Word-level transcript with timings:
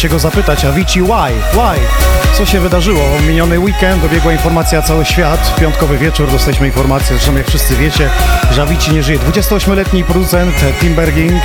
się 0.00 0.08
go 0.08 0.18
zapytać, 0.18 0.64
Avicii, 0.64 1.02
why? 1.02 1.32
Why? 1.52 1.80
Co 2.32 2.46
się 2.46 2.60
wydarzyło? 2.60 3.02
Miniony 3.28 3.58
weekend 3.58 4.02
dobiegła 4.02 4.32
informacja 4.32 4.82
cały 4.82 5.04
świat. 5.04 5.48
W 5.48 5.60
piątkowy 5.60 5.98
wieczór 5.98 6.30
dostaliśmy 6.30 6.66
informację, 6.66 7.16
zresztą 7.16 7.36
jak 7.36 7.46
wszyscy 7.46 7.76
wiecie, 7.76 8.10
że 8.50 8.62
Avicii 8.62 8.92
nie 8.92 9.02
żyje. 9.02 9.18
28-letni 9.18 10.04
producent 10.04 10.54
Tim 10.80 10.94
Berging 10.94 11.42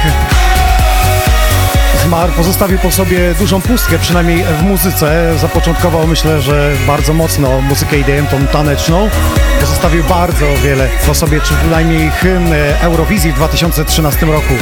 zmarł, 2.05 2.31
pozostawił 2.31 2.79
po 2.79 2.91
sobie 2.91 3.33
dużą 3.33 3.61
pustkę, 3.61 3.99
przynajmniej 3.99 4.43
w 4.43 4.63
muzyce. 4.63 5.37
Zapoczątkował, 5.37 6.07
myślę, 6.07 6.41
że 6.41 6.71
bardzo 6.87 7.13
mocno 7.13 7.61
muzykę 7.61 7.97
IDM, 7.97 8.27
tą 8.27 8.47
taneczną. 8.47 9.09
Pozostawił 9.85 10.09
bardzo 10.09 10.45
wiele 10.63 10.89
po 11.07 11.13
sobie, 11.13 11.41
czy 11.41 11.53
przynajmniej 11.53 12.09
hymn 12.09 12.53
e, 12.53 12.81
Eurowizji 12.81 13.31
w 13.31 13.35
2013 13.35 14.25
roku. 14.25 14.53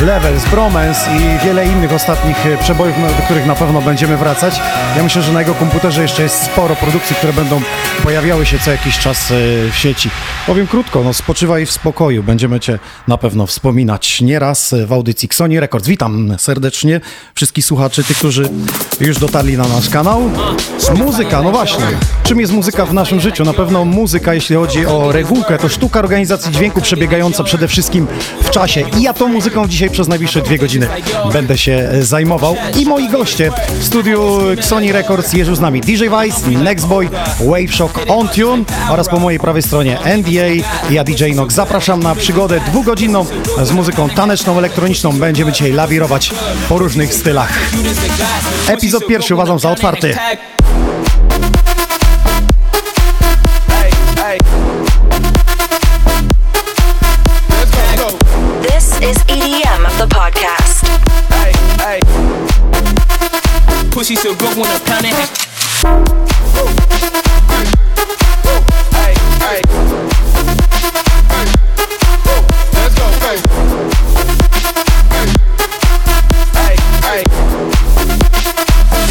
Levels, 0.00 0.48
Bromance 0.48 1.00
i 1.16 1.44
wiele 1.44 1.66
innych 1.66 1.92
ostatnich 1.92 2.46
e, 2.46 2.58
przebojów, 2.58 2.96
no, 2.98 3.06
do 3.06 3.22
których 3.24 3.46
na 3.46 3.54
pewno 3.54 3.82
będziemy 3.82 4.16
wracać. 4.16 4.60
Ja 4.96 5.02
myślę, 5.02 5.22
że 5.22 5.32
na 5.32 5.40
jego 5.40 5.54
komputerze 5.54 6.02
jeszcze 6.02 6.22
jest 6.22 6.42
sporo 6.42 6.76
produkcji, 6.76 7.16
które 7.16 7.32
będą 7.32 7.60
pojawiały 8.02 8.46
się 8.46 8.58
co 8.58 8.70
jakiś 8.70 8.98
czas 8.98 9.30
e, 9.30 9.34
w 9.70 9.76
sieci. 9.76 10.10
Powiem 10.46 10.66
krótko, 10.66 11.04
no 11.04 11.14
spoczywaj 11.14 11.66
w 11.66 11.72
spokoju. 11.72 12.22
Będziemy 12.22 12.60
Cię 12.60 12.78
na 13.08 13.18
pewno 13.18 13.46
wspominać 13.46 14.20
nieraz 14.20 14.74
w 14.86 14.92
audycji 14.92 15.28
Sony 15.32 15.60
Records. 15.60 15.86
Witam 15.86 16.34
serdecznie 16.38 17.00
wszystkich 17.34 17.64
słuchaczy, 17.64 18.04
tych, 18.04 18.18
którzy 18.18 18.48
już 19.00 19.18
dotarli 19.18 19.56
na 19.56 19.68
nasz 19.68 19.90
kanał. 19.90 20.30
Muzyka, 20.94 21.42
no 21.42 21.50
właśnie. 21.50 21.86
Czym 22.26 22.40
jest 22.40 22.52
muzyka 22.52 22.86
w 22.86 22.94
naszym 22.94 23.20
życiu? 23.20 23.44
Na 23.44 23.52
pewno 23.52 23.84
muzyka, 23.84 24.34
jeśli 24.34 24.56
chodzi 24.56 24.86
o 24.86 25.12
regułkę, 25.12 25.58
to 25.58 25.68
sztuka 25.68 25.98
organizacji 25.98 26.52
dźwięku 26.52 26.80
przebiegająca 26.80 27.44
przede 27.44 27.68
wszystkim 27.68 28.06
w 28.42 28.50
czasie. 28.50 28.84
I 28.98 29.02
ja 29.02 29.14
tą 29.14 29.28
muzyką 29.28 29.68
dzisiaj 29.68 29.90
przez 29.90 30.08
najbliższe 30.08 30.42
dwie 30.42 30.58
godziny 30.58 30.88
będę 31.32 31.58
się 31.58 31.88
zajmował. 32.00 32.56
I 32.78 32.86
moi 32.86 33.08
goście 33.08 33.50
w 33.78 33.84
studiu 33.84 34.40
Sony 34.60 34.92
Records 34.92 35.32
jeżdżą 35.32 35.54
z 35.54 35.60
nami 35.60 35.80
DJ 35.80 35.92
Vice, 35.92 36.50
Nextboy, 36.50 37.08
Waveshock, 37.40 38.00
On 38.08 38.28
Tune 38.28 38.64
oraz 38.90 39.08
po 39.08 39.18
mojej 39.18 39.40
prawej 39.40 39.62
stronie 39.62 39.98
NDA 40.18 40.68
ja 40.90 41.04
DJ 41.04 41.24
Nox. 41.34 41.54
Zapraszam 41.54 42.02
na 42.02 42.14
przygodę 42.14 42.60
dwugodzinną 42.60 43.26
z 43.62 43.72
muzyką 43.72 44.08
taneczną, 44.08 44.58
elektroniczną. 44.58 45.12
Będziemy 45.12 45.52
dzisiaj 45.52 45.72
lawirować 45.72 46.30
po 46.68 46.78
różnych 46.78 47.14
stylach. 47.14 47.70
Epizod 48.68 49.06
pierwszy 49.06 49.34
uważam 49.34 49.58
za 49.58 49.70
otwarty. 49.70 50.16
pussy 63.96 64.14
so 64.14 64.34
good 64.34 64.58
when 64.58 64.70
I'm 64.70 64.78
pounding. 64.82 65.14
Let's 65.14 65.30
go, 65.30 65.46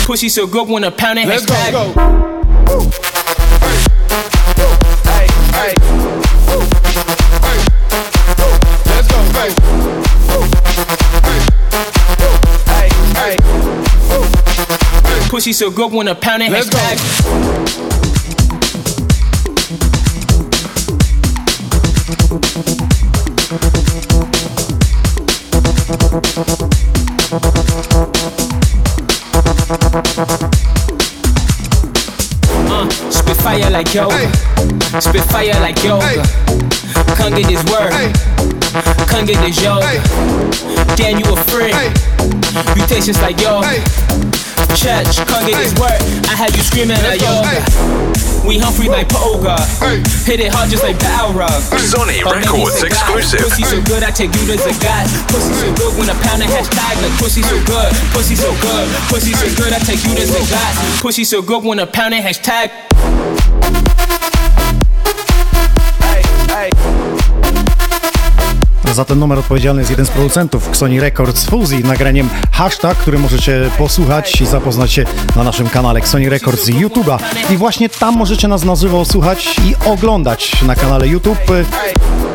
Pussy 0.05 0.29
so 0.29 0.45
good 0.45 0.69
when 0.69 0.83
I 0.83 0.91
pound 0.91 1.17
it. 1.17 1.27
Let's 1.27 1.47
go, 1.47 1.91
go. 2.67 3.04
Pussy 15.45 15.53
so 15.53 15.69
good 15.69 15.93
when 15.93 16.07
I 16.07 16.15
pound 16.15 16.41
it. 16.41 16.51
Let's 16.51 16.69
hashtag. 16.69 16.97
Uh, 32.67 32.89
spit 33.11 33.37
fire 33.37 33.69
like 33.69 33.93
yoga. 33.93 34.17
Hey. 34.17 34.99
Spit 34.99 35.21
fire 35.25 35.59
like 35.61 35.83
yoga. 35.83 36.05
Hey. 36.07 36.23
Come 37.17 37.35
get 37.35 37.45
this 37.45 37.63
work. 37.71 37.93
Hey. 37.93 38.11
Come 39.05 39.27
get 39.27 39.39
this 39.45 39.61
yoga. 39.61 39.85
Hey. 39.85 40.95
Damn, 40.95 41.19
you 41.19 41.31
a 41.31 41.37
friend. 41.43 41.75
Hey. 41.75 42.81
You 42.81 42.87
taste 42.87 43.05
just 43.05 43.21
like 43.21 43.39
yoga. 43.39 43.67
Hey. 43.67 44.34
Church, 44.75 45.17
come 45.25 45.45
get 45.47 45.57
this 45.57 45.71
Hey. 45.73 45.81
work. 45.81 45.99
I 46.29 46.35
had 46.35 46.55
you 46.55 46.61
screaming 46.61 46.97
like 47.01 47.21
Let's 47.21 47.23
yoga. 47.23 48.45
We 48.45 48.59
Humphrey 48.59 48.87
like 48.89 49.09
Poga. 49.09 49.57
Hit 50.25 50.39
it 50.39 50.53
hard 50.53 50.69
just 50.69 50.83
like 50.83 50.97
Balrog. 50.99 51.49
Sony 51.81 52.21
Or 52.21 52.35
maybe 52.35 52.45
Records 52.45 52.83
exclusive. 52.83 53.39
Pussy 53.41 53.63
so 53.63 53.81
good, 53.81 54.03
I 54.03 54.11
take 54.11 54.35
you 54.35 54.45
to 54.45 54.57
the 54.57 54.75
God. 54.83 55.07
Pussy 55.33 55.53
so 55.53 55.73
good 55.73 55.97
when 55.97 56.09
I 56.09 56.13
pound 56.21 56.43
a 56.43 56.45
hashtag 56.45 57.01
like 57.01 57.17
pussy 57.17 57.41
so 57.41 57.57
good. 57.65 57.91
Pussy 58.13 58.35
so 58.35 58.53
good. 58.61 58.85
Pussy 59.09 59.33
so 59.33 59.47
good, 59.57 59.73
I 59.73 59.79
take 59.79 60.03
you 60.03 60.13
to 60.13 60.25
the 60.27 60.45
God. 60.51 61.01
Pussy 61.01 61.23
so 61.23 61.41
good 61.41 61.63
when 61.63 61.79
I 61.79 61.85
pound 61.85 62.13
a 62.13 62.21
hashtag. 62.21 63.44
Za 68.95 69.05
ten 69.05 69.19
numer 69.19 69.39
odpowiedzialny 69.39 69.81
jest 69.81 69.91
jeden 69.91 70.05
z 70.05 70.09
producentów 70.09 70.69
Sony 70.77 71.01
Records 71.01 71.45
Fuzzy 71.45 71.83
nagraniem 71.83 72.29
hashtag, 72.51 72.97
który 72.97 73.19
możecie 73.19 73.69
posłuchać 73.77 74.41
i 74.41 74.45
zapoznać 74.45 74.91
się 74.91 75.05
na 75.35 75.43
naszym 75.43 75.69
kanale 75.69 76.01
Sony 76.01 76.29
Records 76.29 76.69
YouTube'a. 76.69 77.19
I 77.53 77.57
właśnie 77.57 77.89
tam 77.89 78.15
możecie 78.15 78.47
nas 78.47 78.63
na 78.63 78.75
żywo 78.75 79.05
słuchać 79.05 79.55
i 79.65 79.89
oglądać 79.89 80.63
na 80.63 80.75
kanale 80.75 81.07
YouTube 81.07 81.51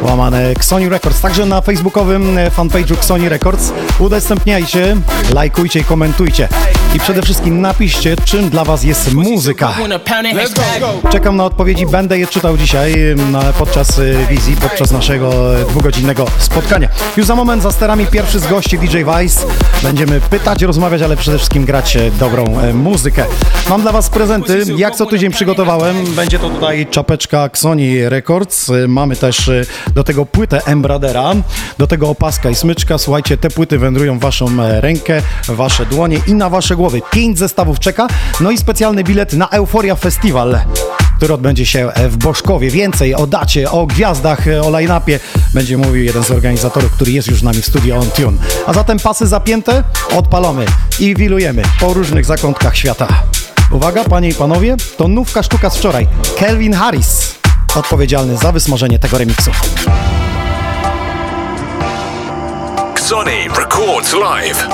łamane 0.02 0.55
Sony 0.61 0.88
Records. 0.88 1.20
Także 1.20 1.47
na 1.47 1.61
facebookowym 1.61 2.38
y, 2.38 2.50
fanpage'u 2.50 2.97
Sony 3.00 3.29
Records 3.29 3.73
udostępniajcie, 3.99 4.97
lajkujcie 5.35 5.81
i 5.81 5.85
komentujcie. 5.85 6.49
I 6.94 7.00
przede 7.00 7.23
wszystkim 7.23 7.61
napiszcie, 7.61 8.17
czym 8.25 8.50
dla 8.50 8.64
Was 8.64 8.85
jest 8.85 9.14
muzyka. 9.14 9.73
Czekam 11.12 11.37
na 11.37 11.44
odpowiedzi, 11.44 11.87
będę 11.87 12.19
je 12.19 12.26
czytał 12.26 12.56
dzisiaj 12.56 12.94
podczas 13.58 13.99
y, 13.99 14.17
wizji, 14.31 14.56
podczas 14.56 14.91
naszego 14.91 15.61
e, 15.61 15.64
dwugodzinnego 15.64 16.26
spotkania. 16.38 16.88
Już 17.17 17.26
za 17.26 17.35
moment 17.35 17.62
za 17.62 17.73
sterami 17.73 18.06
pierwszy 18.06 18.38
z 18.41 18.47
gości 18.47 18.79
DJ 18.79 18.97
Vice. 18.97 19.47
Będziemy 19.82 20.20
pytać, 20.20 20.62
rozmawiać, 20.62 21.02
ale 21.02 21.17
przede 21.17 21.38
wszystkim 21.38 21.64
grać 21.64 21.97
e, 21.97 22.11
dobrą 22.11 22.61
e, 22.61 22.73
muzykę. 22.75 23.25
Mam 23.70 23.82
dla 23.82 23.93
Was 23.93 24.11
prezenty, 24.11 24.64
jak 24.76 24.97
co 24.97 25.06
tydzień 25.06 25.31
przygotowałem. 25.31 26.05
Będzie 26.14 26.38
to 26.38 26.50
tutaj 26.50 26.87
czapeczka 26.87 27.50
Sony 27.55 28.11
Records. 28.11 28.70
E, 28.70 28.88
Mamy 28.88 29.17
też 29.17 29.49
e, 29.49 29.62
do 29.95 30.05
tego 30.05 30.27
płytę 30.27 30.61
Embradera, 30.67 31.33
do 31.79 31.87
tego 31.87 32.09
opaska 32.09 32.51
i 32.51 32.55
smyczka. 32.55 32.99
Słuchajcie, 32.99 33.37
te 33.37 33.51
płyty 33.51 33.79
wędrują 33.79 34.19
w 34.19 34.23
Waszą 34.23 34.63
e, 34.63 34.81
rękę, 34.81 35.23
Wasze 35.49 35.87
dłonie 35.87 36.21
i 36.27 36.35
na 36.35 36.51
Wasze 36.51 36.77
głowy. 36.77 37.03
Pięć 37.11 37.39
zestawów 37.39 37.79
czeka, 37.79 38.09
no 38.41 38.51
i 38.51 38.59
specjalny 38.59 39.05
bilet 39.05 39.33
na 39.33 39.49
Euforia 39.49 39.97
Festival 39.97 40.61
który 41.21 41.35
odbędzie 41.35 41.67
się 41.67 41.89
w 42.09 42.17
Boszkowie. 42.17 42.71
Więcej 42.71 43.15
o 43.15 43.27
dacie, 43.27 43.71
o 43.71 43.87
gwiazdach, 43.87 44.47
o 44.63 44.71
line-upie 44.71 45.21
będzie 45.55 45.79
mówił 45.79 46.05
jeden 46.05 46.25
z 46.25 46.31
organizatorów, 46.31 46.93
który 46.93 47.13
jest 47.13 47.29
już 47.29 47.41
z 47.41 47.43
nami 47.43 47.63
w 47.63 47.67
studio 47.67 47.97
On 47.97 48.11
Tune. 48.11 48.39
A 48.67 48.73
zatem 48.73 48.99
pasy 48.99 49.27
zapięte, 49.27 49.85
odpalamy 50.17 50.67
i 51.01 51.15
wilujemy 51.15 51.63
po 51.81 51.95
różnych 51.95 52.25
zakątkach 52.25 52.77
świata. 52.77 53.09
Uwaga, 53.73 54.05
panie 54.05 54.29
i 54.29 54.35
panowie, 54.35 54.77
to 54.97 55.09
nówka 55.09 55.43
sztuka 55.43 55.71
z 55.71 55.77
wczoraj. 55.77 56.09
Kelvin 56.39 56.73
Harris, 56.73 57.40
odpowiedzialny 57.77 58.37
za 58.37 58.53
wysmażenie 58.53 58.99
tego 58.99 59.19
remiksu. 59.19 59.51
Sony 62.99 63.49
Records 63.59 64.15
Live. 64.15 64.69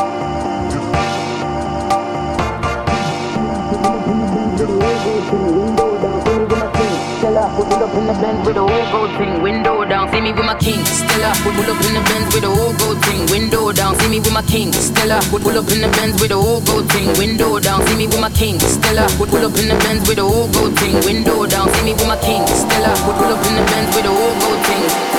In 7.96 8.06
the 8.06 8.12
Benz 8.12 8.46
with 8.46 8.56
a 8.56 8.60
whole 8.60 8.86
gold 8.92 9.10
thing, 9.16 9.42
window 9.42 9.84
down, 9.84 10.10
see 10.12 10.20
me 10.20 10.32
with 10.32 10.44
my 10.44 10.54
king. 10.58 10.84
Stella, 10.84 11.32
We 11.44 11.52
pull 11.56 11.70
up 11.72 11.80
in 11.80 11.94
the 11.94 12.02
Benz 12.04 12.34
with 12.34 12.44
a 12.44 12.50
whole 12.50 12.74
gold 12.76 13.00
thing, 13.04 13.24
window 13.32 13.72
down, 13.72 13.96
see 13.98 14.08
me 14.08 14.20
with 14.20 14.32
my 14.32 14.42
king. 14.42 14.72
Stella, 14.72 15.20
We 15.32 15.38
pull 15.40 15.56
up 15.56 15.70
in 15.72 15.80
the 15.80 15.88
Benz 15.88 16.20
with 16.20 16.30
a 16.30 16.36
whole 16.36 16.60
gold 16.60 16.90
thing, 16.92 17.08
window 17.16 17.58
down, 17.58 17.86
see 17.86 17.96
me 17.96 18.06
with 18.06 18.20
my 18.20 18.30
king. 18.30 18.60
Stella, 18.60 19.06
We 19.18 19.26
pull 19.26 19.44
up 19.44 19.56
in 19.56 19.68
the 19.68 19.76
Benz 19.80 20.08
with 20.08 20.18
a 20.18 20.24
whole 20.24 20.48
gold 20.52 20.78
thing, 20.78 20.94
window 21.08 21.46
down, 21.46 21.72
see 21.72 21.84
me 21.84 21.92
with 21.94 22.08
my 22.08 22.16
king. 22.20 22.44
Stella, 22.46 22.92
We 23.06 23.12
pull 23.16 23.32
up 23.32 23.44
in 23.48 23.54
the 23.56 23.64
Benz 23.64 23.96
with 23.96 24.04
a 24.04 24.12
whole 24.12 24.36
gold 24.40 24.60
thing. 24.66 25.15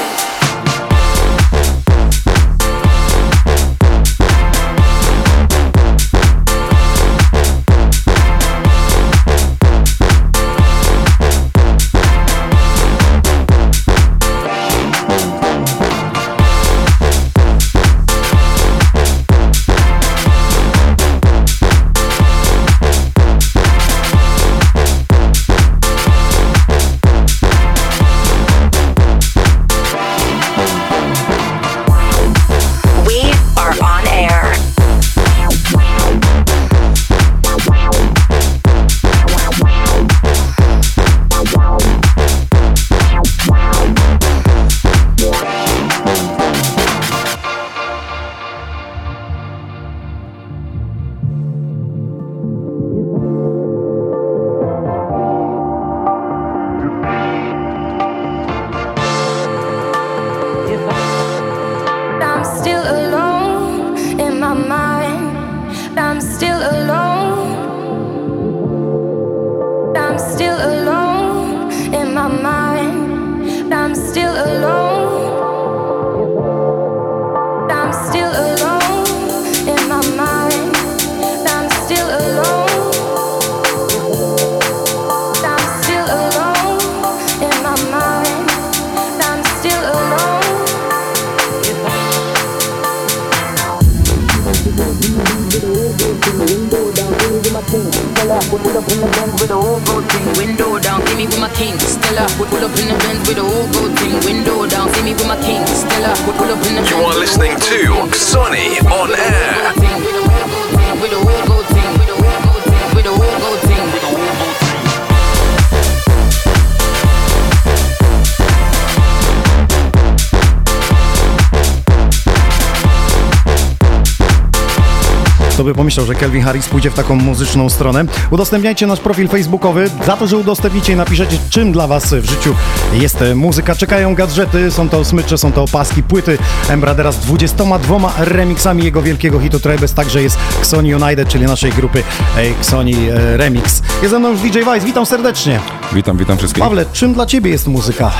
Pójdzie 126.77 126.91
w 126.91 126.93
taką 126.93 127.15
muzyczną 127.15 127.69
stronę. 127.69 128.05
Udostępniajcie 128.31 128.87
nasz 128.87 128.99
profil 128.99 129.27
facebookowy. 129.27 129.89
Za 130.05 130.17
to, 130.17 130.27
że 130.27 130.37
udostępnicie 130.37 130.93
i 130.93 130.95
napiszecie, 130.95 131.37
czym 131.49 131.71
dla 131.71 131.87
Was 131.87 132.13
w 132.13 132.29
życiu 132.29 132.55
jest 132.93 133.23
muzyka. 133.35 133.75
Czekają 133.75 134.15
gadżety, 134.15 134.71
są 134.71 134.89
to 134.89 135.05
smycze, 135.05 135.37
są 135.37 135.51
to 135.51 135.63
opaski, 135.63 136.03
płyty 136.03 136.37
Embradera 136.69 137.11
z 137.11 137.19
22 137.19 138.13
remixami 138.17 138.83
jego 138.83 139.01
wielkiego 139.01 139.39
hitu 139.39 139.59
Trebes. 139.59 139.93
Także 139.93 140.23
jest 140.23 140.37
Xoni 140.59 140.95
United, 140.95 141.27
czyli 141.27 141.45
naszej 141.45 141.71
grupy 141.71 142.03
e, 142.37 142.41
Xoni 142.41 142.95
e, 143.09 143.37
Remix. 143.37 143.81
Jest 144.01 144.11
ze 144.11 144.19
mną 144.19 144.29
już 144.29 144.41
DJ 144.41 144.59
Vice. 144.59 144.79
Witam 144.79 145.05
serdecznie. 145.05 145.59
Witam, 145.93 146.17
witam 146.17 146.37
wszystkich. 146.37 146.63
Pawle, 146.63 146.85
czym 146.93 147.13
dla 147.13 147.25
Ciebie 147.25 147.51
jest 147.51 147.67
muzyka? 147.67 148.11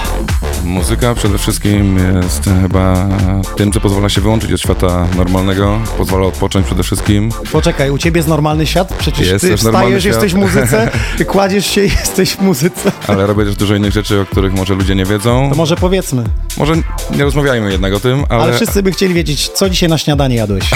Muzyka 0.67 1.15
przede 1.15 1.37
wszystkim 1.37 1.99
jest 2.23 2.49
chyba 2.61 3.07
tym, 3.55 3.71
co 3.71 3.79
pozwala 3.79 4.09
się 4.09 4.21
wyłączyć 4.21 4.53
od 4.53 4.61
świata 4.61 5.07
normalnego, 5.15 5.79
pozwala 5.97 6.25
odpocząć 6.25 6.65
przede 6.65 6.83
wszystkim. 6.83 7.31
Poczekaj, 7.51 7.91
u 7.91 7.97
Ciebie 7.97 8.19
jest 8.19 8.29
normalny 8.29 8.65
świat? 8.65 8.93
Przecież 8.93 9.27
Jest 9.27 9.45
Ty 9.45 9.57
wstajesz, 9.57 10.05
jesteś 10.05 10.33
w 10.33 10.35
muzyce, 10.35 10.91
kładziesz 11.27 11.65
się 11.65 11.85
i 11.85 11.89
jesteś 11.89 12.31
w 12.31 12.41
muzyce. 12.41 12.91
Ale 13.07 13.27
robię 13.27 13.45
też 13.45 13.55
dużo 13.55 13.75
innych 13.75 13.91
rzeczy, 13.91 14.21
o 14.21 14.25
których 14.25 14.53
może 14.53 14.73
ludzie 14.73 14.95
nie 14.95 15.05
wiedzą. 15.05 15.49
To 15.49 15.55
może 15.55 15.75
powiedzmy. 15.75 16.23
Może 16.57 16.73
nie 17.11 17.23
rozmawiajmy 17.23 17.71
jednak 17.71 17.93
o 17.93 17.99
tym, 17.99 18.25
ale... 18.29 18.43
Ale 18.43 18.53
wszyscy 18.53 18.83
by 18.83 18.91
chcieli 18.91 19.13
wiedzieć, 19.13 19.49
co 19.49 19.69
dzisiaj 19.69 19.89
na 19.89 19.97
śniadanie 19.97 20.35
jadłeś. 20.35 20.63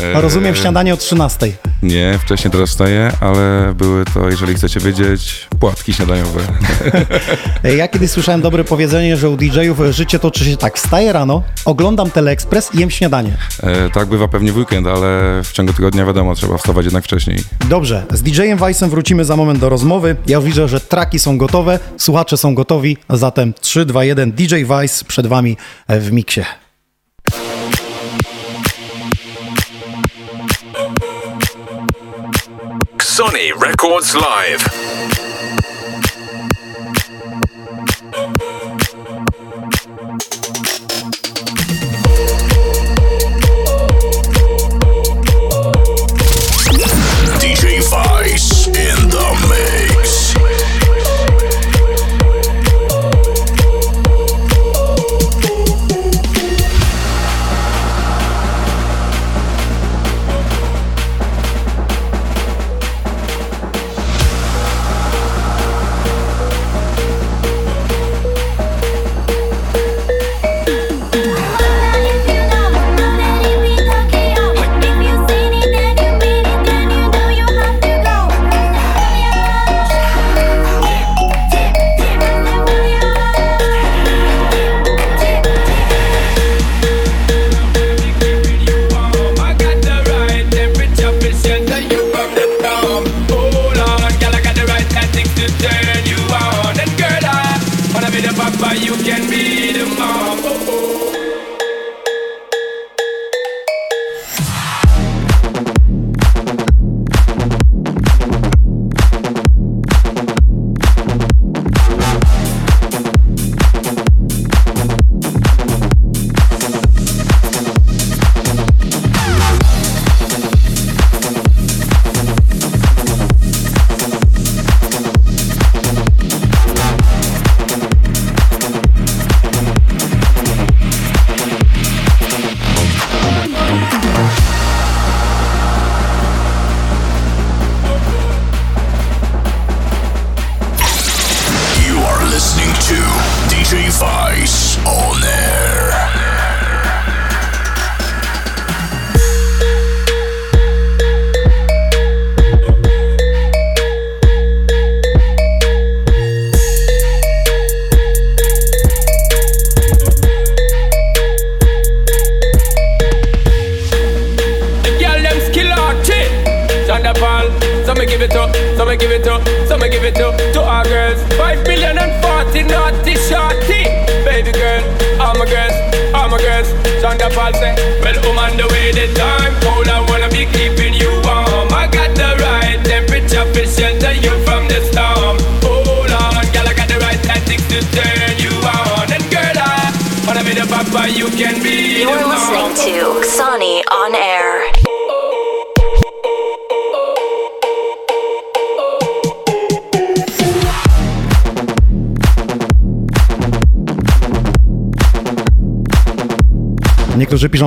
e, 0.00 0.20
Rozumiem 0.20 0.54
śniadanie 0.54 0.94
o 0.94 0.96
13. 0.96 1.52
Nie, 1.82 2.18
wcześniej 2.18 2.50
teraz 2.50 2.70
wstaję, 2.70 3.12
ale 3.20 3.74
były 3.74 4.04
to, 4.04 4.30
jeżeli 4.30 4.54
chcecie 4.54 4.80
wiedzieć, 4.80 5.48
płatki 5.60 5.92
śniadaniowe. 5.92 6.40
Ja 7.76 7.88
kiedyś 7.88 8.10
słyszałem 8.10 8.40
dobre 8.40 8.64
powiedzenie, 8.64 9.16
że 9.16 9.30
u 9.30 9.36
DJ-ów 9.36 9.78
życie 9.90 10.18
toczy 10.18 10.44
się 10.44 10.56
tak. 10.56 10.76
Wstaję 10.78 11.12
rano, 11.12 11.42
oglądam 11.64 12.10
Teleekspres 12.10 12.74
i 12.74 12.78
jem 12.78 12.90
śniadanie. 12.90 13.36
E, 13.62 13.90
tak 13.90 14.08
bywa 14.08 14.28
pewnie 14.28 14.52
w 14.52 14.56
weekend, 14.56 14.86
ale 14.86 15.40
w 15.44 15.52
ciągu 15.52 15.72
tygodnia 15.72 16.06
wiadomo, 16.06 16.34
trzeba 16.34 16.58
wstawać 16.58 16.84
jednak 16.84 17.04
wcześniej. 17.04 17.38
Dobrze, 17.68 18.06
z 18.10 18.22
DJ-em 18.22 18.58
Weissem 18.58 18.90
wrócimy 18.90 19.24
za 19.24 19.36
moment 19.36 19.58
do 19.58 19.68
rozmowy. 19.68 20.16
Ja 20.26 20.36
już 20.36 20.44
widzę, 20.44 20.68
że 20.68 20.80
traki 20.80 21.18
są 21.18 21.38
gotowe, 21.38 21.78
słuchacze 21.98 22.36
są 22.36 22.54
gotowi, 22.54 22.96
zatem 23.10 23.54
3, 23.60 23.84
2, 23.86 24.04
1, 24.04 24.32
DJ 24.32 24.64
Weiss 24.64 25.04
przed 25.04 25.26
Wami 25.26 25.56
e, 25.88 26.00
w 26.00 26.12
miksie. 26.12 26.42
Sony 33.22 33.52
Records 33.54 34.16
Live. 34.16 34.91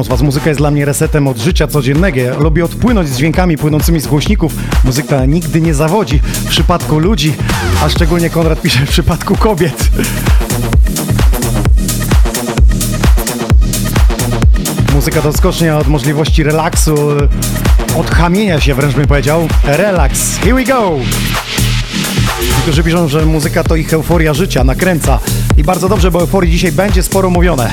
Z 0.03 0.07
Was, 0.07 0.21
muzyka 0.21 0.49
jest 0.49 0.59
dla 0.59 0.71
mnie 0.71 0.85
resetem 0.85 1.27
od 1.27 1.37
życia 1.37 1.67
codziennego. 1.67 2.39
Lubię 2.39 2.65
odpłynąć 2.65 3.09
z 3.09 3.17
dźwiękami 3.17 3.57
płynącymi 3.57 3.99
z 3.99 4.07
głośników. 4.07 4.53
Muzyka 4.83 5.25
nigdy 5.25 5.61
nie 5.61 5.73
zawodzi 5.73 6.19
w 6.19 6.45
przypadku 6.45 6.99
ludzi, 6.99 7.33
a 7.83 7.89
szczególnie 7.89 8.29
Konrad 8.29 8.61
pisze 8.61 8.85
w 8.85 8.89
przypadku 8.89 9.35
kobiet. 9.35 9.89
Muzyka 14.93 15.21
to 15.21 15.33
skocznia 15.33 15.77
od 15.77 15.87
możliwości 15.87 16.43
relaksu, 16.43 16.95
od 17.97 18.11
chamienia 18.11 18.61
się 18.61 18.73
wręcz 18.73 18.95
bym 18.95 19.07
powiedział. 19.07 19.47
Relax, 19.63 20.37
here 20.37 20.55
we 20.55 20.63
go! 20.63 20.91
Niektórzy 22.55 22.83
piszą, 22.83 23.07
że 23.07 23.25
muzyka 23.25 23.63
to 23.63 23.75
ich 23.75 23.93
euforia 23.93 24.33
życia, 24.33 24.63
nakręca. 24.63 25.19
I 25.57 25.63
bardzo 25.63 25.89
dobrze, 25.89 26.11
bo 26.11 26.19
euforii 26.19 26.51
dzisiaj 26.51 26.71
będzie 26.71 27.03
sporo 27.03 27.29
mówione. 27.29 27.71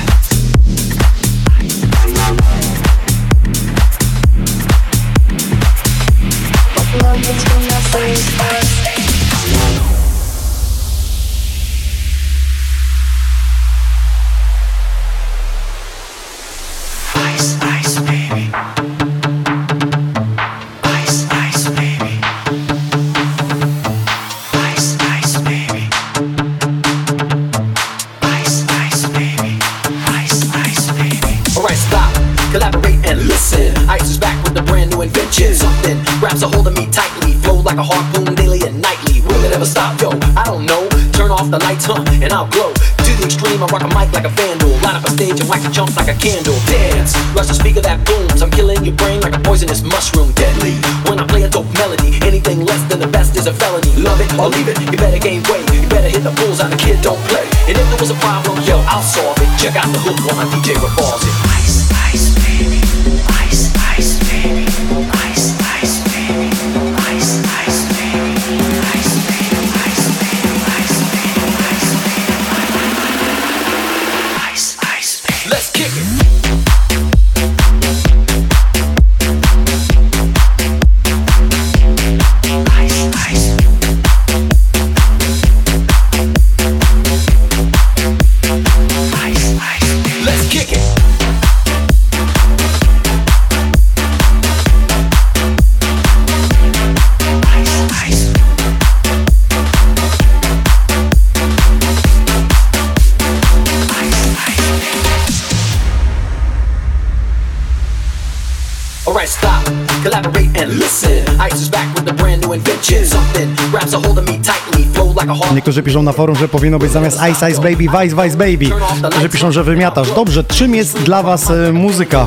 którzy 115.72 115.82
piszą 115.82 116.02
na 116.02 116.12
forum, 116.12 116.36
że 116.36 116.48
powinno 116.48 116.78
być 116.78 116.92
zamiast 116.92 117.18
Ice 117.32 117.50
Ice 117.50 117.60
Baby, 117.60 117.76
Vice 117.76 118.22
Vice 118.22 118.36
Baby, 118.36 118.84
którzy 119.10 119.28
piszą, 119.28 119.52
że 119.52 119.64
wymiatasz. 119.64 120.10
Dobrze, 120.10 120.44
czym 120.44 120.74
jest 120.74 120.98
dla 121.02 121.22
Was 121.22 121.50
e, 121.50 121.72
muzyka? 121.72 122.26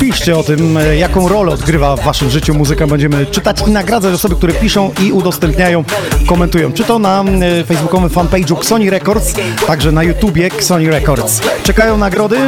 Piszcie 0.00 0.38
o 0.38 0.42
tym, 0.42 0.76
e, 0.76 0.96
jaką 0.96 1.28
rolę 1.28 1.52
odgrywa 1.52 1.96
w 1.96 2.04
Waszym 2.04 2.30
życiu 2.30 2.54
muzyka. 2.54 2.86
Będziemy 2.86 3.26
czytać 3.26 3.62
i 3.66 3.70
nagradzać 3.70 4.14
osoby, 4.14 4.36
które 4.36 4.52
piszą 4.52 4.90
i 5.02 5.12
udostępniają, 5.12 5.84
komentują. 6.26 6.72
Czy 6.72 6.84
to 6.84 6.98
na 6.98 7.24
e, 7.60 7.64
facebookowym 7.64 8.10
fanpage'u 8.10 8.64
Sony 8.64 8.90
Records, 8.90 9.34
także 9.66 9.92
na 9.92 10.02
YouTubie 10.02 10.50
Sony 10.60 10.90
Records. 10.90 11.40
Czekają 11.62 11.96
nagrody, 11.96 12.38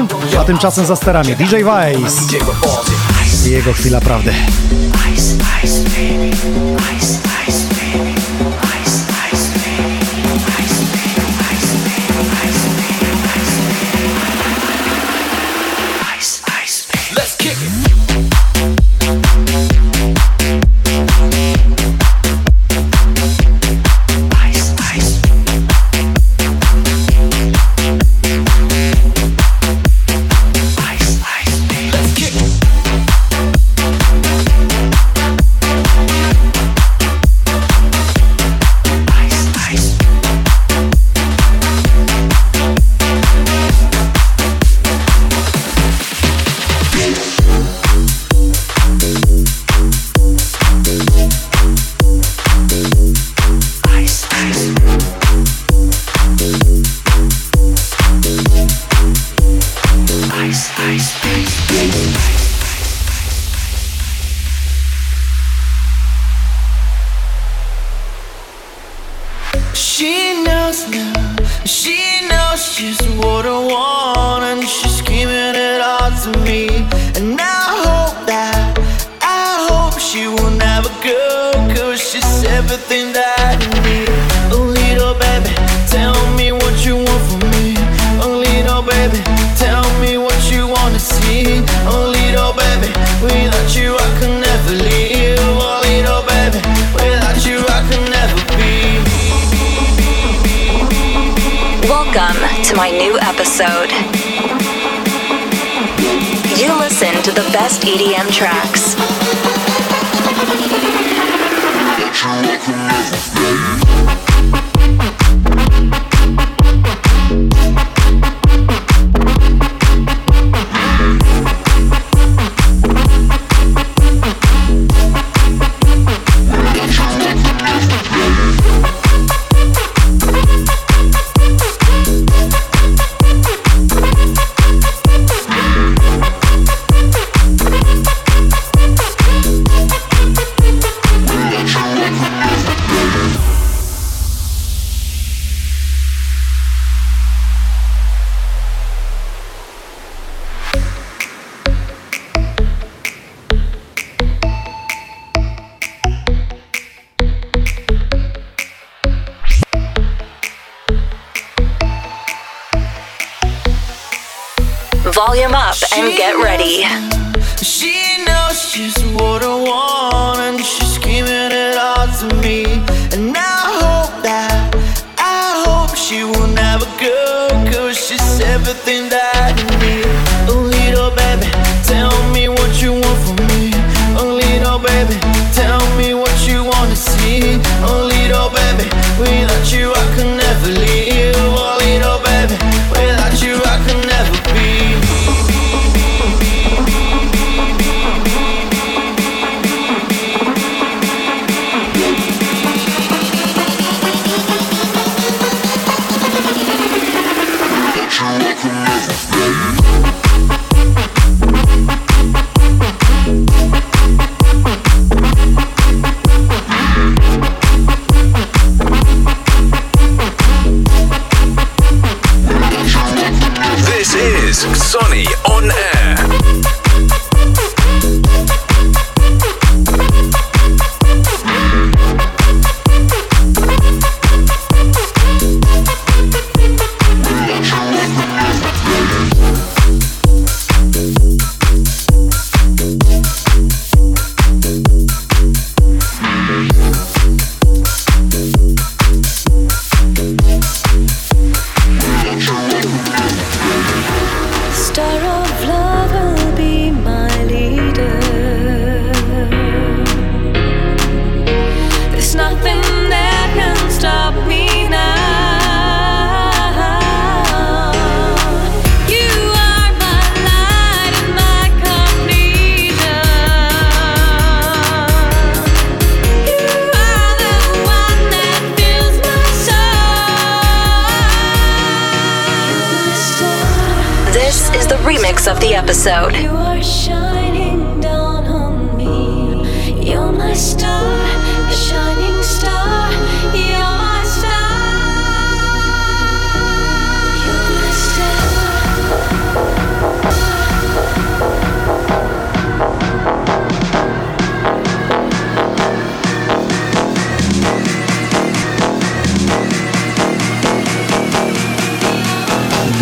a 0.41 0.45
tymczasem 0.45 0.87
za 0.87 0.97
sterami 0.97 1.37
DJ 1.37 1.55
Vice 1.57 3.51
jego 3.51 3.73
chwila 3.73 4.01
prawdy. 4.01 4.33
Ice, 5.15 5.35
ice, 5.65 5.83
baby, 5.83 6.31
ice. 6.99 7.16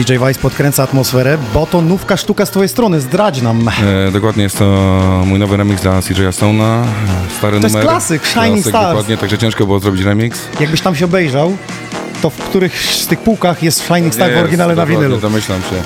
DJ 0.04 0.12
Vice 0.12 0.40
podkręca 0.40 0.82
atmosferę, 0.82 1.38
bo 1.54 1.66
to 1.66 1.80
nówka 1.80 2.16
sztuka 2.16 2.46
z 2.46 2.50
twojej 2.50 2.68
strony, 2.68 3.00
zdradź 3.00 3.42
nam. 3.42 3.68
E, 4.08 4.10
dokładnie 4.10 4.42
jest 4.42 4.58
to 4.58 4.64
mój 5.26 5.38
nowy 5.38 5.56
remix 5.56 5.82
dla 5.82 6.02
CJ 6.02 6.12
Stone'a. 6.12 6.84
Stary 7.38 7.56
To 7.60 7.62
jest 7.66 7.74
numer. 7.74 7.82
klasyk, 7.88 8.26
Shining 8.26 8.52
Klasyk, 8.52 8.68
Stars. 8.68 8.88
Dokładnie, 8.88 9.16
także 9.16 9.38
ciężko 9.38 9.66
było 9.66 9.80
zrobić 9.80 10.02
remix. 10.02 10.40
Jakbyś 10.60 10.80
tam 10.80 10.94
się 10.96 11.04
obejrzał, 11.04 11.56
to 12.22 12.30
w 12.30 12.36
których 12.36 12.82
z 12.82 13.06
tych 13.06 13.18
półkach 13.18 13.62
jest 13.62 13.84
Shining 13.84 14.14
Star 14.14 14.28
w 14.28 14.30
Jest, 14.30 14.42
oryginale 14.42 14.74
na 14.74 14.86
winylu. 14.86 15.16
Domyślam 15.16 15.60
się. 15.62 15.76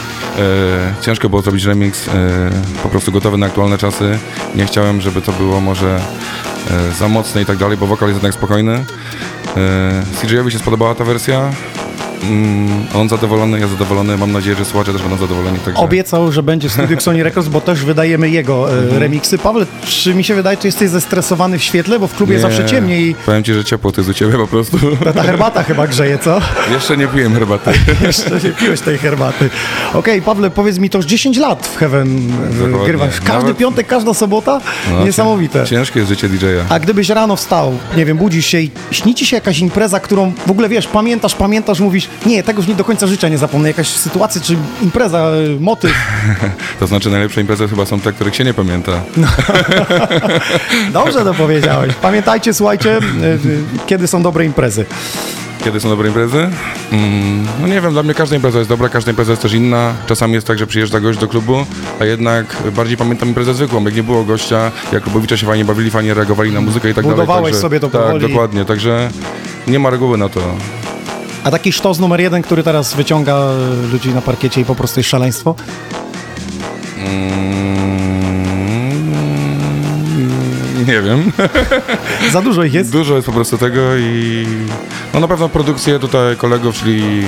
E, 0.42 1.02
ciężko 1.02 1.28
było 1.28 1.42
zrobić 1.42 1.64
remix, 1.64 2.09
e, 2.09 2.11
po 2.83 2.88
prostu 2.88 3.12
gotowy 3.12 3.38
na 3.38 3.46
aktualne 3.46 3.78
czasy. 3.78 4.18
Nie 4.54 4.66
chciałem, 4.66 5.00
żeby 5.00 5.22
to 5.22 5.33
było 5.33 5.61
może 5.61 6.00
e, 6.70 6.92
za 6.98 7.09
mocne 7.09 7.42
i 7.42 7.46
tak 7.46 7.57
dalej, 7.57 7.76
bo 7.76 7.87
wokal 7.87 8.09
jest 8.09 8.16
jednak 8.16 8.35
spokojny. 8.35 8.85
E, 9.57 10.02
CJ-owi 10.22 10.50
się 10.50 10.59
spodobała 10.59 10.94
ta 10.94 11.04
wersja. 11.04 11.50
Mm, 12.22 12.87
on 12.94 13.09
zadowolony, 13.09 13.61
ja 13.61 13.66
zadowolony. 13.68 14.16
Mam 14.16 14.33
nadzieję, 14.33 14.57
że 14.57 14.64
słuchacze 14.64 14.92
też 14.92 15.02
będą 15.02 15.16
zadowoleni. 15.16 15.59
Także... 15.59 15.81
Obiecał, 15.83 16.33
że 16.33 16.42
będzie 16.42 16.68
w 16.68 16.72
studiu 16.72 17.00
Sony 17.00 17.22
Records, 17.22 17.48
bo 17.48 17.61
też 17.61 17.85
wydajemy 17.85 18.31
jego 18.31 18.70
Mhm. 18.72 18.96
e, 18.96 18.98
remiksy. 18.98 19.38
Paweł, 19.38 19.66
czy 19.85 20.14
mi 20.14 20.24
się 20.24 20.35
wydaje, 20.35 20.57
czy 20.57 20.68
jesteś 20.68 20.90
zestresowany 20.90 21.59
w 21.59 21.62
świetle, 21.62 21.98
bo 21.98 22.07
w 22.07 22.14
klubie 22.14 22.35
Nie, 22.35 22.40
zawsze 22.40 22.66
ciemniej 22.66 23.14
Powiem 23.26 23.44
ci, 23.44 23.54
że 23.54 23.64
ciepło 23.64 23.92
to 23.92 24.00
jest 24.00 24.11
u 24.11 24.14
ciebie 24.14 24.33
po 24.33 24.46
prostu. 24.46 24.78
ta, 25.04 25.12
ta 25.12 25.22
herbata 25.22 25.62
chyba 25.62 25.87
grzeje, 25.87 26.18
co? 26.18 26.40
Jeszcze 26.74 26.96
nie 26.96 27.07
piłem 27.07 27.35
herbaty. 27.35 27.70
Jeszcze 28.07 28.31
nie 28.31 28.50
piłeś 28.50 28.81
tej 28.81 28.98
herbaty. 28.98 29.50
Okej, 29.94 30.22
Pawle, 30.22 30.50
powiedz 30.50 30.78
mi, 30.78 30.90
to 30.90 30.98
już 30.98 31.07
10 31.07 31.37
lat 31.37 31.66
w 31.66 31.76
Heaven 31.76 32.18
e, 32.50 32.54
Dokładnie. 32.54 32.87
grywasz. 32.87 33.20
Każdy 33.20 33.33
Nawet- 33.42 33.57
piątek, 33.57 33.87
każda 33.87 34.14
sobota? 34.14 34.61
No, 34.92 35.04
Niesamowite. 35.04 35.66
Ciężkie 35.66 35.98
jest 35.98 36.09
życie 36.11 36.28
DJ-a. 36.28 36.74
A 36.74 36.78
gdybyś 36.81 37.09
rano 37.09 37.37
wstał, 37.37 37.72
nie 37.96 38.04
wiem, 38.04 38.16
budzisz 38.16 38.46
się 38.46 38.61
i 38.61 38.70
śni 38.90 39.14
ci 39.14 39.26
się 39.26 39.37
jakaś 39.37 39.59
impreza, 39.59 40.00
którą 40.00 40.33
w 40.46 40.50
ogóle 40.50 40.68
wiesz, 40.68 40.87
pamiętasz, 40.87 41.35
pamiętasz, 41.35 41.81
mówisz, 41.81 42.07
nie, 42.26 42.42
tego 42.42 42.60
już 42.60 42.68
nie 42.68 42.74
do 42.74 42.84
końca 42.84 43.06
życia 43.06 43.28
nie 43.28 43.38
zapomnę, 43.38 43.68
jakaś 43.68 43.88
sytuacja, 43.88 44.40
czy 44.40 44.56
impreza, 44.82 45.30
y, 45.56 45.60
motyw. 45.60 45.92
To 46.80 46.86
znaczy 46.86 47.10
najlepsze 47.10 47.40
imprezy 47.40 47.68
chyba 47.68 47.86
są 47.86 48.00
te, 48.00 48.12
których 48.12 48.36
się 48.36 48.44
nie 48.44 48.54
pamięta. 48.54 48.92
Dobrze 50.92 51.24
to 51.24 51.34
powiedziałeś. 51.34 51.94
Pamiętajcie, 52.02 52.54
słuchajcie, 52.54 52.96
y, 52.96 53.24
y, 53.26 53.38
kiedy 53.86 54.06
są 54.06 54.22
dobre 54.22 54.44
imprezy. 54.44 54.86
Kiedy 55.64 55.80
są 55.80 55.88
dobre 55.88 56.08
imprezy? 56.08 56.48
Mm, 56.92 57.46
no 57.60 57.66
nie 57.68 57.80
wiem, 57.80 57.92
dla 57.92 58.02
mnie 58.02 58.14
każda 58.14 58.36
impreza 58.36 58.58
jest 58.58 58.70
dobra, 58.70 58.88
każda 58.88 59.10
impreza 59.10 59.32
jest 59.32 59.42
też 59.42 59.52
inna. 59.52 59.92
Czasami 60.06 60.34
jest 60.34 60.46
tak, 60.46 60.58
że 60.58 60.66
przyjeżdża 60.66 61.00
gość 61.00 61.18
do 61.18 61.28
klubu, 61.28 61.66
a 62.00 62.04
jednak 62.04 62.56
bardziej 62.76 62.96
pamiętam 62.96 63.28
imprezę 63.28 63.54
zwykłą, 63.54 63.84
jak 63.84 63.94
nie 63.96 64.02
było 64.02 64.24
gościa, 64.24 64.70
jak 64.92 65.02
klubowicze 65.02 65.38
się 65.38 65.46
fajnie 65.46 65.64
bawili, 65.64 65.90
fajnie 65.90 66.14
reagowali 66.14 66.52
na 66.52 66.60
muzykę 66.60 66.90
i 66.90 66.94
tak 66.94 67.04
dalej. 67.04 67.20
Budowałeś 67.20 67.54
sobie 67.56 67.80
to 67.80 67.88
Tak, 67.90 68.02
powoli. 68.02 68.28
dokładnie, 68.28 68.64
także 68.64 69.10
nie 69.66 69.78
ma 69.78 69.90
reguły 69.90 70.18
na 70.18 70.28
to. 70.28 70.40
A 71.48 71.50
taki 71.50 71.72
sztos 71.72 71.98
numer 71.98 72.20
jeden, 72.20 72.42
który 72.42 72.62
teraz 72.62 72.94
wyciąga 72.94 73.37
y, 73.84 73.92
ludzi 73.92 74.14
na 74.14 74.20
parkiecie 74.20 74.61
i 74.61 74.64
po 74.64 74.74
prostu 74.74 75.00
jest 75.00 75.11
szaleństwo? 75.11 75.54
Mm, 76.98 77.08
nie 80.87 81.02
wiem. 81.02 81.32
Za 82.32 82.42
dużo 82.42 82.64
ich 82.64 82.74
jest? 82.74 82.92
Dużo 82.92 83.14
jest 83.14 83.26
po 83.26 83.32
prostu 83.32 83.58
tego 83.58 83.96
i 83.96 84.46
no 85.14 85.20
na 85.20 85.28
pewno 85.28 85.48
produkcje 85.48 85.98
tutaj 85.98 86.37
kolegów, 86.37 86.74
czyli 86.74 87.22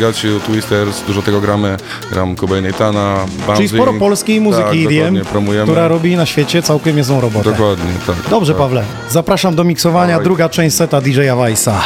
Got 0.00 0.24
You, 0.24 0.40
Twisters, 0.40 1.02
dużo 1.06 1.22
tego 1.22 1.40
gramy. 1.40 1.76
Gram 2.12 2.36
Kuba 2.36 2.60
Natana, 2.60 3.26
Czyli 3.56 3.68
sporo 3.68 3.92
polskiej 3.92 4.40
muzyki 4.40 4.84
tak, 4.84 4.92
EDM, 4.92 5.20
która 5.62 5.88
robi 5.88 6.16
na 6.16 6.26
świecie 6.26 6.62
całkiem 6.62 6.96
niezłą 6.96 7.20
robotę. 7.20 7.50
Dokładnie, 7.50 7.92
tak. 8.06 8.16
Dobrze, 8.30 8.52
tak. 8.52 8.62
Pawle. 8.62 8.84
Zapraszam 9.08 9.54
do 9.54 9.64
miksowania. 9.64 10.12
Dawaj. 10.12 10.24
Druga 10.24 10.48
część 10.48 10.76
seta 10.76 11.00
DJ-a 11.00 11.36
Weissa. 11.36 11.80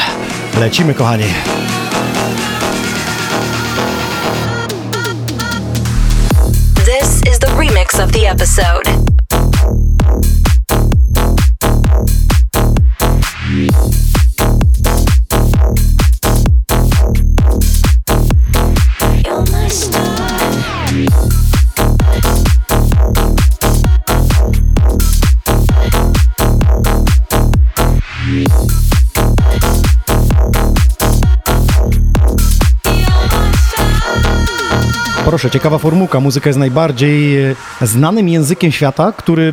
Lecimy, 0.60 0.94
kochani. 0.94 1.28
This 6.84 7.22
is 7.26 7.38
the 7.38 7.48
remix 7.58 8.02
of 8.02 8.12
the 8.12 8.26
episode. 8.26 8.83
Proszę, 35.34 35.50
ciekawa 35.50 35.78
formułka. 35.78 36.20
Muzyka 36.20 36.48
jest 36.48 36.58
najbardziej 36.58 37.44
e, 37.50 37.54
znanym 37.82 38.28
językiem 38.28 38.72
świata, 38.72 39.12
który 39.12 39.52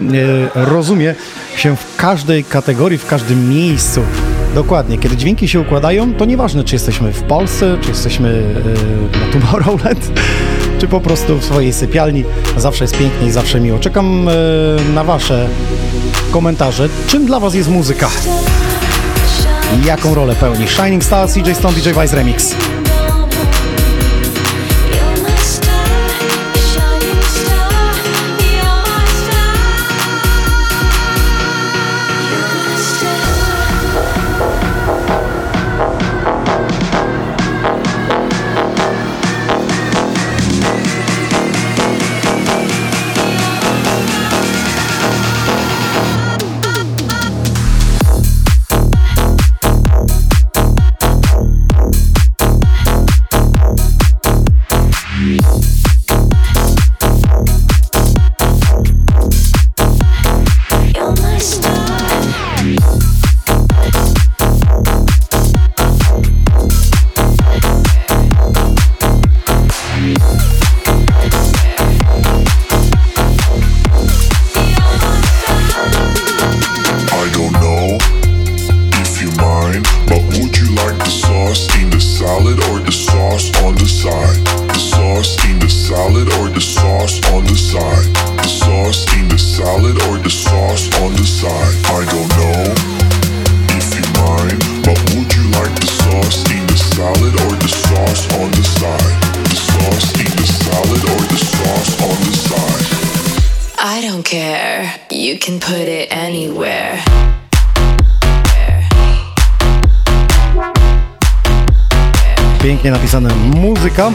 e, 0.55 0.65
rozumie 0.65 1.15
się 1.55 1.75
w 1.75 1.95
każdej 1.95 2.43
kategorii, 2.43 2.97
w 2.97 3.05
każdym 3.05 3.49
miejscu. 3.49 4.01
Dokładnie. 4.55 4.97
Kiedy 4.97 5.17
dźwięki 5.17 5.47
się 5.47 5.59
układają, 5.59 6.13
to 6.13 6.25
nieważne, 6.25 6.63
czy 6.63 6.75
jesteśmy 6.75 7.13
w 7.13 7.23
Polsce, 7.23 7.77
czy 7.81 7.89
jesteśmy 7.89 8.29
e, 8.29 9.19
na 9.19 9.33
Tomorrowland, 9.33 10.11
czy 10.79 10.87
po 10.87 11.01
prostu 11.01 11.37
w 11.37 11.45
swojej 11.45 11.73
sypialni. 11.73 12.23
Zawsze 12.57 12.83
jest 12.83 12.97
pięknie 12.97 13.27
i 13.27 13.31
zawsze 13.31 13.59
miło. 13.59 13.79
Czekam 13.79 14.29
na 14.93 15.03
Wasze 15.03 15.47
komentarze. 16.31 16.89
Czym 17.07 17.25
dla 17.25 17.39
Was 17.39 17.53
jest 17.53 17.69
muzyka? 17.69 18.09
Jaką 19.85 20.15
rolę 20.15 20.35
pełni? 20.35 20.67
Shining 20.67 21.03
Stars, 21.03 21.33
CJ 21.33 21.53
Stone, 21.53 21.73
DJ 21.73 21.89
Vice 21.89 22.15
Remix. 22.15 22.55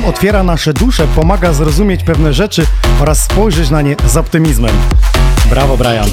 otwiera 0.06 0.42
nasze 0.42 0.72
dusze, 0.72 1.06
pomaga 1.06 1.52
zrozumieć 1.52 2.04
pewne 2.04 2.32
rzeczy 2.32 2.66
oraz 3.00 3.24
spojrzeć 3.24 3.70
na 3.70 3.82
nie 3.82 3.96
z 4.06 4.16
optymizmem. 4.16 4.74
Brawo, 5.50 5.76
Brian! 5.76 6.08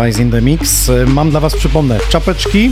Paradise 0.00 0.22
in 0.22 0.30
the 0.30 0.42
Mix. 0.42 0.90
Mam 1.06 1.30
dla 1.30 1.40
Was, 1.40 1.56
przypomnę, 1.56 1.98
czapeczki, 2.08 2.70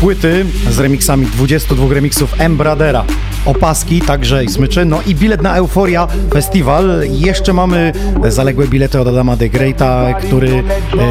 płyty 0.00 0.46
z 0.70 0.78
remixami 0.78 1.26
22 1.26 1.94
remixów 1.94 2.40
Embradera, 2.40 3.04
opaski, 3.44 4.00
także 4.00 4.44
i 4.44 4.48
smyczy, 4.48 4.84
no 4.84 5.00
i 5.06 5.14
bilet 5.14 5.42
na 5.42 5.56
Euforia 5.56 6.08
Festiwal. 6.32 7.00
Jeszcze 7.10 7.52
mamy 7.52 7.92
zaległe 8.28 8.68
bilety 8.68 9.00
od 9.00 9.08
Adama 9.08 9.36
de 9.36 9.48
Greata, 9.48 10.14
który 10.14 10.64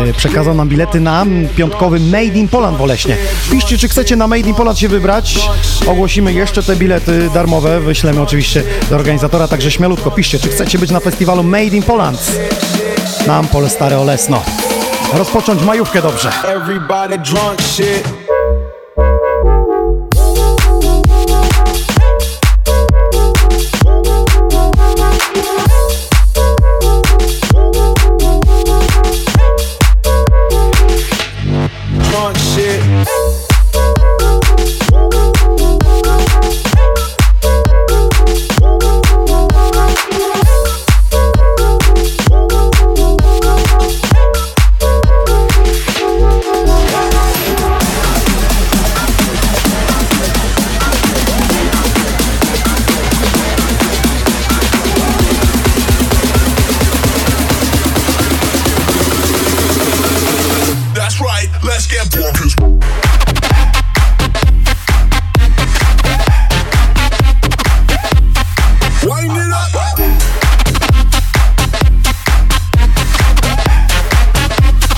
e, 0.10 0.14
przekazał 0.14 0.54
nam 0.54 0.70
bilety 0.70 1.00
na 1.00 1.26
piątkowy 1.56 2.00
Made 2.00 2.24
in 2.24 2.48
Poland 2.48 2.78
w 2.78 2.82
Oleśnie. 2.82 3.18
Piszcie, 3.52 3.78
czy 3.78 3.90
chcecie 3.90 4.16
na 4.16 4.28
Made 4.28 4.50
in 4.50 4.56
Poland 4.56 4.80
się 4.80 4.88
wybrać. 4.88 5.40
Ogłosimy 5.88 6.34
jeszcze 6.34 6.64
te 6.64 6.76
bilety 6.76 7.30
darmowe, 7.34 7.80
wyślemy 7.80 8.22
oczywiście 8.22 8.64
do 8.90 8.96
organizatora, 8.96 9.48
także 9.48 9.72
śmielutko 9.72 10.12
piszcie, 10.12 10.40
czy 10.40 10.48
chcecie 10.48 10.80
być 10.80 10.92
na 10.92 11.00
festiwalu 11.00 11.44
Made 11.44 11.64
in 11.76 11.84
Poland. 11.84 12.32
Nam 13.28 13.48
pole 13.48 13.70
stare 13.70 14.00
Olesno 14.00 14.67
rozpocząć 15.14 15.64
majówkę 15.64 16.02
dobrze. 16.02 16.32
Everybody 16.44 17.18
drunk 17.18 17.62
shit. 17.62 18.27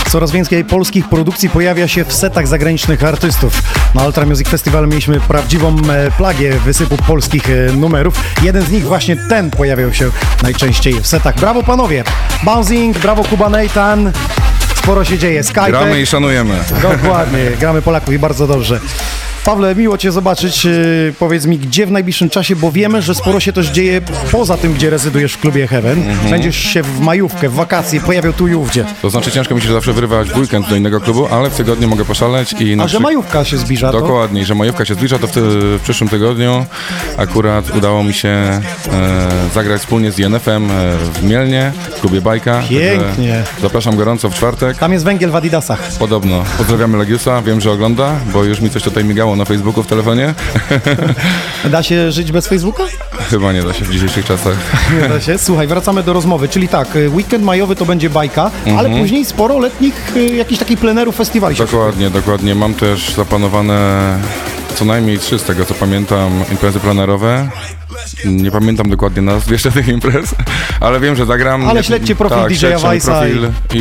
Coraz 0.10 0.32
więcej 0.32 0.66
polskich 0.66 1.10
produkcji 1.10 1.50
pojawia 1.50 1.88
się 1.88 2.06
w 2.06 2.14
setach 2.14 2.48
zagranicznych 2.48 3.04
artystów. 3.04 3.62
Na 3.96 4.06
Ultra 4.06 4.26
Music 4.26 4.48
Festival 4.48 4.88
mieliśmy 4.88 5.20
prawdziwą 5.20 5.78
e, 5.90 6.12
plagię 6.12 6.52
wysypu 6.52 6.98
polskich 6.98 7.50
e, 7.50 7.74
numerów. 7.74 8.24
Jeden 8.44 8.64
z 8.64 8.72
nich, 8.72 8.84
właśnie 8.84 9.16
ten, 9.30 9.52
pojawiał 9.52 9.94
się 9.94 10.10
najczęściej 10.44 10.94
w 10.94 11.08
setach. 11.08 11.36
Brawo 11.36 11.64
panowie! 11.64 12.04
Bouncing, 12.44 12.98
brawo 12.98 13.24
Kuba 13.24 13.50
Nathan. 13.50 14.12
Sporo 14.76 15.06
się 15.06 15.18
dzieje. 15.18 15.44
Skype. 15.44 15.68
Gramy 15.68 16.02
i 16.02 16.06
szanujemy. 16.06 16.56
Dokładnie, 16.82 17.40
gramy 17.60 17.82
Polaków 17.82 18.14
i 18.14 18.20
bardzo 18.20 18.48
dobrze. 18.48 18.80
Pawle, 19.50 19.76
miło 19.76 19.98
Cię 19.98 20.12
zobaczyć. 20.12 20.66
Yy, 20.66 21.14
Powiedz 21.20 21.46
mi, 21.46 21.60
gdzie 21.60 21.86
w 21.86 21.92
najbliższym 21.92 22.30
czasie, 22.30 22.56
bo 22.56 22.72
wiemy, 22.72 23.02
że 23.02 23.16
sporo 23.16 23.40
się 23.40 23.54
też 23.54 23.68
dzieje 23.68 24.02
poza 24.32 24.58
tym, 24.58 24.74
gdzie 24.74 24.90
rezydujesz 24.90 25.34
w 25.34 25.40
klubie 25.40 25.68
Heaven. 25.68 26.00
Mhm. 26.00 26.30
Będziesz 26.30 26.56
się 26.56 26.84
w 26.84 27.00
majówkę, 27.00 27.50
w 27.50 27.54
wakacje 27.54 28.02
pojawiał 28.02 28.34
tu 28.34 28.48
i 28.48 28.56
ówdzie. 28.56 28.86
To 29.02 29.10
znaczy 29.10 29.32
ciężko 29.32 29.56
mi 29.56 29.62
się 29.62 29.74
zawsze 29.74 29.94
wyrywać 29.94 30.30
w 30.30 30.38
weekend 30.38 30.70
do 30.70 30.76
innego 30.76 31.02
klubu, 31.02 31.28
ale 31.32 31.50
w 31.50 31.56
tygodniu 31.56 31.88
mogę 31.88 32.06
poszaleć 32.06 32.54
i 32.54 32.76
na 32.76 32.84
A 32.84 32.88
że 32.88 33.00
majówka 33.00 33.46
się 33.46 33.58
zbliża, 33.58 33.92
to 33.92 34.00
Dokładnie, 34.00 34.46
że 34.46 34.56
majówka 34.56 34.86
się 34.86 34.94
zbliża, 34.94 35.20
to 35.20 35.28
w, 35.28 35.32
w 35.36 35.80
przyszłym 35.84 36.10
tygodniu 36.10 36.66
akurat 37.18 37.76
udało 37.76 38.04
mi 38.04 38.14
się 38.14 38.30
e, 38.30 38.62
zagrać 39.54 39.82
wspólnie 39.82 40.12
z 40.12 40.20
INF-em 40.20 40.72
e, 40.72 40.98
w 41.14 41.24
Mielnie, 41.24 41.72
w 41.98 42.00
klubie 42.02 42.22
Bajka. 42.22 42.62
Pięknie. 42.70 43.44
Zapraszam 43.62 43.96
gorąco 43.96 44.30
w 44.30 44.34
czwartek. 44.34 44.78
tam 44.78 44.94
jest 44.94 45.06
węgiel 45.06 45.32
w 45.32 45.36
Adidasach. 45.36 45.80
Podobno. 46.00 46.44
Pozdrawiamy 46.58 46.98
Legiusa, 46.98 47.42
wiem, 47.42 47.62
że 47.62 47.72
ogląda, 47.72 48.16
bo 48.34 48.44
już 48.44 48.62
mi 48.62 48.70
coś 48.70 48.84
tutaj 48.84 49.04
migało 49.04 49.39
na 49.40 49.46
Facebooku, 49.46 49.84
w 49.84 49.88
telefonie. 49.88 50.34
Da 51.72 51.84
się 51.84 52.12
żyć 52.12 52.32
bez 52.32 52.48
Facebooka? 52.48 52.84
Chyba 53.30 53.54
nie 53.54 53.64
da 53.64 53.74
się 53.74 53.86
w 53.86 53.92
dzisiejszych 53.92 54.26
czasach. 54.26 54.58
Nie 55.02 55.10
da 55.10 55.22
się. 55.22 55.38
Słuchaj, 55.38 55.68
wracamy 55.68 56.04
do 56.04 56.14
rozmowy. 56.14 56.48
Czyli 56.48 56.68
tak, 56.68 56.96
y, 56.96 57.10
weekend 57.10 57.44
majowy 57.44 57.76
to 57.76 57.86
będzie 57.86 58.10
bajka, 58.10 58.52
ale 58.66 58.80
Mhm. 58.80 59.00
później 59.00 59.26
sporo 59.26 59.60
letnich 59.60 60.16
y, 60.16 60.26
jakichś 60.36 60.60
takich 60.60 60.80
plenerów, 60.80 61.16
festiwali 61.16 61.56
się 61.56 61.64
Dokładnie, 61.66 62.10
dokładnie. 62.10 62.56
Mam 62.56 62.74
też 62.74 63.10
zaplanowane 63.16 63.80
co 64.76 64.86
najmniej 64.86 65.20
trzy, 65.20 65.40
z 65.40 65.44
tego 65.44 65.66
co 65.66 65.74
pamiętam, 65.74 66.44
imprezy 66.52 66.80
plenerowe. 66.80 67.50
Nie 68.26 68.52
pamiętam 68.52 68.90
dokładnie 68.90 69.22
nazw 69.22 69.52
jeszcze 69.52 69.72
tych 69.72 69.88
imprez, 69.88 70.36
ale 70.80 71.00
wiem, 71.00 71.16
że 71.16 71.26
zagram. 71.26 71.70
Ale 71.70 71.84
śledźcie 71.84 72.16
profil 72.16 72.38
tak, 72.38 72.50
mój 72.50 72.58
Weissa 72.58 73.20
profil 73.20 73.50
i, 73.74 73.80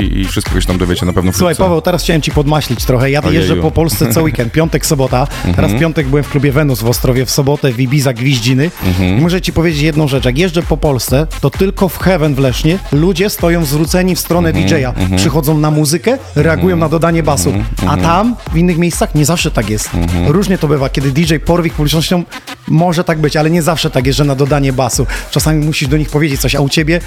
i, 0.00 0.20
i 0.20 0.24
wszystko 0.24 0.60
się 0.60 0.66
tam 0.66 0.78
dowiecie 0.78 1.06
na 1.06 1.12
pewno 1.12 1.32
Słuchaj. 1.32 1.56
Paweł, 1.56 1.80
teraz 1.80 2.02
chciałem 2.02 2.22
ci 2.22 2.30
podmaślić 2.30 2.84
trochę. 2.84 3.10
Ja 3.10 3.22
jeżdżę 3.30 3.56
po 3.56 3.70
Polsce 3.70 4.12
co 4.14 4.22
weekend, 4.22 4.52
piątek, 4.52 4.86
sobota. 4.86 5.26
Teraz 5.42 5.58
Mhm. 5.58 5.76
w 5.76 5.80
piątek 5.80 6.08
byłem 6.08 6.24
w 6.24 6.28
klubie 6.28 6.52
Wenus 6.52 6.80
w 6.82 6.86
Ostrowie, 6.88 7.26
w 7.26 7.30
sobotę 7.30 7.72
w 7.72 7.80
Ibiza 7.80 8.12
Gwiździny. 8.12 8.70
Mhm. 8.86 9.18
I 9.18 9.20
muszę 9.20 9.40
ci 9.40 9.52
powiedzieć 9.52 9.82
jedną 9.82 10.08
rzecz. 10.08 10.24
Jak 10.24 10.38
jeżdżę 10.38 10.62
po 10.62 10.76
Polsce, 10.76 11.26
to 11.40 11.50
tylko 11.50 11.88
w 11.88 11.98
Heaven 11.98 12.34
w 12.34 12.38
Lesznie 12.38 12.78
ludzie 12.92 13.30
stoją 13.30 13.64
zwróceni 13.64 14.16
w 14.16 14.20
stronę 14.20 14.48
Mhm, 14.48 14.68
DJ-a. 14.68 15.16
Przychodzą 15.16 15.58
na 15.58 15.70
muzykę, 15.70 16.18
reagują 16.36 16.76
na 16.76 16.88
dodanie 16.88 17.22
basu. 17.22 17.52
A 17.88 17.96
tam, 17.96 18.36
w 18.52 18.56
innych 18.56 18.78
miejscach, 18.78 19.14
nie 19.14 19.24
zawsze 19.24 19.50
tak 19.50 19.70
jest. 19.70 19.90
Różnie 20.26 20.58
to 20.58 20.68
bywa. 20.68 20.88
Kiedy 20.88 21.12
DJ 21.12 21.34
porwi 21.44 21.70
publicznością, 21.70 22.22
może 22.70 23.04
tak 23.04 23.18
być, 23.20 23.36
ale 23.36 23.50
nie 23.50 23.62
zawsze 23.62 23.90
tak 23.90 24.06
jest, 24.06 24.16
że 24.16 24.24
na 24.24 24.34
dodanie 24.34 24.72
basu. 24.72 25.06
Czasami 25.30 25.66
musisz 25.66 25.88
do 25.88 25.96
nich 25.96 26.10
powiedzieć 26.10 26.40
coś, 26.40 26.54
a 26.54 26.60
u 26.60 26.68
ciebie 26.68 27.00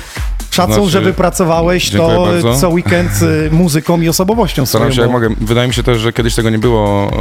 szacun, 0.51 0.73
Znaczy, 0.75 0.89
że 0.89 1.01
wypracowałeś 1.01 1.89
to 1.89 2.25
bardzo. 2.25 2.55
co 2.55 2.69
weekend 2.69 3.11
y, 3.21 3.49
muzyką 3.63 4.01
i 4.01 4.09
osobowością 4.09 4.65
Staram 4.65 4.87
się 4.87 4.93
swoją, 4.93 5.07
jak 5.07 5.21
bo- 5.21 5.29
mogę. 5.29 5.45
Wydaje 5.45 5.67
mi 5.67 5.73
się 5.73 5.83
też, 5.83 5.99
że 5.99 6.13
kiedyś 6.13 6.35
tego 6.35 6.49
nie 6.49 6.59
było. 6.59 7.11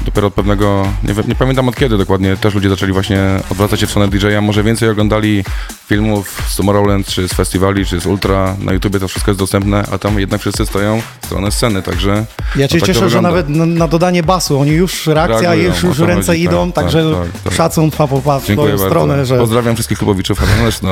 E, 0.00 0.04
dopiero 0.04 0.26
od 0.26 0.34
pewnego. 0.34 0.86
Nie, 1.04 1.14
nie 1.28 1.34
pamiętam 1.34 1.68
od 1.68 1.76
kiedy 1.76 1.98
dokładnie. 1.98 2.36
Też 2.36 2.54
ludzie 2.54 2.68
zaczęli 2.68 2.92
właśnie 2.92 3.20
odwracać 3.50 3.80
się 3.80 3.86
w 3.86 3.90
stronę 3.90 4.08
DJ-a. 4.08 4.40
Może 4.40 4.62
więcej 4.62 4.88
oglądali 4.88 5.44
filmów 5.88 6.42
z 6.48 6.56
Tomorrowland, 6.56 7.06
czy 7.06 7.28
z 7.28 7.32
festiwali, 7.32 7.86
czy 7.86 8.00
z 8.00 8.06
Ultra. 8.06 8.56
Na 8.58 8.72
YouTubie 8.72 9.00
to 9.00 9.08
wszystko 9.08 9.30
jest 9.30 9.38
dostępne, 9.38 9.84
a 9.92 9.98
tam 9.98 10.20
jednak 10.20 10.40
wszyscy 10.40 10.66
stoją 10.66 11.02
w 11.22 11.26
stronę 11.26 11.50
sceny, 11.50 11.82
także. 11.82 12.24
Ja 12.56 12.68
cię 12.68 12.76
no 12.76 12.80
tak 12.80 12.80
to 12.80 12.86
cieszę, 12.86 13.10
że 13.10 13.22
nawet 13.22 13.48
na, 13.48 13.66
na 13.66 13.88
dodanie 13.88 14.22
basu, 14.22 14.60
oni 14.60 14.70
już 14.70 15.06
reakcja, 15.06 15.40
Reagują, 15.40 15.68
już, 15.68 15.82
już 15.82 15.98
ręce 15.98 16.26
chodzi, 16.32 16.42
idą, 16.42 16.72
tak, 16.72 16.84
także 16.84 17.12
tak, 17.12 17.32
tak, 17.32 17.42
tak. 17.42 17.52
szacun 17.52 17.89
pa 17.90 18.06
w 18.06 18.22
bardzo. 18.24 18.78
stronę, 18.78 19.26
że 19.26 19.38
Pozdrawiam 19.38 19.74
wszystkich 19.74 19.98
klubowiczów 19.98 20.38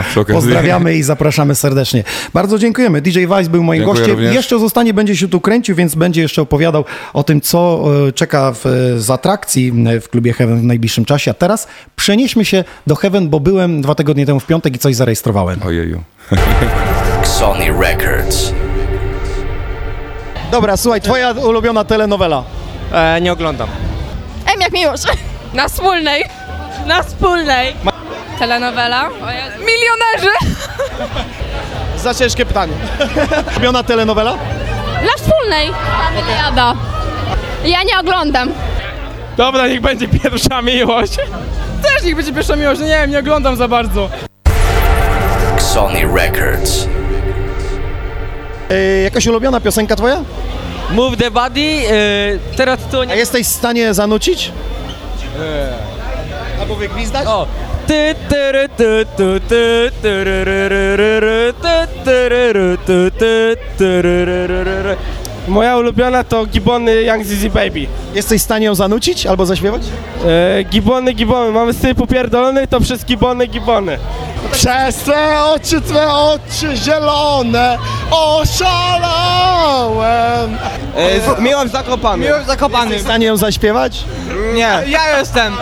przy 0.09 0.21
okazji. 0.21 0.35
pozdrawiamy 0.35 0.95
i 0.95 1.03
zapraszamy 1.03 1.55
serdecznie. 1.55 2.05
Bardzo 2.35 2.59
dziękujemy. 2.59 3.01
DJ 3.01 3.19
Vice 3.21 3.51
był 3.51 3.63
moim 3.63 3.81
Dziękuję 3.81 4.01
gościem. 4.01 4.17
również. 4.17 4.35
Jeszcze 4.35 4.59
zostanie, 4.59 4.95
będzie 4.95 5.17
się 5.17 5.29
tu 5.29 5.41
kręcił, 5.41 5.77
więc 5.77 5.95
będzie 5.95 6.23
jeszcze 6.23 6.43
opowiadał 6.43 6.85
o 7.13 7.23
tym, 7.23 7.41
co 7.41 7.85
e, 8.09 8.13
czeka 8.13 8.53
w, 8.53 8.65
z 8.99 9.11
atrakcji 9.11 9.73
e, 9.87 10.01
w 10.01 10.09
klubie 10.09 10.33
Heaven 10.33 10.61
w 10.61 10.65
najbliższym 10.65 11.05
czasie. 11.05 11.31
A 11.31 11.35
teraz 11.35 11.67
przenieśmy 11.97 12.45
się 12.45 12.65
do 12.87 12.95
Heaven, 12.97 13.29
bo 13.29 13.41
byłem 13.41 13.83
dwa 13.83 13.95
tygodnie 13.95 14.27
temu 14.27 14.41
w 14.41 14.47
piątek 14.47 14.77
i 14.77 14.79
coś 14.79 14.97
zarejestrowałem. 14.97 15.63
Ojeju. 15.63 16.03
Sony 17.23 17.65
Records. 17.81 18.53
Dobra, 20.51 20.77
słuchaj, 20.77 21.01
twoja 21.01 21.31
ulubiona 21.33 21.85
telenowela. 21.85 22.45
E, 22.93 23.21
nie 23.21 23.33
oglądam. 23.33 23.69
Em 24.55 24.61
jak 24.61 24.73
miłość. 24.73 25.03
Na 25.55 25.69
wspólnej. 25.69 26.25
Na 26.89 27.03
wspólnej. 27.03 27.75
Telenowela. 28.39 29.09
Milionerzy. 29.59 30.37
Za 32.05 32.15
ciężkie 32.15 32.47
pytanie. 32.47 32.73
Ulubiona 33.53 33.83
telenowela? 33.83 34.35
Na 35.03 35.13
wspólnej. 35.17 35.71
Jada. 36.45 36.75
Ja 37.65 37.83
nie 37.83 37.99
oglądam. 38.01 38.53
Dobra, 39.37 39.69
niech 39.69 39.81
będzie 39.81 40.09
pierwsza 40.09 40.63
miłość. 40.63 41.17
Też 41.83 42.05
niech 42.05 42.17
będzie 42.17 42.33
pierwsza 42.33 42.57
miłość, 42.57 42.81
no 42.81 42.87
nie 42.87 42.93
wiem, 42.93 43.11
nie 43.11 43.19
oglądam 43.19 43.57
za 43.57 43.69
bardzo. 43.69 44.09
Sony 45.59 46.01
Records. 46.15 46.89
E, 48.71 49.03
jakaś 49.03 49.27
ulubiona 49.27 49.61
piosenka 49.61 49.97
twoja? 49.97 50.17
Move 50.91 51.17
the 51.17 51.31
body, 51.31 51.61
e, 51.61 52.57
teraz 52.57 52.79
to 52.91 53.05
nie... 53.05 53.13
A 53.13 53.17
jesteś 53.17 53.47
w 53.47 53.51
stanie 53.51 53.95
zanucić? 53.95 54.53
Albo 56.61 56.77
wygwizdać? 56.77 57.27
O. 57.27 57.47
Ty. 57.87 58.15
Moja 65.49 65.77
ulubiona 65.77 66.25
to 66.25 66.47
Gibony 66.47 67.03
Young 67.03 67.25
Zizi 67.25 67.51
Baby. 67.51 67.87
Jesteś 68.15 68.41
w 68.41 68.45
stanie 68.45 68.67
ją 68.67 68.75
zanucić 68.75 69.27
albo 69.27 69.47
zaśpiewać? 69.47 69.83
E, 70.59 70.65
gibony, 70.65 71.13
gibony, 71.13 71.53
mamy 71.53 71.73
styl 71.73 71.95
popierdolony, 71.95 72.67
to 72.67 72.81
przez 72.81 73.05
gibony, 73.05 73.47
gibony. 73.47 73.99
Przez 74.53 74.97
twe 74.97 75.45
oczy, 75.45 75.81
twe 75.81 76.13
oczy 76.13 76.77
zielone 76.77 77.79
oszalałem. 78.11 79.39
E, 80.97 81.21
z, 81.21 81.41
miłość 81.41 81.73
zakopany. 81.73 82.25
Miłość 82.27 82.47
zakopany. 82.47 82.85
Jesteś 82.85 83.03
w 83.03 83.05
stanie 83.05 83.27
ją 83.27 83.37
zaśpiewać? 83.37 84.05
Nie. 84.55 84.79
Ja 84.87 85.19
jestem. 85.19 85.57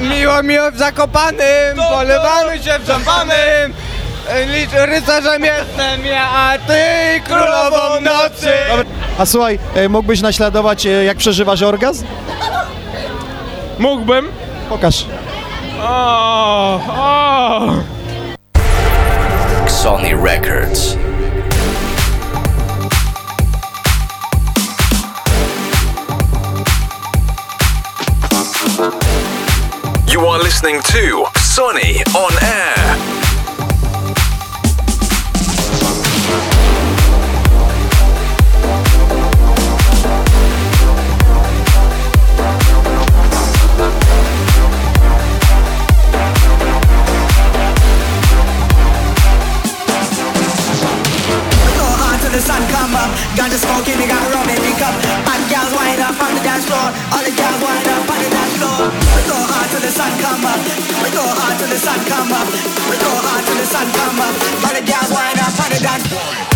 Miło, 0.00 0.42
miło 0.42 0.70
w 0.70 0.76
Zakopanym, 0.78 1.76
polewamy 1.90 2.58
się 2.62 2.78
w 2.84 2.86
szampanem. 2.86 3.72
Rycerzem 4.86 5.44
jestem 5.44 6.04
ja, 6.04 6.28
a 6.30 6.58
ty 6.58 7.20
królową 7.24 8.00
nocy. 8.00 8.52
A 9.18 9.26
słuchaj, 9.26 9.58
e, 9.74 9.88
mógłbyś 9.88 10.20
naśladować, 10.20 10.86
e, 10.86 11.04
jak 11.04 11.16
przeżywasz 11.16 11.62
orgazm? 11.62 12.06
Mógłbym. 13.78 14.28
Pokaż. 14.68 15.04
O, 15.82 16.80
o. 16.88 17.72
Sony 19.68 20.14
Records. 20.24 20.96
You 30.08 30.26
are 30.26 30.38
listening 30.38 30.82
to 30.82 31.26
Sonny 31.40 32.02
on 32.14 32.32
Air. 32.42 32.85
Come 53.16 53.16
up. 53.16 53.36
Ganja 53.36 53.58
smoking, 53.58 53.98
we 53.98 54.06
got 54.06 54.22
rum 54.32 54.48
in 54.48 54.56
the 54.60 54.72
cup. 54.76 54.94
And 55.32 55.42
gals 55.48 55.72
wind 55.72 56.00
up 56.00 56.20
on 56.20 56.34
the 56.34 56.40
dance 56.42 56.66
floor. 56.66 56.92
All 57.12 57.22
the 57.24 57.32
gals 57.32 57.60
wind 57.60 57.88
up 57.88 58.08
on 58.08 58.18
the 58.20 58.28
dance 58.30 58.56
floor. 58.58 58.90
We 59.16 59.22
go 59.28 59.36
hard 59.36 59.70
till 59.70 59.80
the 59.80 59.90
sun 59.90 60.12
come 60.20 60.44
up. 60.44 60.60
We 61.02 61.10
go 61.10 61.22
hard 61.24 61.58
till 61.58 61.68
the 61.68 61.78
sun 61.78 61.98
come 62.08 62.32
up. 62.32 62.48
We 62.90 62.96
go 62.98 63.10
hard 63.10 63.44
till 63.44 63.56
the 63.56 63.66
sun 63.66 63.86
come 63.92 64.20
up. 64.20 64.34
All 64.64 64.74
the 64.74 64.82
gals 64.84 65.10
wind 65.10 65.38
up 65.40 65.58
on 65.60 65.70
the 65.70 65.78
dance 65.80 66.06
floor. 66.08 66.46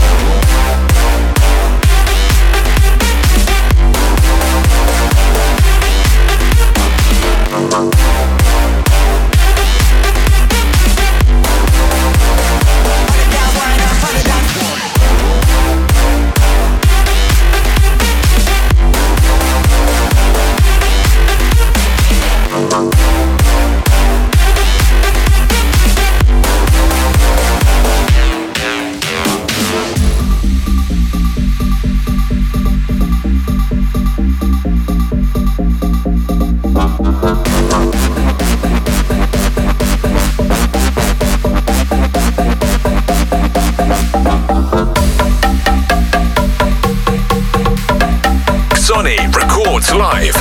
Records 49.80 49.94
Live. 49.96 50.36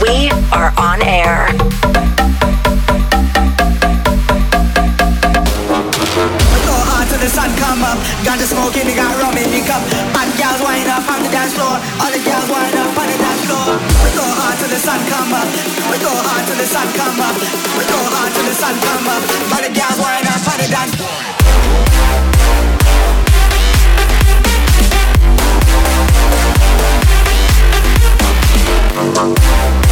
We 0.00 0.30
are 0.52 0.72
on 0.78 1.02
air. 1.02 1.52
Go 6.64 6.76
hard 6.88 7.08
till 7.08 7.20
the 7.20 7.28
sun 7.28 7.50
come 7.60 7.84
up. 7.84 7.98
Ganja 8.24 8.46
smoking, 8.48 8.86
we 8.86 8.94
got 8.94 9.12
rum 9.20 9.36
in 9.36 9.50
the 9.52 9.60
cup. 9.68 9.82
Bad 10.16 10.32
girls 10.40 10.60
wind 10.64 10.88
up 10.88 11.04
on 11.04 11.22
the 11.22 11.28
dance 11.28 11.52
floor. 11.52 11.76
All 12.00 12.10
the 12.10 12.22
girls 12.24 12.48
wind 12.48 12.72
up 12.72 12.96
on 12.96 13.06
the 13.06 13.18
dance 13.20 13.44
floor. 13.44 13.76
We 14.00 14.10
go 14.16 14.24
hard 14.24 14.56
till 14.58 14.72
the 14.72 14.80
sun 14.80 15.00
come 15.12 15.32
up. 15.34 15.48
We 15.92 15.98
go 16.00 16.08
hard 16.08 16.46
till 16.48 16.56
the 16.56 16.64
sun 16.64 16.88
come 16.96 17.20
up. 17.20 17.36
We 17.76 17.84
go 17.84 18.00
hard 18.00 18.32
till 18.32 18.48
the 18.48 18.56
sun 18.56 18.74
come 18.80 19.08
up. 19.12 19.22
All 19.52 19.60
the 19.60 19.72
girls 19.76 19.98
wind 20.00 20.24
up 20.24 20.40
on 20.48 20.56
the 20.56 20.68
dance 20.72 20.94
floor. 20.96 22.43
Música 28.94 29.83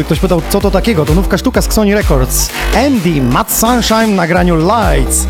Gdyby 0.00 0.06
ktoś 0.06 0.20
pytał, 0.20 0.42
co 0.50 0.60
to 0.60 0.70
takiego, 0.70 1.04
to 1.04 1.14
nówka 1.14 1.38
sztuka 1.38 1.62
z 1.62 1.72
Sony 1.72 1.94
Records. 1.94 2.50
Andy, 2.86 3.22
Matt 3.22 3.52
Sunshine 3.52 4.06
na 4.06 4.26
graniu 4.26 4.56
Lights. 4.56 5.26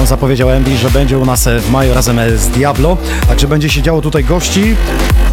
On 0.00 0.06
zapowiedział 0.06 0.50
Andy, 0.50 0.76
że 0.76 0.90
będzie 0.90 1.18
u 1.18 1.24
nas 1.24 1.48
w 1.60 1.70
maju 1.70 1.94
razem 1.94 2.20
z 2.36 2.48
Diablo, 2.48 2.96
także 3.28 3.48
będzie 3.48 3.68
się 3.68 3.82
działo 3.82 4.00
tutaj 4.00 4.24
gości 4.24 4.76
w 5.26 5.27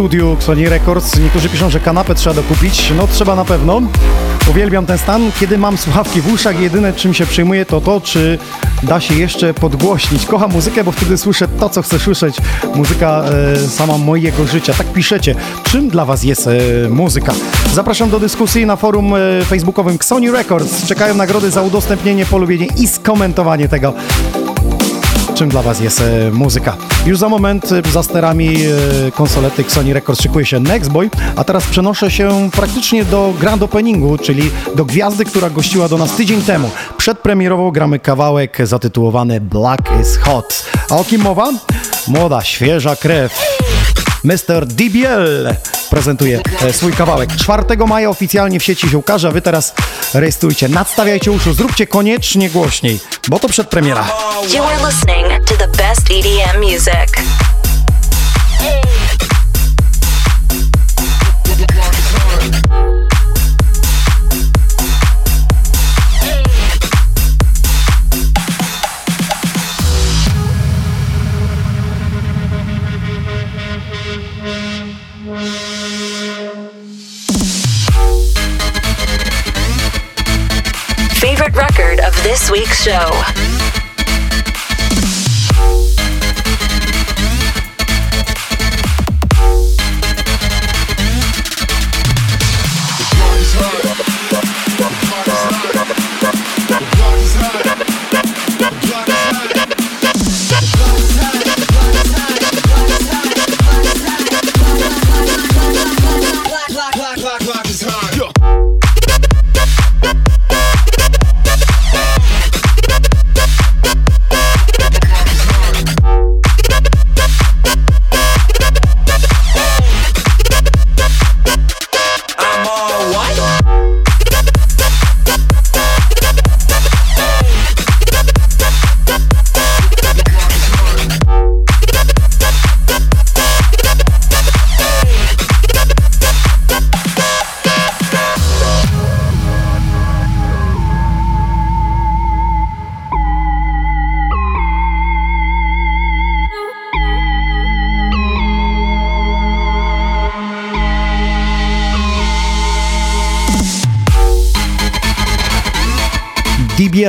studiu 0.00 0.36
Sony 0.40 0.68
Records. 0.68 1.18
Niektórzy 1.18 1.48
piszą, 1.48 1.70
że 1.70 1.80
kanapę 1.80 2.14
trzeba 2.14 2.34
dokupić. 2.34 2.92
No 2.96 3.06
trzeba 3.06 3.36
na 3.36 3.44
pewno. 3.44 3.82
Uwielbiam 4.50 4.86
ten 4.86 4.98
stan. 4.98 5.30
Kiedy 5.40 5.58
mam 5.58 5.78
słuchawki 5.78 6.20
w 6.20 6.32
uszach, 6.32 6.60
jedyne 6.60 6.92
czym 6.92 7.14
się 7.14 7.26
przejmuję 7.26 7.66
to 7.66 7.80
to, 7.80 8.00
czy 8.00 8.38
da 8.82 9.00
się 9.00 9.14
jeszcze 9.14 9.54
podgłośnić. 9.54 10.26
Kocham 10.26 10.52
muzykę, 10.52 10.84
bo 10.84 10.92
wtedy 10.92 11.18
słyszę 11.18 11.48
to, 11.48 11.68
co 11.68 11.82
chcę 11.82 11.98
słyszeć. 11.98 12.36
Muzyka 12.74 13.24
e, 13.54 13.68
sama 13.68 13.98
mojego 13.98 14.46
życia. 14.46 14.74
Tak 14.74 14.86
piszecie. 14.86 15.34
Czym 15.64 15.88
dla 15.88 16.04
Was 16.04 16.24
jest 16.24 16.46
e, 16.46 16.88
muzyka? 16.88 17.32
Zapraszam 17.74 18.10
do 18.10 18.20
dyskusji 18.20 18.66
na 18.66 18.76
forum 18.76 19.14
e, 19.14 19.44
facebookowym 19.44 19.98
Sony 20.00 20.32
Records. 20.32 20.86
Czekają 20.86 21.14
nagrody 21.14 21.50
za 21.50 21.62
udostępnienie, 21.62 22.26
polubienie 22.26 22.66
i 22.78 22.88
skomentowanie 22.88 23.68
tego 23.68 23.92
czym 25.40 25.48
dla 25.48 25.62
Was 25.62 25.80
jest 25.80 26.00
e, 26.00 26.30
muzyka. 26.30 26.76
Już 27.06 27.18
za 27.18 27.28
moment 27.28 27.72
e, 27.72 27.90
za 27.92 28.02
sterami 28.02 28.48
e, 28.48 29.10
konsolety 29.12 29.64
Sony 29.68 29.94
Records 29.94 30.22
szykuje 30.22 30.46
się 30.46 30.60
Nextboy, 30.60 31.10
a 31.36 31.44
teraz 31.44 31.66
przenoszę 31.66 32.10
się 32.10 32.50
praktycznie 32.52 33.04
do 33.04 33.32
grand 33.40 33.62
openingu, 33.62 34.18
czyli 34.18 34.50
do 34.74 34.84
gwiazdy, 34.84 35.24
która 35.24 35.50
gościła 35.50 35.88
do 35.88 35.98
nas 35.98 36.16
tydzień 36.16 36.42
temu. 36.42 36.70
Przedpremierowo 36.96 37.72
gramy 37.72 37.98
kawałek 37.98 38.58
zatytułowany 38.66 39.40
Black 39.40 39.82
is 40.00 40.16
Hot. 40.16 40.66
A 40.90 40.96
o 40.96 41.04
kim 41.04 41.20
mowa? 41.20 41.52
Młoda, 42.08 42.42
świeża 42.42 42.96
krew. 42.96 43.38
Mr. 44.24 44.66
DBL 44.66 45.48
prezentuje 45.90 46.40
e, 46.62 46.72
swój 46.72 46.92
kawałek. 46.92 47.36
4 47.36 47.64
maja 47.86 48.10
oficjalnie 48.10 48.60
w 48.60 48.64
sieci 48.64 48.88
się 48.88 48.98
ukaże, 48.98 49.28
a 49.28 49.30
wy 49.30 49.42
teraz 49.42 49.74
rejestrujcie, 50.14 50.68
nadstawiajcie 50.68 51.30
uszu, 51.30 51.52
zróbcie 51.52 51.86
koniecznie 51.86 52.50
głośniej, 52.50 53.00
bo 53.28 53.38
to 53.38 53.48
przedpremiera. 53.48 54.08
You 54.54 54.62
are 54.62 54.78
listening 54.90 55.44
to 55.44 55.56
the 55.56 55.68
best 55.68 56.10
EDM 56.10 56.60
music. 56.60 57.49
This 82.30 82.48
week's 82.48 82.80
show. 82.80 83.79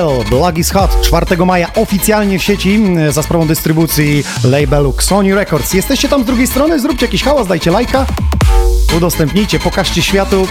DBL 0.02 0.30
Black 0.30 0.58
is 0.58 0.72
Hot 0.72 1.02
4 1.02 1.46
maja 1.46 1.74
oficjalnie 1.74 2.40
w 2.40 2.44
sieci 2.44 2.80
za 3.10 3.24
sprawą 3.24 3.48
dystrybucji 3.48 4.24
labelu 4.44 4.94
Sony 5.00 5.36
Records. 5.36 5.74
Jesteście 5.74 6.10
tam 6.10 6.24
z 6.24 6.26
drugiej 6.26 6.48
strony? 6.48 6.80
Zróbcie 6.80 7.06
jakiś 7.06 7.24
hałas, 7.24 7.48
dajcie 7.48 7.72
lajka, 7.72 8.06
udostępnijcie, 8.98 9.60
pokażcie 9.60 10.02
światu, 10.02 10.48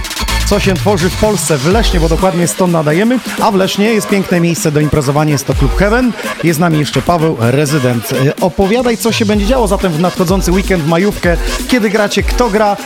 co 0.46 0.60
się 0.60 0.74
tworzy 0.74 1.10
w 1.10 1.16
Polsce, 1.16 1.58
w 1.58 1.66
Lesznie, 1.66 2.00
bo 2.00 2.08
dokładnie 2.08 2.48
stąd 2.48 2.72
nadajemy, 2.72 3.18
a 3.40 3.50
w 3.50 3.54
Lesznie 3.54 3.84
jest 3.84 4.08
piękne 4.08 4.40
miejsce 4.40 4.72
do 4.72 4.80
imprezowania, 4.80 5.32
jest 5.32 5.46
to 5.46 5.54
Klub 5.54 5.76
Heaven. 5.76 6.12
Jest 6.44 6.56
z 6.56 6.60
nami 6.60 6.78
jeszcze 6.78 7.02
Paweł, 7.02 7.36
rezydent. 7.40 8.12
Y, 8.12 8.36
Opowiadaj, 8.40 8.96
co 8.96 9.12
się 9.12 9.24
będzie 9.24 9.46
działo 9.46 9.68
zatem 9.68 9.92
w 9.92 10.00
nadchodzący 10.00 10.52
weekend, 10.52 10.86
majówkę, 10.86 11.36
kiedy 11.68 11.90
gracie, 11.90 12.22
kto 12.22 12.50
gra, 12.50 12.76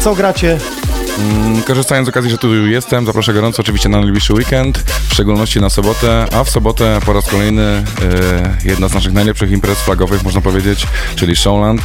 co 0.00 0.14
gracie, 0.14 0.58
Korzystając 1.66 2.06
z 2.06 2.08
okazji, 2.08 2.30
że 2.30 2.38
tu 2.38 2.66
jestem, 2.66 3.06
zapraszam 3.06 3.34
gorąco 3.34 3.62
oczywiście 3.62 3.88
na 3.88 4.00
najbliższy 4.00 4.32
weekend, 4.32 4.78
w 5.08 5.12
szczególności 5.12 5.60
na 5.60 5.70
sobotę, 5.70 6.26
a 6.32 6.44
w 6.44 6.50
sobotę 6.50 6.98
po 7.06 7.12
raz 7.12 7.30
kolejny 7.30 7.62
e, 7.62 7.84
jedna 8.64 8.88
z 8.88 8.94
naszych 8.94 9.12
najlepszych 9.12 9.50
imprez 9.50 9.78
flagowych, 9.78 10.22
można 10.22 10.40
powiedzieć, 10.40 10.86
czyli 11.16 11.36
Showland. 11.36 11.80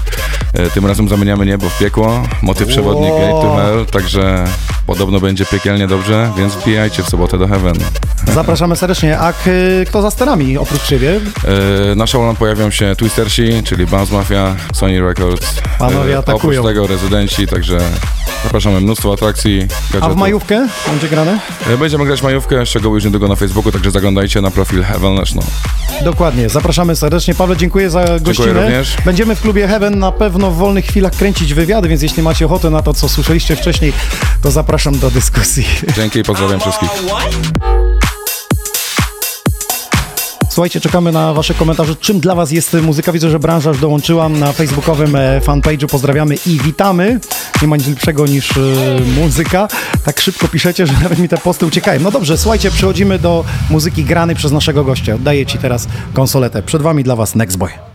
E, 0.53 0.69
tym 0.69 0.85
razem 0.85 1.09
zamieniamy 1.09 1.45
niebo 1.45 1.69
w 1.69 1.77
piekło, 1.77 2.23
motyw 2.41 2.67
przewodnik 2.67 3.09
Gate 3.09 3.41
to 3.41 3.55
Hell, 3.55 3.85
także 3.85 4.45
Podobno 4.89 5.19
będzie 5.19 5.45
piekielnie 5.45 5.87
dobrze, 5.87 6.31
więc 6.37 6.53
wbijajcie 6.53 7.03
w 7.03 7.09
sobotę 7.09 7.37
do 7.37 7.47
Heaven. 7.47 7.75
Zapraszamy 8.33 8.75
serdecznie. 8.75 9.19
A 9.19 9.33
kto 9.87 10.01
za 10.01 10.11
sterami 10.11 10.57
oprócz 10.57 10.81
Ciebie? 10.81 11.19
E, 11.91 11.95
na 11.95 12.07
Showland 12.07 12.39
pojawią 12.39 12.71
się 12.71 12.95
Twistersi, 12.95 13.63
czyli 13.63 13.85
Bounce 13.85 14.13
Mafia, 14.13 14.55
Sony 14.73 15.01
Records. 15.01 15.61
Panowie 15.79 16.17
atakują. 16.17 16.61
Oprócz 16.61 16.73
tego 16.73 16.87
rezydenci, 16.87 17.47
także 17.47 17.79
zapraszamy 18.43 18.81
mnóstwo 18.81 19.11
atrakcji. 19.19 19.61
A 19.63 19.89
w 19.89 19.91
gadżetów. 19.93 20.17
majówkę 20.17 20.67
będzie 20.87 21.07
grane? 21.09 21.39
E, 21.69 21.77
Będziemy 21.77 22.05
grać 22.05 22.21
majówkę, 22.21 22.65
szczegóły 22.65 22.95
już 22.97 23.05
niedługo 23.05 23.27
na 23.27 23.35
Facebooku, 23.35 23.71
także 23.71 23.91
zaglądajcie 23.91 24.41
na 24.41 24.51
profil 24.51 24.83
Heaven 24.83 25.15
National. 25.15 25.45
Dokładnie, 26.03 26.49
zapraszamy 26.49 26.95
serdecznie. 26.95 27.35
Pawle, 27.35 27.57
dziękuję 27.57 27.89
za 27.89 28.05
gościnę. 28.21 28.53
również. 28.53 28.97
Będziemy 29.05 29.35
w 29.35 29.41
klubie 29.41 29.67
Heaven 29.67 29.99
na 29.99 30.11
pewno 30.11 30.51
w 30.51 30.55
wolnych 30.55 30.85
chwilach 30.85 31.13
kręcić 31.13 31.53
wywiady, 31.53 31.87
więc 31.89 32.01
jeśli 32.01 32.23
macie 32.23 32.45
ochotę 32.45 32.69
na 32.69 32.81
to, 32.81 32.93
co 32.93 33.09
słyszeliście 33.09 33.55
wcześniej, 33.55 33.93
to 34.41 34.51
zapraszam 34.51 34.99
do 34.99 35.11
dyskusji. 35.11 35.65
Dzięki 35.95 36.19
i 36.19 36.23
pozdrawiam 36.23 36.59
wszystkich. 36.59 36.89
Słuchajcie, 40.59 40.79
czekamy 40.81 41.11
na 41.11 41.33
Wasze 41.33 41.53
komentarze. 41.53 41.95
Czym 41.95 42.19
dla 42.19 42.35
Was 42.35 42.51
jest 42.51 42.73
muzyka? 42.73 43.11
Widzę, 43.11 43.29
że 43.29 43.39
branża 43.39 43.69
już 43.69 43.79
dołączyła 43.79 44.29
na 44.29 44.51
facebookowym 44.51 45.15
e, 45.15 45.41
fanpage'u. 45.41 45.87
Pozdrawiamy 45.87 46.35
i 46.45 46.59
witamy. 46.59 47.19
Nie 47.61 47.67
ma 47.67 47.77
nic 47.77 47.87
lepszego 47.87 48.25
niż 48.25 48.57
e, 48.57 48.61
muzyka. 49.21 49.67
Tak 50.05 50.19
szybko 50.19 50.47
piszecie, 50.47 50.87
że 50.87 50.93
nawet 51.03 51.19
mi 51.19 51.29
te 51.29 51.37
posty 51.37 51.65
uciekają. 51.65 52.01
No 52.01 52.11
dobrze, 52.11 52.37
słuchajcie, 52.37 52.71
przechodzimy 52.71 53.19
do 53.19 53.45
muzyki 53.69 54.03
granej 54.03 54.35
przez 54.35 54.51
naszego 54.51 54.83
gościa. 54.83 55.15
Oddaję 55.15 55.45
Ci 55.45 55.57
teraz 55.57 55.87
konsoletę. 56.13 56.63
Przed 56.63 56.81
Wami 56.81 57.03
dla 57.03 57.15
Was 57.15 57.35
Next 57.35 57.57
Boy. 57.57 57.88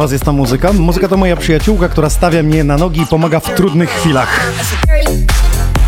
Was 0.00 0.12
jest 0.12 0.24
ta 0.24 0.32
muzyka? 0.32 0.72
Muzyka 0.72 1.08
to 1.08 1.16
moja 1.16 1.36
przyjaciółka, 1.36 1.88
która 1.88 2.10
stawia 2.10 2.42
mnie 2.42 2.64
na 2.64 2.76
nogi 2.76 3.00
i 3.00 3.06
pomaga 3.06 3.40
w 3.40 3.54
trudnych 3.54 3.90
chwilach. 3.90 4.52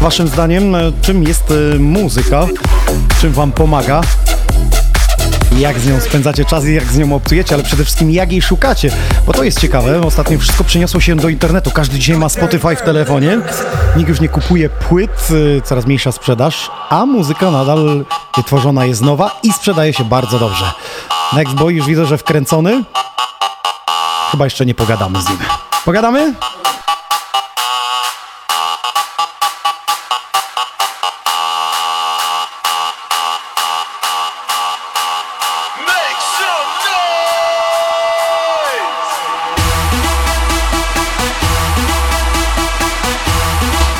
Waszym 0.00 0.28
zdaniem, 0.28 0.74
e, 0.74 0.92
czym 1.02 1.22
jest 1.22 1.52
e, 1.74 1.78
muzyka? 1.78 2.46
Czym 3.20 3.32
wam 3.32 3.52
pomaga? 3.52 4.00
Jak 5.58 5.78
z 5.78 5.86
nią 5.86 6.00
spędzacie 6.00 6.44
czas 6.44 6.64
i 6.64 6.74
jak 6.74 6.84
z 6.84 6.98
nią 6.98 7.14
obcujecie, 7.14 7.54
ale 7.54 7.64
przede 7.64 7.84
wszystkim 7.84 8.10
jak 8.10 8.32
jej 8.32 8.42
szukacie? 8.42 8.90
Bo 9.26 9.32
to 9.32 9.44
jest 9.44 9.60
ciekawe. 9.60 10.00
Ostatnio 10.00 10.38
wszystko 10.38 10.64
przeniosło 10.64 11.00
się 11.00 11.16
do 11.16 11.28
internetu. 11.28 11.70
Każdy 11.70 11.98
dzisiaj 11.98 12.16
ma 12.16 12.28
Spotify 12.28 12.76
w 12.76 12.82
telefonie. 12.82 13.38
Nikt 13.96 14.08
już 14.08 14.20
nie 14.20 14.28
kupuje 14.28 14.68
płyt, 14.68 15.28
e, 15.58 15.60
coraz 15.60 15.86
mniejsza 15.86 16.12
sprzedaż, 16.12 16.70
a 16.88 17.06
muzyka 17.06 17.50
nadal 17.50 18.04
tworzona 18.46 18.84
jest 18.84 19.02
nowa 19.02 19.40
i 19.42 19.52
sprzedaje 19.52 19.92
się 19.92 20.04
bardzo 20.04 20.38
dobrze. 20.38 20.64
Next 21.32 21.54
Boy 21.54 21.72
już 21.72 21.86
widzę, 21.86 22.06
że 22.06 22.18
wkręcony. 22.18 22.84
Chyba 24.32 24.44
jeszcze 24.44 24.66
nie 24.66 24.74
pogadamy 24.74 25.22
z 25.22 25.28
nim. 25.28 25.38
Pogadamy? 25.84 26.34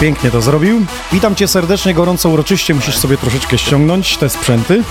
Pięknie 0.01 0.31
to 0.31 0.43
zrobił. 0.43 0.87
Witam 1.13 1.35
cię 1.35 1.49
serdecznie, 1.49 1.95
gorąco, 1.95 2.29
uroczyście. 2.29 2.75
Musisz 2.75 2.99
sobie 2.99 3.17
troszeczkę 3.17 3.59
ściągnąć 3.59 4.17
te 4.17 4.29
sprzęty. 4.29 4.83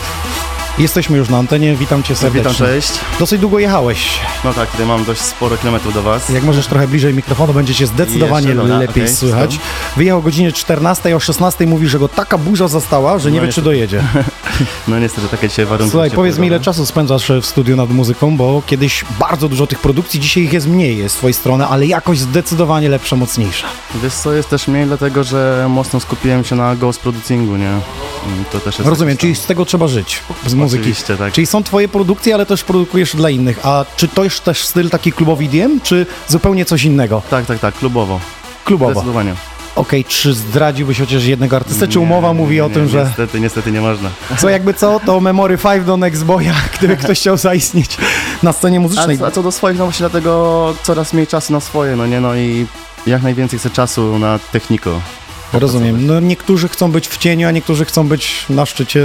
Jesteśmy 0.82 1.18
już 1.18 1.30
na 1.30 1.38
antenie, 1.38 1.76
witam 1.76 2.04
cię 2.04 2.16
serdecznie. 2.16 2.52
Witam, 2.52 2.68
cześć. 2.68 2.92
Dosyć 3.20 3.42
długo 3.42 3.60
jechałeś. 3.60 4.10
No 4.44 4.54
tak, 4.54 4.72
tutaj 4.72 4.86
mam 4.86 5.06
dość 5.06 5.22
sporo 5.22 5.58
kilometrów 5.58 5.94
do 5.94 6.02
Was. 6.04 6.30
Jak 6.30 6.44
możesz 6.44 6.68
trochę 6.68 6.88
bliżej 6.88 7.14
mikrofonu, 7.14 7.54
będzie 7.54 7.76
cię 7.76 7.88
zdecydowanie 7.88 8.48
Jeszcze, 8.48 8.62
dobra, 8.62 8.78
lepiej 8.78 9.04
okej, 9.04 9.16
słychać. 9.16 9.54
stop. 9.54 9.64
Wyjechał 9.98 10.20
o 10.20 10.22
godzinie 10.22 10.52
14, 10.52 11.16
o 11.16 11.20
16 11.20 11.68
mówi, 11.68 11.88
że 11.88 12.00
go 12.00 12.08
taka 12.08 12.38
burza 12.38 12.68
zastała, 12.68 13.20
że 13.20 13.32
nie 13.32 13.38
No 13.42 13.46
wie, 13.46 13.54
czy 13.54 13.62
niestety. 13.62 13.66
dojedzie. 13.66 14.04
No 14.88 15.00
niestety, 15.00 15.28
takie 15.28 15.50
dzisiaj 15.50 15.66
warunki. 15.66 15.92
Słuchaj, 15.92 16.12
powiedz 16.12 16.38
mi, 16.38 16.48
ile 16.48 16.60
czasu 16.60 16.86
spędzasz 16.86 17.32
w 17.42 17.46
studiu 17.46 17.76
nad 17.76 17.90
muzyką, 17.90 18.38
bo 18.38 18.62
kiedyś 18.66 19.06
bardzo 19.20 19.50
dużo 19.50 19.68
tych 19.68 19.80
produkcji, 19.80 20.20
dzisiaj 20.20 20.44
ich 20.44 20.54
jest 20.54 20.68
mniej 20.68 21.10
z 21.10 21.14
twojej 21.14 21.34
strony, 21.34 21.66
ale 21.68 21.86
jakość 21.86 22.22
zdecydowanie 22.22 22.90
lepsza, 22.90 23.16
mocniejsza. 23.16 23.68
Wiesz 24.04 24.14
co, 24.14 24.34
jest 24.34 24.50
też 24.50 24.68
mniej, 24.68 24.86
dlatego 24.86 25.24
że 25.24 25.68
mocno 25.70 26.00
skupiłem 26.00 26.44
się 26.44 26.56
na 26.56 26.76
ghost 26.76 27.00
producingu, 27.00 27.58
nie? 27.58 27.68
Mm, 27.70 27.82
To 28.52 28.60
też 28.60 28.78
jest 28.80 28.90
Rozumiem, 28.90 29.18
czyli 29.18 29.36
z 29.36 29.46
tego 29.46 29.66
trzeba 29.66 29.88
żyć, 29.88 30.20
z 30.46 30.54
muzyki. 30.72 30.82
Oczywiście, 30.82 31.17
tak. 31.17 31.34
Czyli 31.34 31.47
są 31.47 31.63
twoje 31.63 31.88
produkcje, 31.88 32.34
ale 32.36 32.45
też 32.45 32.63
produkujesz 32.63 33.15
dla 33.15 33.30
innych. 33.30 33.59
A 33.63 33.86
czy 33.95 34.07
to 34.07 34.24
jest 34.24 34.43
też 34.43 34.65
styl 34.65 34.89
taki 34.89 35.11
klubowy 35.11 35.43
EDM, 35.45 35.80
czy 35.84 36.05
zupełnie 36.28 36.65
coś 36.65 36.84
innego? 36.84 37.22
Tak, 37.30 37.45
tak, 37.45 37.59
tak, 37.59 37.76
klubowo. 37.76 38.19
Klubowo. 38.65 38.91
Zdecydowanie. 38.91 39.34
Okej, 39.76 40.05
czy 40.05 40.34
zdradziłbyś 40.34 40.99
chociaż 40.99 41.24
jednego 41.24 41.55
artystę, 41.55 41.88
czy 41.88 41.97
Nie, 41.99 42.03
umowa 42.03 42.34
mówi 42.34 42.55
nie, 42.55 42.65
o 42.65 42.69
tym, 42.69 42.84
nie, 42.84 42.89
że... 42.89 43.03
Niestety, 43.05 43.39
niestety 43.39 43.72
nie 43.72 43.82
można. 43.82 44.09
Co 44.38 44.49
jakby 44.49 44.74
co, 44.74 44.99
to 45.05 45.19
Memory 45.19 45.57
5 45.57 45.86
do 45.86 45.97
Next 45.97 46.24
Boya, 46.26 46.53
gdyby 46.78 46.97
ktoś 46.97 47.19
chciał 47.19 47.38
zaistnieć 47.38 47.97
na 48.43 48.53
scenie 48.53 48.78
A, 48.78 48.82
muzycznej. 48.82 49.17
co- 49.19 49.26
a 49.28 49.32
co 49.32 49.43
do 49.43 49.51
swoich, 49.51 49.78
no 49.78 49.84
właśnie 49.86 50.03
dlatego 50.09 50.74
coraz 50.84 51.13
mniej 51.13 51.28
czasu 51.28 51.53
na 51.53 51.59
swoje, 51.59 51.95
no 51.95 52.07
nie? 52.07 52.22
No 52.22 52.36
i 52.36 52.65
jak 53.07 53.24
najwięcej 53.24 53.59
chcę 53.59 53.69
czasu 53.69 54.19
na 54.19 54.39
techniko. 54.51 55.01
Rozumiem. 55.54 56.08
No 56.08 56.20
niektórzy 56.20 56.68
chcą 56.70 56.91
być 56.91 57.08
w 57.08 57.18
cieniu, 57.18 57.47
a 57.47 57.52
niektórzy 57.52 57.86
chcą 57.86 58.08
być 58.08 58.45
na 58.49 58.66
szczycie 58.66 58.99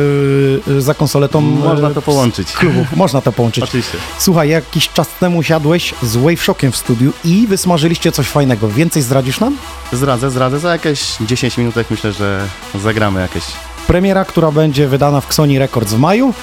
y, 0.69 0.81
za 0.81 0.95
konsoletą. 0.95 1.41
Można 1.41 1.91
y, 1.91 1.95
to 1.95 2.03
połączyć. 2.03 2.53
Klubów. 2.53 2.87
Można 2.97 3.21
to 3.21 3.33
połączyć. 3.33 3.65
Oczywiście. 3.65 3.99
Słuchaj, 4.19 4.49
jakiś 4.49 4.89
czas 4.89 5.09
temu 5.21 5.43
siadłeś 5.43 5.95
z 6.03 6.17
Wave 6.17 6.43
Shockiem 6.43 6.73
w 6.73 6.77
studiu 6.77 7.13
i 7.25 7.47
wysmażyliście 7.47 8.13
coś 8.13 8.27
fajnego. 8.29 8.69
Więcej 8.69 9.03
zdradzisz 9.03 9.41
nam? 9.41 9.57
Zdradzę, 9.93 10.31
zdradzę. 10.31 10.59
Za 10.59 10.73
jakieś 10.73 11.17
10 11.21 11.59
minutek 11.59 11.87
myślę, 11.91 12.13
że 12.13 12.41
zagramy 12.83 13.21
jakieś. 13.21 13.45
Premiera, 13.87 14.25
która 14.25 14.51
będzie 14.51 14.89
wydana 14.89 15.21
w 15.21 15.35
Sony 15.35 15.59
Records 15.59 15.93
w 15.93 15.99
maju. 15.99 16.35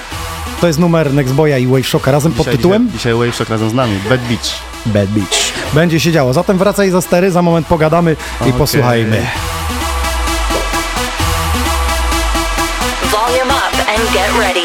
To 0.62 0.68
jest 0.68 0.80
numer 0.80 1.14
Next 1.14 1.34
Boya 1.34 1.58
i 1.58 1.68
Wave 1.68 1.88
Shocka 1.88 2.12
razem 2.12 2.32
pod 2.32 2.46
Dzisiaj- 2.46 2.58
tytułem 2.58 2.86
Dzisiaj, 2.86 2.98
dzisiaj 2.98 3.14
Wave 3.14 3.36
Shock 3.36 3.50
razem 3.50 3.70
z 3.70 3.74
nami. 3.74 3.98
Bad 4.10 4.22
Beach. 4.22 4.60
Bad 4.86 5.10
Beach. 5.10 5.54
Będzie 5.74 6.00
się 6.00 6.12
działo. 6.12 6.34
Zatem 6.34 6.58
wracaj 6.58 6.92
za 6.92 7.02
stery, 7.02 7.32
za 7.32 7.42
moment 7.42 7.68
pogadamy 7.68 8.16
i 8.40 8.44
Okej. 8.44 8.54
posłuchajmy. 8.54 9.26
Get 14.12 14.30
ready. 14.38 14.63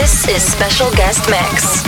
This 0.00 0.26
is 0.36 0.42
special 0.42 0.90
guest 0.90 1.30
mix. 1.30 1.82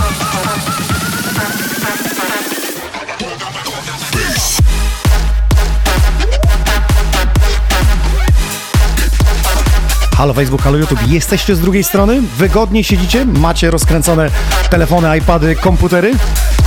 Halo 10.17 10.35
Facebook, 10.35 10.63
halo 10.63 10.79
YouTube. 10.79 11.01
Jesteście 11.07 11.57
z 11.57 11.61
drugiej 11.61 11.85
strony? 11.85 12.23
Wygodnie 12.39 12.85
siedzicie? 12.85 13.25
Macie 13.25 13.71
rozkręcone 13.71 14.31
telefony, 14.71 15.19
iPady, 15.19 15.57
komputery? 15.57 16.13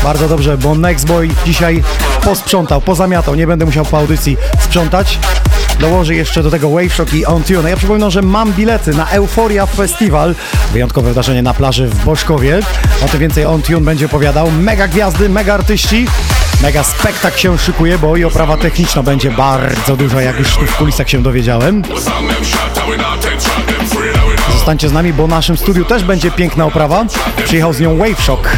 Bardzo 0.04 0.30
dobrze, 0.30 0.58
bo 0.58 0.76
Nextboy 0.76 1.30
dzisiaj 1.46 1.84
posprzątał, 2.24 2.82
pozamiatał. 2.82 3.36
Nie 3.36 3.48
będę 3.48 3.66
musiał 3.66 3.86
po 3.86 3.98
audycji 3.98 4.38
sprzątać. 4.60 5.20
Dołożę 5.80 6.16
jeszcze 6.16 6.44
do 6.44 6.52
tego 6.52 6.70
Wave 6.70 6.94
Shock 6.94 7.14
i 7.14 7.26
On 7.26 7.44
Tune. 7.44 7.70
Ja 7.70 7.78
przypominam, 7.78 8.12
że 8.12 8.22
mam 8.22 8.54
bilety 8.54 8.92
na 8.92 9.10
Euphoria 9.10 9.66
Festival. 9.66 10.36
Wyjątkowe 10.74 11.10
wydarzenie 11.10 11.42
na 11.42 11.54
plaży 11.54 11.88
w 11.88 12.06
Boszkowie. 12.06 12.60
O 13.06 13.08
tym 13.08 13.20
więcej 13.20 13.46
On 13.46 13.62
Tune 13.62 13.82
będzie 13.82 14.06
opowiadał. 14.06 14.52
Mega 14.52 14.88
gwiazdy, 14.88 15.30
mega 15.30 15.54
artyści. 15.54 16.08
Mega 16.62 16.84
spektakl 16.84 17.38
się 17.38 17.58
szykuje, 17.58 17.98
bo 17.98 18.18
i 18.18 18.24
oprawa 18.24 18.58
techniczna 18.58 19.04
będzie 19.04 19.32
bardzo 19.32 19.98
duża, 19.98 20.22
jak 20.22 20.40
już 20.40 20.56
tu 20.56 20.66
w 20.66 20.78
kulisach 20.78 21.10
się 21.10 21.24
dowiedziałem. 21.24 21.84
Zostańcie 24.54 24.90
z 24.90 24.94
nami, 24.94 25.14
bo 25.14 25.28
w 25.28 25.30
naszym 25.30 25.58
studiu 25.58 25.86
też 25.86 26.04
będzie 26.04 26.32
piękna 26.32 26.66
oprawa. 26.66 27.06
Przyjechał 27.46 27.74
z 27.74 27.80
nią 27.80 27.98
Wave 27.98 28.22
Shock. 28.22 28.50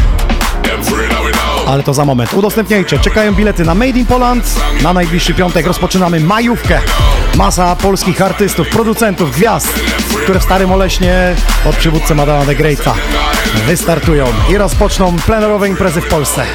Ale 1.68 1.84
to 1.84 1.94
za 1.94 2.06
moment. 2.06 2.34
Udostępniajcie. 2.34 3.00
Czekają 3.00 3.34
bilety 3.34 3.64
na 3.64 3.76
Made 3.76 4.00
in 4.00 4.06
Poland. 4.06 4.56
Na 4.84 4.94
najbliższy 4.94 5.34
piątek 5.34 5.68
rozpoczynamy 5.68 6.20
majówkę. 6.20 6.80
Masa 7.36 7.76
polskich 7.76 8.22
artystów, 8.22 8.70
producentów, 8.70 9.32
gwiazd, 9.32 9.80
które 10.24 10.40
w 10.40 10.44
Starym 10.44 10.72
Oleśnie 10.72 11.36
pod 11.64 11.76
przywódcą 11.76 12.20
Adama 12.20 12.46
de 12.46 12.56
Greata 12.56 12.94
wystartują 13.66 14.26
i 14.50 14.58
rozpoczną 14.58 15.16
plenerowe 15.16 15.70
imprezy 15.70 16.02
w 16.02 16.08
Polsce. 16.08 16.46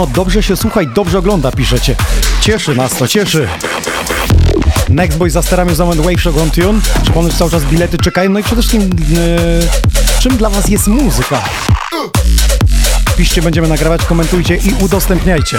Podobno 0.00 0.24
dobrze 0.24 0.42
się 0.42 0.56
słucha 0.56 0.82
i 0.82 0.86
dobrze 0.86 1.18
ogląda, 1.18 1.52
piszecie. 1.52 1.96
Cieszy 2.40 2.74
nas 2.74 2.92
to, 2.94 3.08
cieszy. 3.08 3.48
Next 4.88 5.18
Boy 5.18 5.30
za 5.30 5.42
sterami 5.42 5.74
za 5.74 5.84
Wave 5.84 6.20
Show 6.20 6.38
on 6.38 6.50
Tune. 6.50 6.80
Przypomnę, 7.02 7.30
że 7.30 7.38
cały 7.38 7.50
czas 7.50 7.64
bilety 7.64 7.98
czekają. 7.98 8.30
No 8.30 8.38
i 8.38 8.42
przede 8.42 8.62
wszystkim, 8.62 8.90
e, 10.16 10.20
czym 10.20 10.36
dla 10.36 10.50
Was 10.50 10.68
jest 10.68 10.86
muzyka? 10.86 11.42
Piszcie, 13.16 13.42
będziemy 13.42 13.68
nagrywać, 13.68 14.04
komentujcie 14.04 14.56
i 14.56 14.74
udostępniajcie. 14.84 15.58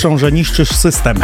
Piszą, 0.00 0.18
że 0.18 0.32
niszczysz 0.32 0.68
system. 0.68 1.16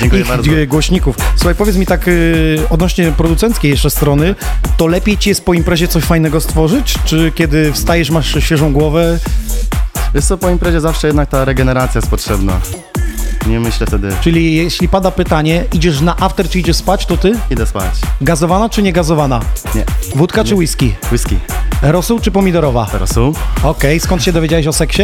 Dziękuję 0.00 0.22
ich 0.22 0.28
bardzo. 0.28 0.52
e, 0.52 0.66
głośników. 0.66 1.16
Słuchaj, 1.36 1.54
powiedz 1.54 1.76
mi 1.76 1.86
tak 1.86 2.08
y, 2.08 2.58
odnośnie 2.70 3.12
producenckiej 3.12 3.70
jeszcze 3.70 3.90
strony, 3.90 4.34
to 4.76 4.86
lepiej 4.86 5.18
ci 5.18 5.28
jest 5.28 5.44
po 5.44 5.54
imprezie 5.54 5.88
coś 5.88 6.04
fajnego 6.04 6.40
stworzyć, 6.40 6.94
czy 7.04 7.32
kiedy 7.34 7.72
wstajesz, 7.72 8.10
masz 8.10 8.36
świeżą 8.44 8.72
głowę? 8.72 9.18
Wiesz 10.14 10.24
co, 10.24 10.38
po 10.38 10.50
imprezie 10.50 10.80
zawsze 10.80 11.06
jednak 11.06 11.28
ta 11.28 11.44
regeneracja 11.44 11.98
jest 11.98 12.10
potrzebna. 12.10 12.60
Nie 13.46 13.60
myślę 13.60 13.86
wtedy. 13.86 14.08
Czyli 14.20 14.54
jeśli 14.54 14.88
pada 14.88 15.10
pytanie, 15.10 15.64
idziesz 15.72 16.00
na 16.00 16.16
after, 16.16 16.48
czy 16.48 16.58
idziesz 16.58 16.76
spać, 16.76 17.06
to 17.06 17.16
ty? 17.16 17.32
Idę 17.50 17.66
spać. 17.66 17.90
Gazowana 18.20 18.68
czy 18.68 18.82
nie 18.82 18.92
gazowana? 18.92 19.40
Nie. 19.74 19.84
Wódka 20.14 20.44
czy 20.44 20.54
whisky? 20.54 20.94
Whisky. 21.12 21.36
Rosół 21.82 22.20
czy 22.20 22.30
pomidorowa? 22.30 22.86
Rosół. 22.92 23.34
Okej, 23.62 24.00
skąd 24.00 24.22
się 24.22 24.32
dowiedziałeś 24.32 24.66
o 24.66 24.72
seksie? 24.72 25.02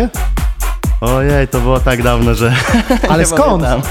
Ojej, 1.00 1.48
to 1.48 1.60
było 1.60 1.80
tak 1.80 2.02
dawno, 2.02 2.34
że. 2.34 2.54
Ale 3.10 3.26
skąd? 3.26 3.62
pamiętam. 3.62 3.82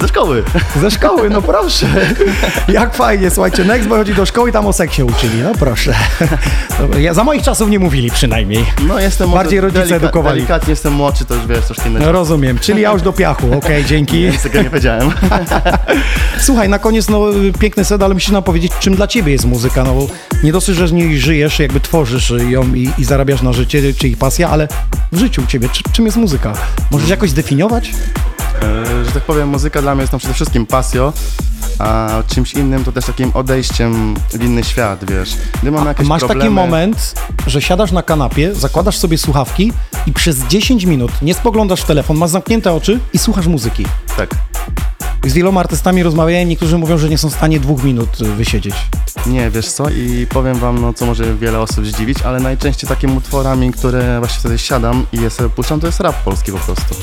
Ze 0.00 0.08
szkoły. 0.08 0.42
Ze 0.80 0.90
szkoły, 0.90 1.30
no 1.30 1.42
proszę. 1.42 1.86
Jak 2.68 2.94
fajnie, 2.94 3.30
słuchajcie, 3.30 3.64
Next 3.64 3.88
Boy 3.88 3.98
chodzi 3.98 4.14
do 4.14 4.26
szkoły 4.26 4.50
i 4.50 4.52
tam 4.52 4.66
o 4.66 4.72
seksie 4.72 5.02
uczyli, 5.02 5.42
no 5.42 5.52
proszę. 5.58 5.94
Ja, 6.98 7.14
za 7.14 7.24
moich 7.24 7.42
czasów 7.42 7.70
nie 7.70 7.78
mówili 7.78 8.10
przynajmniej. 8.10 8.64
No 8.88 9.00
jestem 9.00 9.30
Bardziej 9.30 9.60
rodzice 9.60 9.82
delika- 9.84 9.96
edukowali. 9.96 10.36
Delikatnie 10.36 10.70
jestem 10.70 10.92
młodszy, 10.92 11.24
to 11.24 11.34
już 11.34 11.46
wiesz, 11.46 11.64
coś 11.64 11.78
innego. 11.86 12.06
No, 12.06 12.12
rozumiem, 12.12 12.58
czyli 12.58 12.82
ja 12.82 12.92
już 12.92 13.02
do 13.02 13.12
piachu, 13.12 13.52
okej, 13.56 13.84
dzięki. 13.90 14.16
Nic 14.16 14.42
tego 14.42 14.62
nie 14.62 14.70
powiedziałem. 14.70 15.10
Słuchaj, 16.40 16.68
na 16.68 16.78
koniec, 16.78 17.08
no 17.08 17.20
piękny 17.60 17.84
set, 17.84 18.02
ale 18.02 18.14
musisz 18.14 18.30
nam 18.30 18.42
powiedzieć, 18.42 18.72
czym 18.80 18.94
dla 18.96 19.06
ciebie 19.06 19.32
jest 19.32 19.44
muzyka, 19.44 19.84
no 19.84 19.94
bo 19.94 20.06
nie 20.42 20.52
dosyć, 20.52 20.76
że 20.76 20.88
z 20.88 20.92
niej 20.92 21.18
żyjesz, 21.18 21.58
jakby 21.58 21.80
tworzysz 21.80 22.32
ją 22.48 22.74
i, 22.74 22.90
i 22.98 23.04
zarabiasz 23.04 23.42
na 23.42 23.52
życie, 23.52 23.94
czy 23.94 24.08
ich 24.08 24.18
pasja, 24.18 24.50
ale 24.50 24.68
w 25.12 25.18
życiu 25.18 25.42
u 25.42 25.46
ciebie, 25.46 25.68
czy, 25.72 25.82
czym 25.92 26.04
jest 26.06 26.16
muzyka? 26.16 26.52
Możesz 26.90 27.08
jakoś 27.08 27.30
zdefiniować? 27.30 27.90
E, 28.62 29.04
że 29.04 29.12
tak 29.12 29.22
powiem, 29.22 29.48
muzyka 29.48 29.82
dla 29.82 29.94
mnie 29.94 30.02
jest 30.02 30.10
tam 30.10 30.18
przede 30.18 30.34
wszystkim 30.34 30.66
pasją, 30.66 31.12
a 31.78 32.08
czymś 32.26 32.54
innym 32.54 32.84
to 32.84 32.92
też 32.92 33.04
takim 33.04 33.30
odejściem 33.34 34.14
w 34.30 34.44
inny 34.44 34.64
świat, 34.64 35.10
wiesz. 35.10 35.36
Gdy 35.62 35.70
mam 35.70 35.86
jakieś 35.86 36.06
Masz 36.06 36.20
problemy... 36.20 36.40
taki 36.40 36.54
moment, 36.54 37.14
że 37.46 37.62
siadasz 37.62 37.92
na 37.92 38.02
kanapie, 38.02 38.54
zakładasz 38.54 38.98
sobie 38.98 39.18
słuchawki 39.18 39.72
i 40.06 40.12
przez 40.12 40.38
10 40.38 40.84
minut 40.84 41.12
nie 41.22 41.34
spoglądasz 41.34 41.80
w 41.80 41.84
telefon, 41.84 42.16
masz 42.16 42.30
zamknięte 42.30 42.72
oczy 42.72 43.00
i 43.12 43.18
słuchasz 43.18 43.46
muzyki. 43.46 43.84
Tak. 44.16 44.30
Z 45.26 45.32
wieloma 45.32 45.60
artystami 45.60 46.02
rozmawiałem, 46.02 46.48
niektórzy 46.48 46.78
mówią, 46.78 46.98
że 46.98 47.08
nie 47.08 47.18
są 47.18 47.30
w 47.30 47.34
stanie 47.34 47.60
dwóch 47.60 47.84
minut 47.84 48.20
y, 48.20 48.24
wysiedzieć. 48.24 48.74
Nie, 49.26 49.50
wiesz 49.50 49.66
co, 49.68 49.90
i 49.90 50.26
powiem 50.30 50.58
wam, 50.58 50.80
no 50.80 50.92
co 50.92 51.06
może 51.06 51.34
wiele 51.34 51.60
osób 51.60 51.86
zdziwić, 51.86 52.22
ale 52.22 52.40
najczęściej 52.40 52.88
takimi 52.88 53.16
utworami, 53.16 53.72
które 53.72 54.18
właśnie 54.18 54.38
wtedy 54.40 54.58
siadam 54.58 55.06
i 55.12 55.20
je 55.20 55.30
sobie 55.30 55.50
puszczam, 55.50 55.80
to 55.80 55.86
jest 55.86 56.00
rap 56.00 56.24
polski 56.24 56.52
po 56.52 56.58
prostu. 56.58 56.94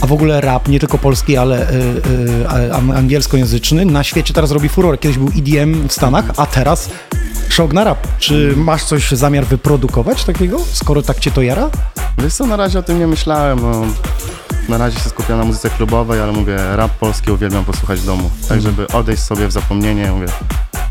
A 0.00 0.06
w 0.06 0.12
ogóle 0.12 0.40
rap, 0.40 0.68
nie 0.68 0.80
tylko 0.80 0.98
polski, 0.98 1.36
ale 1.36 1.70
y, 1.70 1.74
y, 1.74 2.94
angielskojęzyczny, 2.94 3.84
na 3.84 4.04
świecie 4.04 4.34
teraz 4.34 4.50
robi 4.50 4.68
furor. 4.68 5.00
Kiedyś 5.00 5.18
był 5.18 5.28
EDM 5.28 5.88
w 5.88 5.92
Stanach, 5.92 6.24
a 6.36 6.46
teraz 6.46 6.90
szok 7.48 7.72
na 7.72 7.84
rap. 7.84 8.08
Czy 8.18 8.54
masz 8.56 8.84
coś 8.84 9.10
zamiar 9.10 9.44
wyprodukować 9.44 10.24
takiego, 10.24 10.58
skoro 10.72 11.02
tak 11.02 11.18
cię 11.18 11.30
to 11.30 11.42
jara? 11.42 11.70
Wiesz 12.18 12.34
co, 12.34 12.46
na 12.46 12.56
razie 12.56 12.78
o 12.78 12.82
tym 12.82 12.98
nie 12.98 13.06
myślałem, 13.06 13.60
no. 13.62 13.84
Na 14.68 14.78
razie 14.78 15.00
się 15.00 15.10
skupiam 15.10 15.38
na 15.38 15.44
muzyce 15.44 15.70
klubowej, 15.70 16.20
ale 16.20 16.32
mówię, 16.32 16.56
rap 16.76 16.90
polski 16.90 17.30
uwielbiam 17.30 17.64
posłuchać 17.64 18.00
w 18.00 18.06
domu. 18.06 18.30
Tak, 18.48 18.60
żeby 18.60 18.88
odejść 18.88 19.22
sobie 19.22 19.46
w 19.46 19.52
zapomnienie, 19.52 20.12
mówię, 20.12 20.26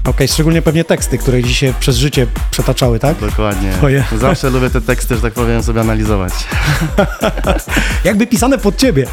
Okej, 0.08 0.28
szczególnie 0.28 0.62
pewnie 0.62 0.84
teksty, 0.84 1.18
które 1.18 1.44
dzisiaj 1.44 1.74
przez 1.80 1.98
życie 1.98 2.28
przetaczały, 2.52 3.00
tak? 3.00 3.18
dokładnie. 3.20 3.72
Twoje. 3.72 4.04
Zawsze 4.18 4.50
lubię 4.50 4.70
te 4.70 4.82
teksty, 4.82 5.16
że 5.16 5.22
tak 5.22 5.34
powiem, 5.34 5.64
sobie 5.64 5.82
analizować. 5.82 6.34
Jakby 8.04 8.28
pisane 8.28 8.58
pod 8.58 8.78
ciebie. 8.78 9.08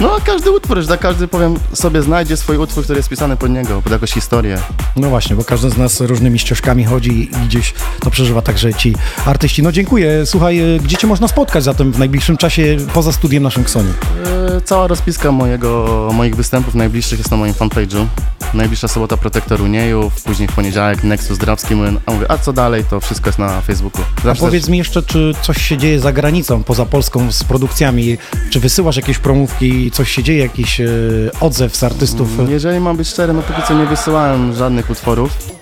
No, 0.00 0.16
każdy 0.24 0.50
utwór, 0.50 0.80
że 0.80 0.88
tak 0.88 1.00
każdy, 1.00 1.28
powiem, 1.28 1.54
sobie 1.72 2.02
znajdzie 2.02 2.36
swój 2.36 2.56
utwór, 2.56 2.84
który 2.84 2.98
jest 2.98 3.08
pisany 3.08 3.36
pod 3.36 3.50
niego, 3.50 3.82
pod 3.82 3.92
jakąś 3.92 4.12
historię. 4.12 4.58
No 4.96 5.08
właśnie, 5.08 5.36
bo 5.36 5.44
każdy 5.44 5.70
z 5.70 5.76
nas 5.78 6.00
różnymi 6.00 6.38
ścieżkami 6.38 6.84
chodzi 6.84 7.22
i 7.22 7.46
gdzieś 7.46 7.74
to 8.00 8.10
przeżywa 8.10 8.42
także 8.42 8.74
ci 8.74 8.94
artyści. 9.26 9.62
No 9.62 9.72
dziękuję. 9.72 10.26
Słuchaj, 10.26 10.60
y, 10.76 10.80
gdzie 10.84 10.96
cię 10.96 11.06
można 11.06 11.28
spotkać 11.28 11.64
zatem 11.64 11.92
w 11.92 11.98
najbliższym 11.98 12.36
czasie 12.36 12.76
poza 12.94 13.12
studiem 13.12 13.42
naszym 13.42 13.64
Ksoni? 13.64 13.92
E, 14.26 14.60
Cała 14.60 14.86
rozpiska 14.86 15.32
mojego, 15.32 16.08
moich 16.14 16.36
występów 16.36 16.74
najbliższych 16.74 17.18
jest 17.18 17.30
na 17.30 17.36
moim 17.36 17.54
fanpage'u. 17.54 18.06
Najbliższa 18.54 18.88
sobota 18.88 19.16
Protektor 19.16 19.62
Uniejów, 19.62 20.22
później 20.22 20.39
w 20.48 20.54
poniedziałek 20.54 21.04
Nexus 21.04 21.38
Drabski 21.38 21.74
Młyn. 21.74 21.98
A 22.06 22.12
mówię, 22.12 22.30
a 22.30 22.38
co 22.38 22.52
dalej, 22.52 22.84
to 22.90 23.00
wszystko 23.00 23.28
jest 23.28 23.38
na 23.38 23.60
Facebooku. 23.60 24.04
A 24.30 24.34
powiedz 24.34 24.68
mi 24.68 24.78
jeszcze, 24.78 25.02
czy 25.02 25.32
coś 25.42 25.62
się 25.62 25.76
dzieje 25.76 26.00
za 26.00 26.12
granicą, 26.12 26.62
poza 26.62 26.86
Polską 26.86 27.32
z 27.32 27.44
produkcjami? 27.44 28.18
Czy 28.50 28.60
wysyłasz 28.60 28.96
jakieś 28.96 29.18
promówki, 29.18 29.90
coś 29.90 30.10
się 30.10 30.22
dzieje, 30.22 30.38
jakiś 30.38 30.80
y, 30.80 31.30
odzew 31.40 31.76
z 31.76 31.84
artystów? 31.84 32.28
Jeżeli 32.48 32.80
mam 32.80 32.96
być 32.96 33.08
szczery, 33.08 33.32
no 33.32 33.42
póki 33.42 33.62
co 33.68 33.74
nie 33.74 33.86
wysyłałem 33.86 34.54
żadnych 34.54 34.90
utworów, 34.90 35.60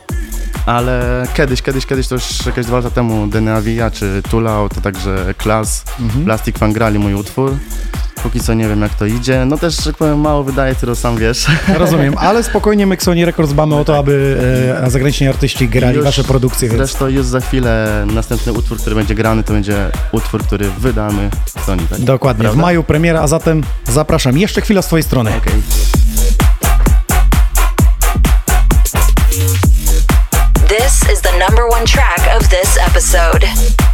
ale 0.66 1.26
kiedyś, 1.34 1.62
kiedyś, 1.62 1.86
kiedyś 1.86 2.08
to 2.08 2.14
już 2.14 2.46
jakieś 2.46 2.66
dwa 2.66 2.76
lata 2.76 2.90
temu 2.90 3.26
DNA 3.26 3.60
Via 3.60 3.90
czy 3.90 4.22
Tulao, 4.30 4.68
to 4.68 4.80
także 4.80 5.34
Klas, 5.38 5.84
Mhm. 6.00 6.24
Plastic 6.24 6.58
Fan 6.58 6.72
grali 6.72 6.98
mój 6.98 7.14
utwór. 7.14 7.56
Póki 8.22 8.40
co 8.40 8.54
nie 8.54 8.68
wiem 8.68 8.82
jak 8.82 8.94
to 8.94 9.06
idzie, 9.06 9.44
no 9.44 9.58
też, 9.58 9.86
jak 9.86 9.96
powiem, 9.96 10.20
mało 10.20 10.44
wydaje, 10.44 10.74
to 10.74 10.96
sam 10.96 11.16
wiesz. 11.16 11.46
Rozumiem, 11.78 12.14
ale 12.28 12.42
spokojnie 12.42 12.86
my 12.86 12.96
Sony 13.00 13.24
Records 13.24 13.52
dbamy 13.52 13.76
o 13.76 13.84
to, 13.84 13.98
aby 13.98 14.36
e, 14.84 14.90
zagraniczni 14.90 15.28
artyści 15.28 15.68
grali 15.68 15.96
Już 15.96 16.04
wasze 16.04 16.24
produkcje. 16.24 16.68
Więc... 16.68 16.78
Zresztą 16.78 17.08
już 17.08 17.26
za 17.26 17.40
chwilę 17.40 18.04
następny 18.14 18.52
utwór, 18.52 18.78
który 18.78 18.96
będzie 18.96 19.14
grany, 19.14 19.42
to 19.42 19.52
będzie 19.52 19.90
utwór, 20.12 20.42
który 20.42 20.70
wydamy 20.70 21.30
w 21.54 21.64
Sony, 21.64 21.82
tak? 21.90 22.00
Dokładnie, 22.00 22.42
Prawda? 22.42 22.58
w 22.58 22.62
maju 22.62 22.82
premiera, 22.82 23.20
a 23.20 23.26
zatem 23.26 23.62
zapraszam. 23.88 24.38
Jeszcze 24.38 24.60
chwila 24.60 24.82
z 24.82 24.86
twojej 24.86 25.02
strony. 25.02 25.32
This 25.44 25.97
of 32.40 32.48
this 32.50 32.76
episode. 32.78 33.87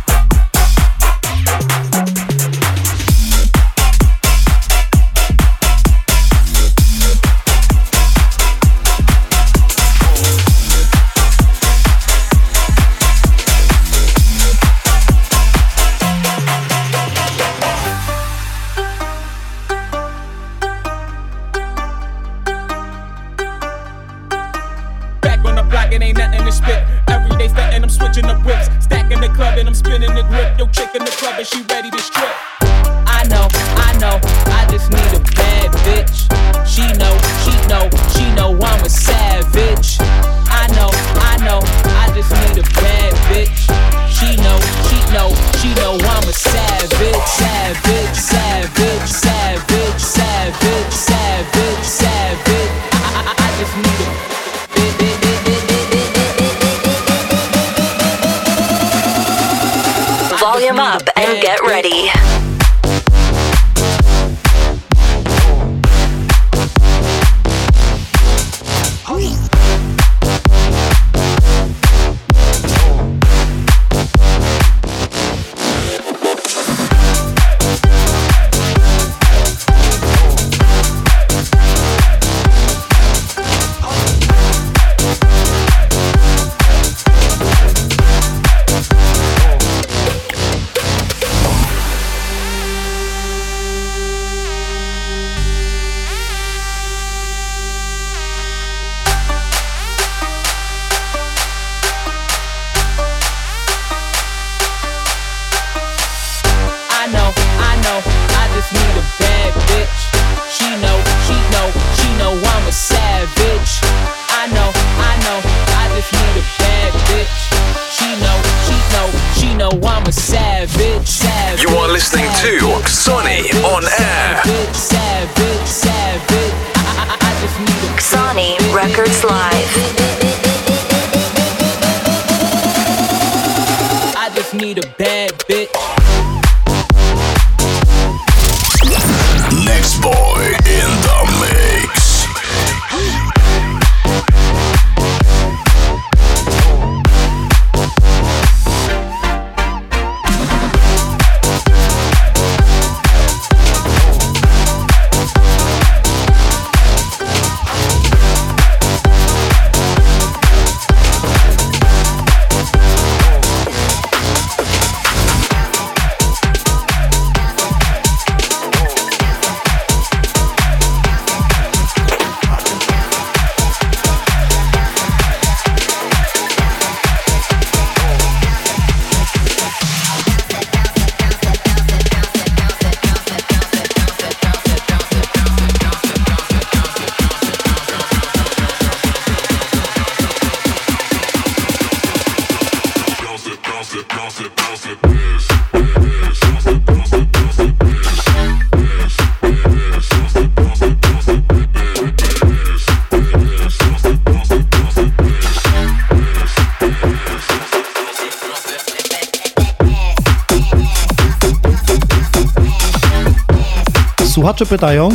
Słuchacze 214.44 214.66
pytają, 214.66 215.08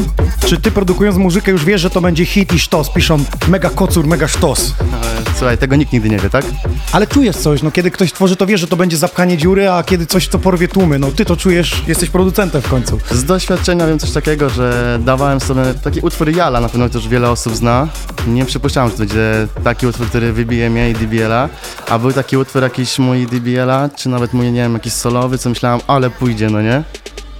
czy 0.45 0.57
ty 0.57 0.71
produkując 0.71 1.17
muzykę 1.17 1.51
już 1.51 1.65
wiesz, 1.65 1.81
że 1.81 1.89
to 1.89 2.01
będzie 2.01 2.25
hit 2.25 2.53
i 2.53 2.59
sztos? 2.59 2.89
Piszą 2.89 3.17
mega 3.47 3.69
kocur, 3.69 4.07
mega 4.07 4.27
sztos. 4.27 4.73
Ale 4.93 5.35
Słuchaj, 5.37 5.57
tego 5.57 5.75
nikt 5.75 5.93
nigdy 5.93 6.09
nie 6.09 6.17
wie, 6.17 6.29
tak? 6.29 6.45
Ale 6.91 7.07
czujesz 7.07 7.35
coś, 7.35 7.63
no 7.63 7.71
kiedy 7.71 7.91
ktoś 7.91 8.13
tworzy, 8.13 8.35
to 8.35 8.45
wie, 8.45 8.57
że 8.57 8.67
to 8.67 8.75
będzie 8.75 8.97
zapchanie 8.97 9.37
dziury, 9.37 9.69
a 9.69 9.83
kiedy 9.83 10.05
coś, 10.05 10.27
co 10.27 10.39
porwie 10.39 10.67
tłumy, 10.67 10.99
no 10.99 11.11
ty 11.11 11.25
to 11.25 11.37
czujesz, 11.37 11.83
jesteś 11.87 12.09
producentem 12.09 12.61
w 12.61 12.69
końcu. 12.69 12.99
Z 13.11 13.23
doświadczenia 13.23 13.87
wiem 13.87 13.99
coś 13.99 14.11
takiego, 14.11 14.49
że 14.49 14.99
dawałem 15.01 15.39
sobie 15.39 15.61
taki 15.83 15.99
utwór 15.99 16.29
Jala, 16.29 16.59
na 16.59 16.69
pewno 16.69 16.89
to 16.89 16.97
już 16.97 17.07
wiele 17.07 17.29
osób 17.29 17.55
zna. 17.55 17.87
Nie 18.27 18.45
przypuszczałem, 18.45 18.89
że 18.89 18.95
to 18.95 18.99
będzie 18.99 19.47
taki 19.63 19.87
utwór, 19.87 20.07
który 20.07 20.33
wybije 20.33 20.69
mnie 20.69 20.89
i 20.89 20.93
DBL-a, 20.93 21.49
a 21.89 21.99
był 21.99 22.11
taki 22.11 22.37
utwór 22.37 22.63
jakiś 22.63 22.99
mój 22.99 23.27
DBL-a, 23.27 23.89
czy 23.89 24.09
nawet 24.09 24.33
mój, 24.33 24.51
nie 24.51 24.61
wiem, 24.61 24.73
jakiś 24.73 24.93
solowy, 24.93 25.37
co 25.37 25.49
myślałem, 25.49 25.79
ale 25.87 26.09
pójdzie, 26.09 26.49
no 26.49 26.61
nie? 26.61 26.83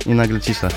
I 0.05 0.09
nagle 0.09 0.41
cisza. 0.41 0.67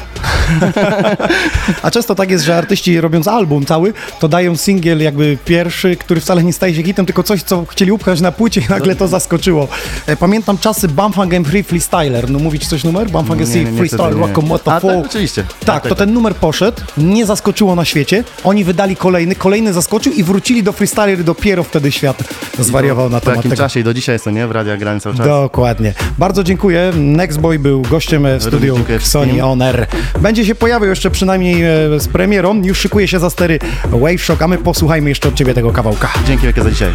A 1.83 1.91
często 1.91 2.15
tak 2.15 2.31
jest, 2.31 2.45
że 2.45 2.57
artyści 2.57 3.01
robiąc 3.01 3.29
album 3.29 3.67
cały, 3.67 3.93
to 4.21 4.29
dają 4.29 4.57
singiel 4.57 5.03
jakby 5.03 5.39
pierwszy, 5.45 5.97
który 5.97 6.21
wcale 6.21 6.43
nie 6.43 6.53
staje 6.53 6.75
się 6.75 6.83
hitem, 6.83 7.07
tylko 7.07 7.23
coś, 7.23 7.43
co 7.43 7.65
chcieli 7.65 7.93
upchać 7.93 8.21
na 8.21 8.33
płycie 8.33 8.61
i 8.61 8.65
nagle 8.69 8.97
to 8.97 9.09
zaskoczyło. 9.09 9.69
E, 10.07 10.17
Pamiętam 10.17 10.59
czasy 10.59 10.89
Bumfang 10.89 11.33
Free 11.47 11.63
Freestyler. 11.63 12.31
No 12.31 12.39
mówić 12.39 12.67
coś 12.67 12.85
numer? 12.85 13.11
Bumfang 13.11 13.41
Nie, 13.41 13.47
Free 13.47 13.65
nie, 13.65 13.71
nie, 13.71 13.77
Freestyle, 13.79 14.03
wtedy 14.03 14.21
nie. 14.21 14.27
Locomotive 14.27 14.69
A, 14.69 14.81
tak, 14.81 15.07
oczywiście. 15.07 15.43
Tak, 15.43 15.59
Tak, 15.65 15.83
to 15.83 15.89
tak, 15.89 15.99
ten 15.99 16.15
numer 16.15 16.35
poszedł, 16.35 16.83
nie 16.97 17.27
zaskoczyło 17.27 17.75
na 17.75 17.85
świecie, 17.85 18.25
oni 18.45 18.65
wydali 18.65 18.97
kolejny, 18.97 19.35
kolejny 19.35 19.73
zaskoczył 19.73 20.13
i 20.13 20.23
wrócili 20.25 20.63
do 20.63 20.73
freestyler 20.73 21.25
dopiero 21.25 21.65
wtedy 21.65 21.93
świat 21.93 22.23
zwariował 22.59 23.11
na 23.11 23.21
temat 23.21 23.43
tego. 23.43 23.57
czasie 23.57 23.81
i 23.81 23.85
do 23.85 23.95
dzisiaj 23.95 24.15
jest 24.15 24.25
to, 24.25 24.31
nie? 24.31 24.47
W 24.47 24.51
radiach 24.51 24.79
grałem 24.79 25.01
cały 25.01 25.17
czas. 25.17 25.27
Dokładnie. 25.27 25.95
Bardzo 26.19 26.45
dziękuję. 26.45 26.93
Nextboy 26.97 27.59
był 27.59 27.83
gościem 27.83 28.27
w 28.39 28.43
studiu 28.43 28.79
Sony. 29.01 29.45
On 29.45 29.63
Air. 29.63 29.87
Będzie 30.21 30.32
się 30.37 30.55
pojawiał 30.55 30.91
jeszcze 30.91 31.11
przynajmniej 31.11 31.63
e, 31.63 32.01
z 32.01 32.09
premierą. 32.09 32.63
Już 32.63 32.79
szykuje 32.79 33.09
się 33.09 33.19
za 33.19 33.31
stery 33.31 33.59
Wave 33.91 34.21
Shock, 34.21 34.43
a 34.43 34.49
my 34.49 34.59
posłuchajmy 34.59 35.09
jeszcze 35.09 35.29
od 35.29 35.35
ciebie 35.35 35.55
tego 35.55 35.73
kawałka. 35.73 36.13
Dzięki 36.27 36.43
wielkie 36.43 36.63
za 36.63 36.71
dzisiaj. 36.71 36.91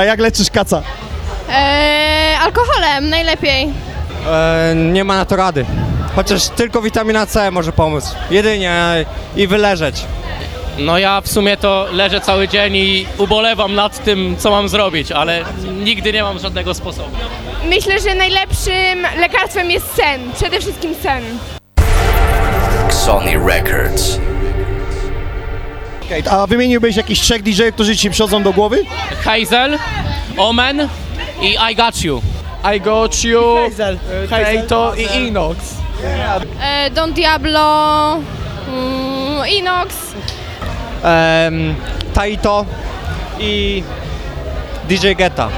A 0.00 0.04
jak 0.04 0.20
leczysz 0.20 0.50
kaca? 0.50 0.82
Eee, 1.50 2.36
alkoholem 2.36 3.10
najlepiej. 3.10 3.68
E, 4.30 4.74
nie 4.74 5.04
ma 5.04 5.16
na 5.16 5.24
to 5.24 5.36
rady. 5.36 5.66
Chociaż 6.16 6.48
tylko 6.48 6.82
witamina 6.82 7.26
C 7.26 7.50
może 7.50 7.72
pomóc. 7.72 8.14
Jedynie 8.30 9.04
i 9.36 9.46
wyleżeć. 9.46 10.04
No 10.78 10.98
ja 10.98 11.20
w 11.20 11.28
sumie 11.28 11.56
to 11.56 11.86
leżę 11.92 12.20
cały 12.20 12.48
dzień 12.48 12.76
i 12.76 13.06
ubolewam 13.18 13.74
nad 13.74 14.04
tym, 14.04 14.36
co 14.38 14.50
mam 14.50 14.68
zrobić, 14.68 15.12
ale 15.12 15.44
nigdy 15.84 16.12
nie 16.12 16.22
mam 16.22 16.38
żadnego 16.38 16.74
sposobu. 16.74 17.16
Myślę, 17.64 18.00
że 18.00 18.14
najlepszym 18.14 19.06
lekarstwem 19.20 19.70
jest 19.70 19.94
sen. 19.94 20.32
Przede 20.34 20.60
wszystkim 20.60 20.94
sen. 21.02 21.22
Sony 22.90 23.38
Records. 23.46 24.18
Okej, 26.10 26.22
a 26.30 26.46
wymieniłbyś 26.46 26.96
jakichś 26.96 27.20
trzech 27.20 27.42
DJ-ów, 27.42 27.74
którzy 27.74 27.96
ci 27.96 28.10
przychodzą 28.10 28.42
do 28.42 28.52
głowy? 28.52 28.84
Hazel, 29.24 29.78
Omen 30.36 30.88
i 31.40 31.56
I 31.72 31.76
Got 31.76 32.04
You. 32.04 32.22
I 32.74 32.80
got 32.80 33.24
you, 33.24 33.56
Hazel, 33.70 33.98
Tato 34.30 34.94
i 34.94 35.26
Inox. 35.26 35.58
Eee, 36.62 36.90
Don 36.90 37.12
Diablo, 37.12 38.14
mm, 38.68 39.48
Inox. 39.48 39.94
Um, 41.04 41.74
Taito 42.14 42.66
i 43.40 43.82
DJ 44.88 45.14
Geta. 45.14 45.48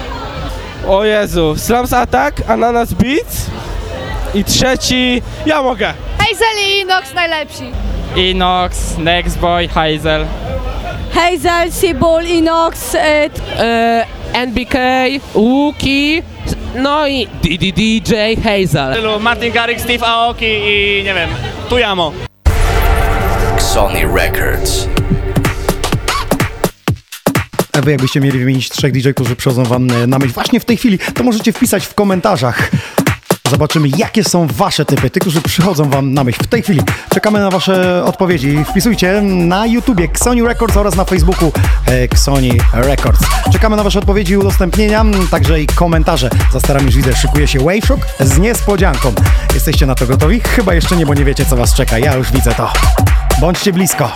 O 0.88 1.04
Jezu, 1.04 1.56
Slums 1.56 1.92
Attack, 1.92 2.50
Ananas 2.50 2.94
Beats 2.94 3.46
i 4.34 4.44
trzeci, 4.44 5.22
ja 5.46 5.62
mogę. 5.62 5.94
Hazel 6.18 6.68
i 6.68 6.80
Inox 6.80 7.14
najlepsi. 7.14 7.91
Inox, 8.16 8.98
Nextboy, 8.98 9.68
Hazel. 9.68 10.26
Hazel, 11.14 11.72
Sibul, 11.72 12.22
Inox, 12.26 12.94
E, 12.94 14.06
NBK, 14.32 14.74
Łuki, 15.34 16.22
no 16.74 17.06
i 17.06 17.26
DJ 17.42 18.12
Hazel. 18.44 19.20
Martin 19.20 19.52
Garrix, 19.52 19.82
Steve 19.82 20.06
Aoki 20.06 20.46
i 20.46 21.02
nie 21.04 21.14
wiem, 21.14 21.30
Tujamo. 21.68 22.12
Sony 23.58 24.00
Records. 24.16 24.88
A 27.72 27.80
wy 27.80 27.90
jakbyście 27.90 28.20
mieli 28.20 28.38
wymienić 28.38 28.68
trzech 28.68 28.92
DJ, 28.92 29.10
którzy 29.10 29.36
przychodzą 29.36 29.64
wam 29.64 29.90
e, 29.90 30.06
na 30.06 30.18
myśl 30.18 30.32
właśnie 30.32 30.60
w 30.60 30.64
tej 30.64 30.76
chwili, 30.76 30.98
to 31.14 31.22
możecie 31.24 31.52
wpisać 31.52 31.86
w 31.86 31.94
komentarzach. 31.94 32.70
Zobaczymy, 33.52 33.88
jakie 33.96 34.24
są 34.24 34.46
wasze 34.46 34.84
typy, 34.84 35.10
tych, 35.10 35.20
którzy 35.20 35.42
przychodzą 35.42 35.90
wam 35.90 36.14
na 36.14 36.24
myśl 36.24 36.44
w 36.44 36.46
tej 36.46 36.62
chwili. 36.62 36.80
Czekamy 37.10 37.40
na 37.40 37.50
wasze 37.50 38.04
odpowiedzi. 38.04 38.64
Wpisujcie 38.70 39.20
na 39.22 39.66
YouTubie 39.66 40.04
Xoni 40.04 40.42
Records 40.42 40.76
oraz 40.76 40.96
na 40.96 41.04
Facebooku 41.04 41.52
e, 41.88 42.02
Xoni 42.02 42.52
Records. 42.74 43.20
Czekamy 43.52 43.76
na 43.76 43.82
wasze 43.82 43.98
odpowiedzi 43.98 44.32
i 44.32 44.36
udostępnienia, 44.36 45.04
także 45.30 45.60
i 45.60 45.66
komentarze. 45.66 46.30
Za 46.52 46.60
starami 46.60 46.86
już 46.86 46.96
widzę, 46.96 47.16
szykuje 47.16 47.48
się 47.48 47.58
Wave 47.58 47.84
Shock 47.84 48.06
z 48.20 48.38
niespodzianką. 48.38 49.12
Jesteście 49.54 49.86
na 49.86 49.94
to 49.94 50.06
gotowi? 50.06 50.40
Chyba 50.40 50.74
jeszcze 50.74 50.96
nie, 50.96 51.06
bo 51.06 51.14
nie 51.14 51.24
wiecie, 51.24 51.44
co 51.44 51.56
was 51.56 51.74
czeka. 51.74 51.98
Ja 51.98 52.14
już 52.14 52.32
widzę 52.32 52.54
to. 52.54 52.72
Bądźcie 53.40 53.72
blisko. 53.72 54.12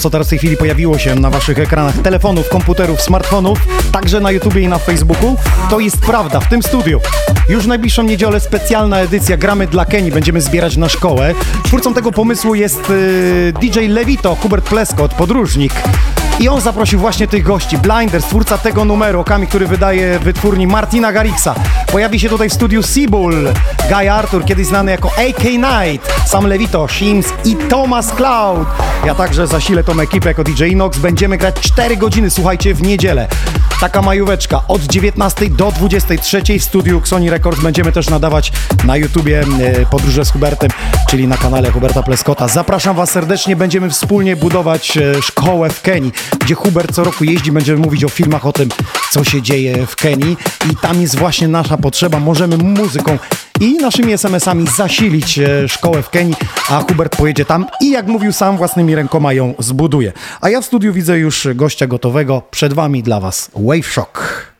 Co 0.00 0.10
teraz 0.10 0.26
w 0.26 0.30
tej 0.30 0.38
chwili 0.38 0.56
pojawiło 0.56 0.98
się 0.98 1.14
na 1.14 1.30
waszych 1.30 1.58
ekranach 1.58 1.98
telefonów, 2.02 2.48
komputerów, 2.48 3.02
smartfonów, 3.02 3.58
także 3.92 4.20
na 4.20 4.30
YouTubie 4.30 4.60
i 4.60 4.68
na 4.68 4.78
Facebooku, 4.78 5.36
to 5.70 5.80
jest 5.80 5.98
prawda 5.98 6.40
w 6.40 6.48
tym 6.48 6.62
studiu. 6.62 7.00
Już 7.48 7.64
w 7.64 7.68
najbliższą 7.68 8.02
niedzielę 8.02 8.40
specjalna 8.40 9.00
edycja 9.00 9.36
Gramy 9.36 9.66
dla 9.66 9.84
Kenii, 9.84 10.12
będziemy 10.12 10.40
zbierać 10.40 10.76
na 10.76 10.88
szkołę. 10.88 11.34
Twórcą 11.64 11.94
tego 11.94 12.12
pomysłu 12.12 12.54
jest 12.54 12.90
y, 12.90 13.52
DJ 13.60 13.86
Levito, 13.88 14.34
Hubert 14.34 14.68
Pleskot, 14.68 15.14
podróżnik. 15.14 15.72
I 16.40 16.48
on 16.48 16.60
zaprosił 16.60 16.98
właśnie 16.98 17.28
tych 17.28 17.42
gości. 17.42 17.78
Blinders, 17.78 18.24
twórca 18.24 18.58
tego 18.58 18.84
numeru, 18.84 19.20
okami, 19.20 19.46
który 19.46 19.66
wydaje 19.66 20.18
wytwórni 20.18 20.66
Martina 20.66 21.12
Garrixa. 21.12 21.48
Pojawi 21.92 22.20
się 22.20 22.28
tutaj 22.28 22.48
w 22.48 22.54
studiu 22.54 22.82
Seabull, 22.82 23.48
Guy 23.88 24.12
Arthur, 24.12 24.44
kiedyś 24.44 24.66
znany 24.66 24.90
jako 24.90 25.08
AK 25.08 25.40
Knight, 25.40 26.12
Sam 26.26 26.46
Levito, 26.46 26.88
Shims 26.88 27.26
i 27.44 27.56
Thomas 27.56 28.12
Cloud. 28.12 28.68
Ja 29.06 29.14
także 29.14 29.46
zasilę 29.46 29.84
tą 29.84 30.00
ekipę 30.00 30.28
jako 30.28 30.44
DJ 30.44 30.64
Inox. 30.64 30.98
Będziemy 30.98 31.38
grać 31.38 31.54
4 31.60 31.96
godziny, 31.96 32.30
słuchajcie, 32.30 32.74
w 32.74 32.82
niedzielę. 32.82 33.28
Taka 33.80 34.02
majóweczka 34.02 34.62
od 34.68 34.82
19 34.82 35.50
do 35.50 35.72
23 35.72 36.42
w 36.58 36.64
studiu 36.64 37.02
Sony 37.04 37.30
Records. 37.30 37.60
Będziemy 37.60 37.92
też 37.92 38.10
nadawać 38.10 38.52
na 38.84 38.96
YouTubie 38.96 39.40
e, 39.40 39.86
Podróże 39.86 40.24
z 40.24 40.30
Hubertem, 40.30 40.70
czyli 41.08 41.28
na 41.28 41.36
kanale 41.36 41.70
Huberta 41.70 42.02
Pleskota. 42.02 42.48
Zapraszam 42.48 42.96
Was 42.96 43.10
serdecznie, 43.10 43.56
będziemy 43.56 43.90
wspólnie 43.90 44.36
budować 44.36 44.96
e, 44.96 45.22
szkołę 45.22 45.70
w 45.70 45.82
Kenii, 45.82 46.12
gdzie 46.40 46.54
Hubert 46.54 46.94
co 46.94 47.04
roku 47.04 47.24
jeździ, 47.24 47.52
będziemy 47.52 47.78
mówić 47.78 48.04
o 48.04 48.08
filmach, 48.08 48.46
o 48.46 48.52
tym, 48.52 48.68
co 49.10 49.24
się 49.24 49.42
dzieje 49.42 49.86
w 49.86 49.96
Kenii 49.96 50.36
i 50.72 50.76
tam 50.76 51.00
jest 51.00 51.16
właśnie 51.18 51.48
nasza 51.48 51.76
potrzeba. 51.76 52.20
Możemy 52.20 52.56
muzyką 52.56 53.18
i 53.60 53.76
naszymi 53.76 54.12
SMS-ami 54.12 54.66
zasilić 54.76 55.38
e, 55.38 55.68
szkołę 55.68 56.02
w 56.02 56.10
Kenii, 56.10 56.36
a 56.68 56.80
Hubert 56.80 57.16
pojedzie 57.16 57.44
tam 57.44 57.66
i 57.80 57.90
jak 57.90 58.06
mówił 58.06 58.32
sam, 58.32 58.56
własnymi 58.56 58.94
rękoma 58.94 59.32
ją 59.32 59.54
zbuduje. 59.58 60.12
A 60.40 60.48
ja 60.48 60.60
w 60.60 60.64
studiu 60.64 60.92
widzę 60.92 61.18
już 61.18 61.48
gościa 61.54 61.86
gotowego. 61.86 62.42
Przed 62.50 62.72
Wami 62.72 63.02
dla 63.02 63.20
Was 63.20 63.50
Wave 63.54 63.86
Shock. 63.86 64.57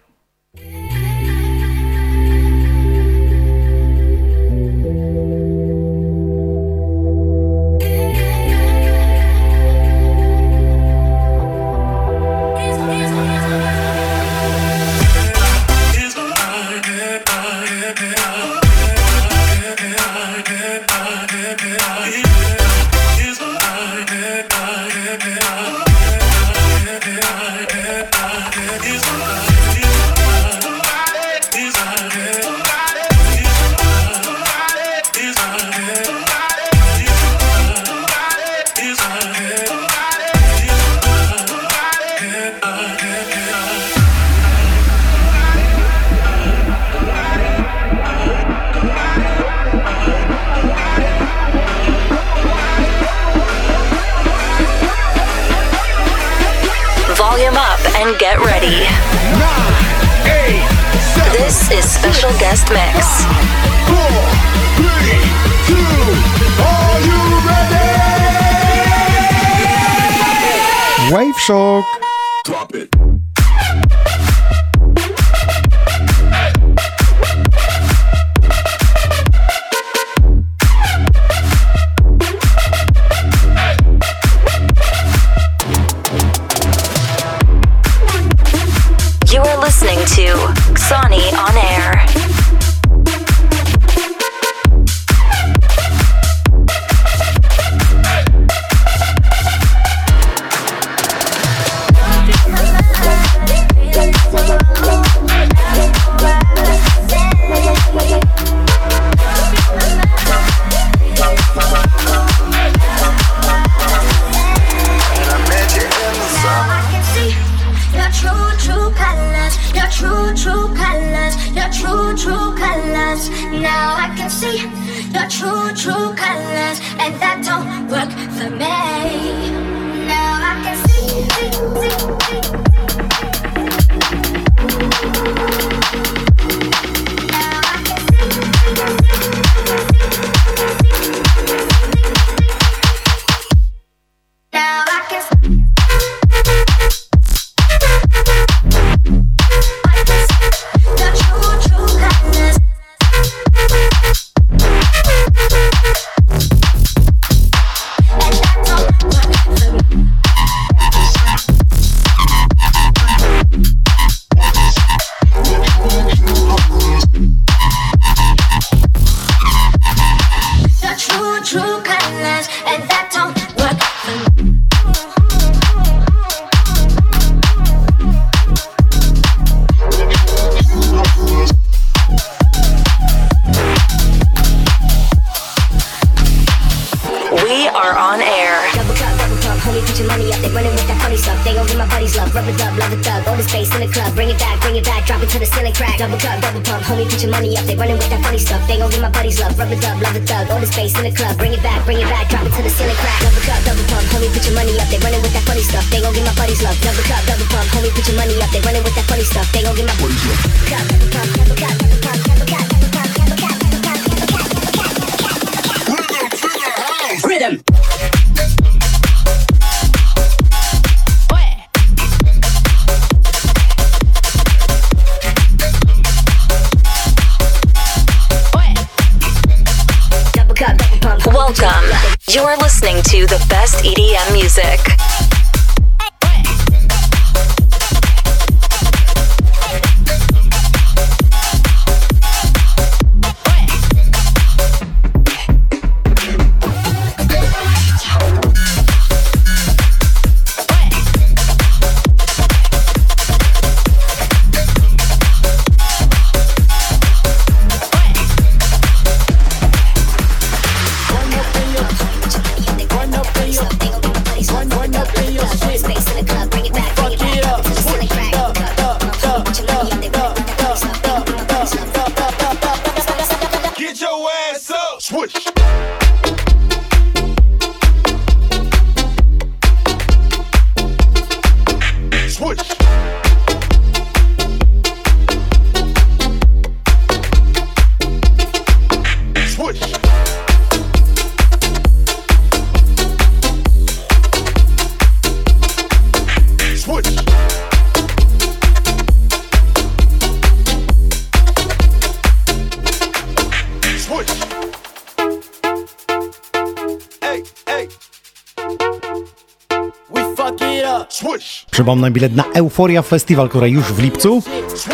Przypomnę 311.78 312.10
bilet 312.10 312.36
na 312.36 312.44
Euforia 312.54 313.02
Festival, 313.02 313.48
który 313.48 313.70
już 313.70 313.84
w 313.84 313.98
lipcu 313.98 314.42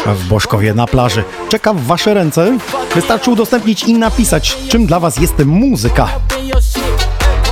w 0.06 0.28
Boszkowie 0.28 0.74
na 0.74 0.86
plaży 0.86 1.24
czeka 1.48 1.72
w 1.74 1.82
Wasze 1.82 2.14
ręce. 2.14 2.58
Wystarczy 2.94 3.30
udostępnić 3.30 3.84
i 3.84 3.94
napisać, 3.94 4.58
czym 4.68 4.86
dla 4.86 5.00
Was 5.00 5.16
jest 5.16 5.44
muzyka. 5.44 6.08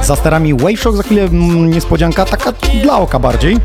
Za 0.03 0.17
sterami 0.17 0.55
Wave 0.55 0.81
Shock 0.81 0.97
za 0.97 1.03
chwilę 1.03 1.23
mm, 1.23 1.71
niespodzianka, 1.71 2.25
taka 2.25 2.53
dla 2.83 2.99
oka 2.99 3.19
bardziej, 3.19 3.59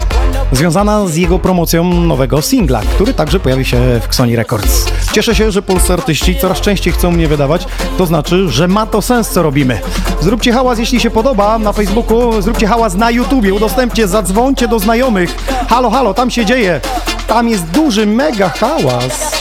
związana 0.52 1.08
z 1.08 1.16
jego 1.16 1.40
promocją 1.40 1.84
nowego 1.84 2.42
singla, 2.42 2.82
który 2.96 3.14
także 3.14 3.40
pojawi 3.40 3.66
się 3.66 4.02
w 4.10 4.16
Sony 4.16 4.36
Records. 4.36 4.86
Cieszę 5.14 5.36
się, 5.36 5.52
że 5.52 5.62
polscy 5.62 5.94
artyści 5.94 6.36
coraz 6.42 6.62
częściej 6.62 6.94
chcą 6.94 7.12
mnie 7.12 7.28
wydawać, 7.28 7.66
to 7.98 8.06
znaczy, 8.06 8.50
że 8.50 8.68
ma 8.68 8.86
to 8.86 9.02
sens, 9.02 9.30
co 9.30 9.44
robimy. 9.44 9.80
Zróbcie 10.22 10.52
hałas, 10.54 10.80
jeśli 10.80 11.00
się 11.00 11.10
podoba 11.10 11.60
na 11.60 11.74
Facebooku, 11.74 12.42
zróbcie 12.42 12.68
hałas 12.68 12.96
na 12.96 13.12
YouTubie, 13.12 13.54
udostępcie, 13.54 14.08
zadzwońcie 14.08 14.68
do 14.68 14.80
znajomych. 14.80 15.36
Halo, 15.70 15.90
halo, 15.90 16.14
tam 16.14 16.32
się 16.32 16.46
dzieje. 16.46 16.82
Tam 17.28 17.50
jest 17.50 17.64
duży, 17.64 18.06
mega 18.06 18.50
hałas. 18.50 19.38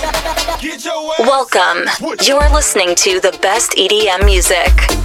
Welcome. 1.19 1.87
You're 2.23 2.57
listening 2.57 2.95
to 2.95 3.31
the 3.31 3.39
best 3.39 3.75
EDM 3.79 4.27
music. 4.27 4.96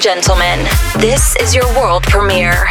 And 0.00 0.22
gentlemen, 0.22 0.64
this 0.98 1.36
is 1.36 1.54
your 1.54 1.66
world 1.76 2.02
premiere. 2.04 2.68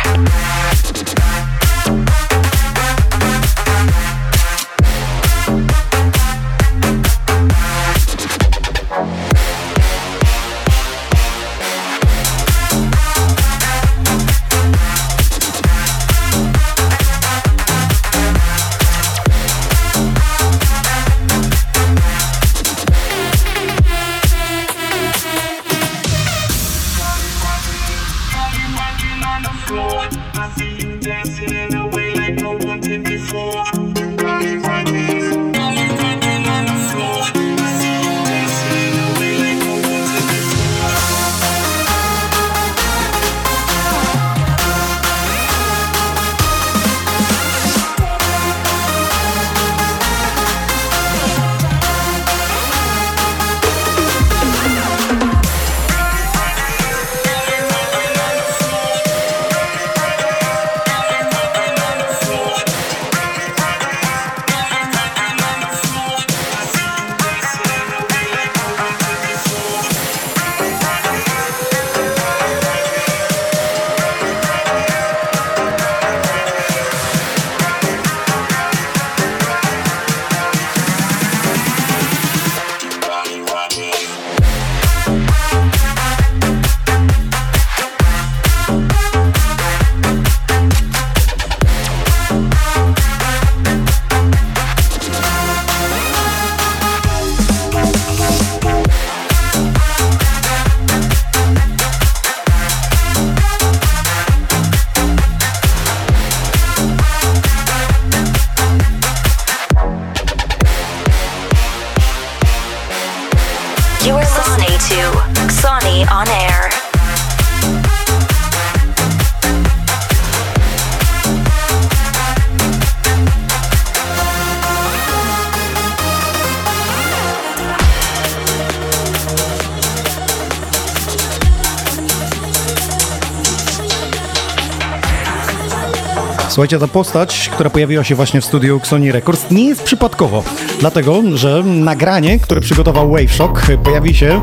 Słuchajcie, 136.60 136.80
ta 136.80 136.88
postać, 136.88 137.50
która 137.54 137.70
pojawiła 137.70 138.04
się 138.04 138.16
właśnie 138.16 138.42
w 138.42 138.46
studiu 138.46 138.82
Sony 138.84 139.12
Records 139.12 139.52
nie 139.52 139.64
jest 139.64 139.84
przypadkowo, 139.84 140.44
dlatego, 140.80 141.22
że 141.34 141.64
nagranie, 141.64 142.40
które 142.40 142.62
przygotował 142.62 143.12
Wave 143.12 143.32
Shock 143.32 143.68
pojawi 143.84 144.16
się 144.16 144.42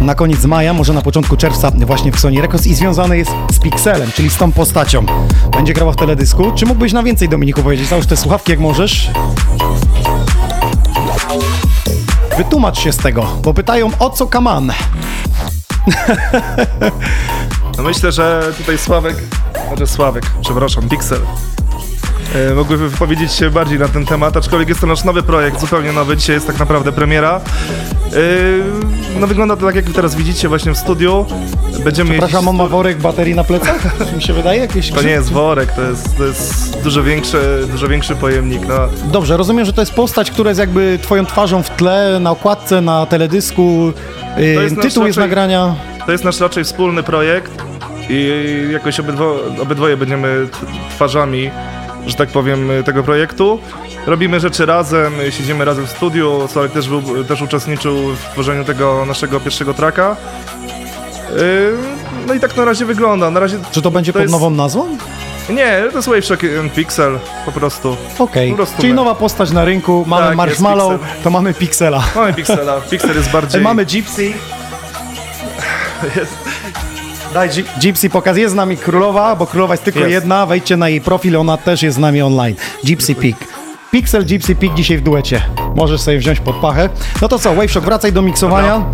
na 0.00 0.14
koniec 0.14 0.44
maja, 0.44 0.72
może 0.72 0.92
na 0.92 1.02
początku 1.02 1.36
czerwca 1.36 1.70
właśnie 1.70 2.12
w 2.12 2.20
Sony 2.20 2.40
Records 2.40 2.66
i 2.66 2.74
związane 2.74 3.18
jest 3.18 3.30
z 3.52 3.58
Pixelem, 3.58 4.12
czyli 4.12 4.30
z 4.30 4.36
tą 4.36 4.52
postacią. 4.52 5.06
Będzie 5.52 5.72
grała 5.72 5.92
w 5.92 5.96
teledysku. 5.96 6.52
Czy 6.54 6.66
mógłbyś 6.66 6.92
na 6.92 7.02
więcej, 7.02 7.28
Dominiku, 7.28 7.62
powiedzieć? 7.62 7.88
Załóż 7.88 8.06
te 8.06 8.16
słuchawki, 8.16 8.50
jak 8.50 8.60
możesz. 8.60 9.10
Wytłumacz 12.36 12.78
się 12.78 12.92
z 12.92 12.96
tego, 12.96 13.26
bo 13.42 13.54
pytają 13.54 13.90
o 13.98 14.10
co 14.10 14.26
kaman. 14.26 14.72
No 17.76 17.84
myślę, 17.84 18.12
że 18.12 18.52
tutaj 18.58 18.78
Sławek, 18.78 19.16
znaczy 19.68 19.86
Sławek, 19.86 20.24
przepraszam, 20.42 20.88
Pixel, 20.88 21.20
e, 22.50 22.54
mogłyby 22.54 22.88
wypowiedzieć 22.88 23.32
się 23.32 23.50
bardziej 23.50 23.78
na 23.78 23.88
ten 23.88 24.06
temat, 24.06 24.36
aczkolwiek 24.36 24.68
jest 24.68 24.80
to 24.80 24.86
nasz 24.86 25.04
nowy 25.04 25.22
projekt, 25.22 25.60
zupełnie 25.60 25.92
nowy, 25.92 26.16
dzisiaj 26.16 26.34
jest 26.36 26.46
tak 26.46 26.58
naprawdę 26.58 26.92
premiera. 26.92 27.40
E, 28.12 29.18
No 29.20 29.26
wygląda 29.26 29.56
to 29.56 29.66
tak, 29.66 29.74
jak 29.74 29.84
teraz 29.84 30.14
widzicie 30.14 30.48
właśnie 30.48 30.72
w 30.72 30.78
studiu. 30.78 31.26
Będziemy 31.84 32.10
Przepraszam, 32.10 32.48
on 32.48 32.56
ma 32.56 32.66
worek 32.66 32.98
baterii 32.98 33.34
na 33.34 33.44
plecach? 33.44 33.96
Czy 34.10 34.16
mi 34.16 34.22
się 34.22 34.32
wydaje? 34.32 34.60
Jakieś 34.60 34.90
To 34.90 35.02
nie 35.02 35.10
jest 35.10 35.32
worek, 35.32 35.72
to 35.72 35.82
jest, 35.82 36.16
to 36.16 36.24
jest 36.24 36.80
dużo, 36.82 37.02
większy, 37.02 37.66
dużo 37.70 37.88
większy 37.88 38.16
pojemnik. 38.16 38.62
No. 38.68 38.74
Dobrze, 39.12 39.36
rozumiem, 39.36 39.64
że 39.66 39.72
to 39.72 39.82
jest 39.82 39.94
postać, 39.94 40.30
która 40.30 40.50
jest 40.50 40.60
jakby 40.60 40.98
twoją 41.02 41.26
twarzą 41.26 41.62
w 41.62 41.70
tle, 41.70 42.18
na 42.20 42.30
okładce, 42.30 42.80
na 42.80 43.06
teledysku. 43.06 43.92
To 44.34 44.40
jest 44.40 44.76
nasz 44.76 44.86
tytuł 44.86 45.06
jest 45.06 45.18
raczej- 45.18 45.28
nagrania. 45.28 45.74
To 46.06 46.12
jest 46.12 46.24
nasz 46.24 46.40
raczej 46.40 46.64
wspólny 46.64 47.02
projekt 47.02 47.57
i 48.08 48.32
jakoś 48.72 49.00
obydwo, 49.00 49.36
obydwoje 49.62 49.96
będziemy 49.96 50.46
twarzami, 50.90 51.50
że 52.06 52.14
tak 52.14 52.28
powiem, 52.28 52.68
tego 52.84 53.02
projektu. 53.02 53.58
Robimy 54.06 54.40
rzeczy 54.40 54.66
razem, 54.66 55.12
siedzimy 55.30 55.64
razem 55.64 55.86
w 55.86 55.90
studiu. 55.90 56.48
Sławek 56.52 56.72
też, 56.72 56.88
był, 56.88 57.24
też 57.24 57.42
uczestniczył 57.42 57.96
w 57.96 58.18
tworzeniu 58.32 58.64
tego 58.64 59.04
naszego 59.06 59.40
pierwszego 59.40 59.74
tracka. 59.74 60.16
Yy, 61.36 61.72
No 62.26 62.34
i 62.34 62.40
tak 62.40 62.56
na 62.56 62.64
razie 62.64 62.84
wygląda. 62.84 63.30
Na 63.30 63.40
razie 63.40 63.58
Czy 63.70 63.82
to 63.82 63.90
będzie 63.90 64.12
pod 64.12 64.22
jest- 64.22 64.32
nową 64.32 64.50
nazwą? 64.50 64.96
Nie, 65.50 65.82
to 65.90 65.96
jest 65.96 66.08
Wave 66.08 66.24
Shock 66.24 66.42
and 66.60 66.72
Pixel 66.72 67.18
po 67.44 67.52
prostu. 67.52 67.96
Okej, 68.18 68.54
prostu 68.54 68.76
czyli 68.76 68.88
my. 68.88 68.94
nowa 68.96 69.14
postać 69.14 69.50
na 69.50 69.64
rynku, 69.64 70.04
mamy 70.06 70.22
Tak, 70.22 70.30
jest 70.48 70.60
Marshmallow, 70.60 71.00
to 71.24 71.30
mamy 71.30 71.54
Pixela. 71.54 72.04
Mamy 72.14 72.34
Pixela. 72.34 72.80
Pixel 72.80 73.16
jest 73.16 73.30
bardziej... 73.30 73.62
Mamy 73.70 73.84
Gypsy. 73.86 74.32
Daj 77.38 77.50
Gy- 77.50 77.64
Gypsy 77.80 78.10
pokaz, 78.10 78.36
jest 78.36 78.52
z 78.52 78.56
nami 78.56 78.76
królowa, 78.76 79.36
bo 79.36 79.46
królowa 79.46 79.74
jest 79.74 79.84
tylko 79.84 79.98
Jest. 80.00 80.10
jedna, 80.10 80.46
wejdźcie 80.46 80.76
na 80.76 80.88
jej 80.88 81.00
profil, 81.00 81.36
ona 81.36 81.56
też 81.56 81.82
jest 81.82 81.96
z 81.96 82.00
nami 82.00 82.22
online. 82.22 82.56
Gypsy 82.84 83.14
Pig. 83.14 83.36
Pixel 83.90 84.26
Gypsy 84.26 84.54
Pig 84.54 84.74
dzisiaj 84.74 84.98
w 84.98 85.00
duecie. 85.02 85.42
Możesz 85.76 86.00
sobie 86.00 86.18
wziąć 86.18 86.40
pod 86.40 86.56
pachę. 86.56 86.88
No 87.22 87.28
to 87.28 87.38
co, 87.38 87.54
Waveshock, 87.54 87.84
wracaj 87.86 88.12
do 88.12 88.22
miksowania. 88.22 88.84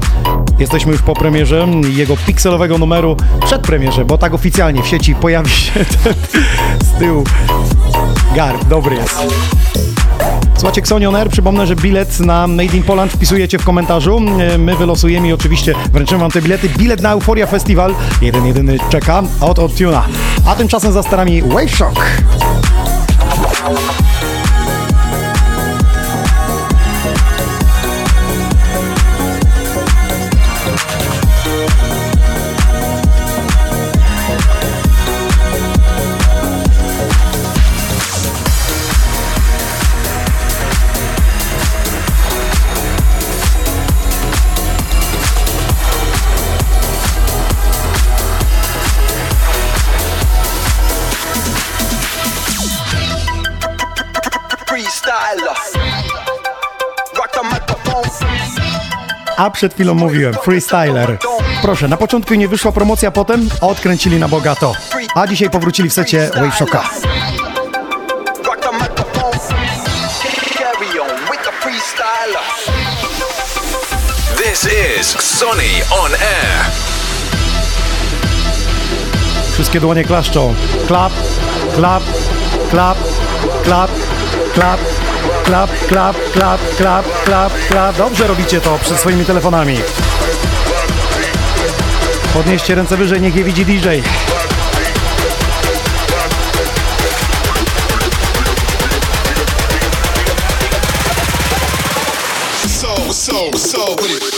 Jesteśmy 0.59 0.93
już 0.93 1.03
po 1.03 1.15
premierze 1.15 1.66
jego 1.97 2.16
pikselowego 2.16 2.79
numeru 2.79 3.16
przed 3.45 3.62
premierze, 3.62 4.05
bo 4.05 4.19
tak 4.19 4.35
oficjalnie 4.35 4.83
w 4.83 4.87
sieci 4.87 5.15
pojawi 5.15 5.51
się 5.51 5.73
ten 6.05 6.15
z 6.85 6.99
tyłu 6.99 7.25
garb. 8.37 8.65
Dobry 8.69 8.97
jest. 8.97 9.16
Słuchajcie, 10.65 10.81
Xonion 10.81 11.16
Air, 11.16 11.28
przypomnę, 11.28 11.66
że 11.66 11.77
bilet 11.77 12.20
na 12.20 12.47
Made 12.47 12.77
in 12.77 12.82
Poland 12.82 13.12
wpisujecie 13.12 13.59
w 13.59 13.65
komentarzu. 13.65 14.20
E, 14.39 14.59
My 14.59 14.77
wylosujemy 14.77 15.28
i 15.28 15.32
oczywiście 15.32 15.74
wręczymy 15.93 16.20
wam 16.20 16.31
te 16.31 16.43
bilety. 16.43 16.69
Bilet 16.69 17.03
na 17.03 17.12
Euphoria 17.12 17.47
Festival, 17.47 17.95
jeden 18.23 18.47
jedyny 18.47 18.78
czeka 18.89 19.23
od 19.41 19.59
Odtuna. 19.59 20.03
A 20.47 20.55
tymczasem 20.55 20.93
za 20.93 21.03
starami 21.03 21.43
Wave 21.43 21.70
Shock. 21.70 22.07
A 59.36 59.51
przed 59.51 59.74
chwilą 59.74 59.94
mówiłem, 59.94 60.35
freestyler. 60.35 61.19
Proszę, 61.62 61.89
na 61.89 61.97
początku 61.97 62.35
nie 62.35 62.48
wyszła 62.48 62.73
promocja, 62.73 63.11
potem 63.11 63.48
odkręcili 63.61 64.19
na 64.19 64.28
bogato. 64.28 64.73
A 65.15 65.27
dzisiaj 65.27 65.51
powrócili 65.51 65.90
w 65.90 65.93
secie 65.93 66.31
Wave 66.35 66.55
Shocka. 66.55 66.82
This 74.36 74.69
is 74.98 75.06
Sonny 75.06 75.82
on 76.05 76.12
Air. 76.12 76.70
Wszystkie 79.52 79.81
dłonie 79.81 80.05
klaszczą. 80.05 80.55
Klap, 80.86 81.12
klap, 81.74 82.02
klap, 82.70 82.98
klap, 83.65 83.90
klap, 84.55 84.81
klap, 85.45 85.71
klap, 85.89 86.16
klap, 86.33 86.61
klap, 86.77 87.05
klap, 87.25 87.53
klap. 87.69 87.97
Dobrze 87.97 88.27
robicie 88.27 88.61
to 88.61 88.79
przed 88.79 88.99
swoimi 88.99 89.25
telefonami. 89.25 89.79
Podnieście 92.35 92.75
ręce 92.75 92.97
wyżej, 92.97 93.21
niech 93.21 93.37
je 93.37 93.45
widzi 93.45 93.65
DJ. 93.65 93.89
So, 102.66 103.12
so, 103.12 103.59
so 103.59 104.34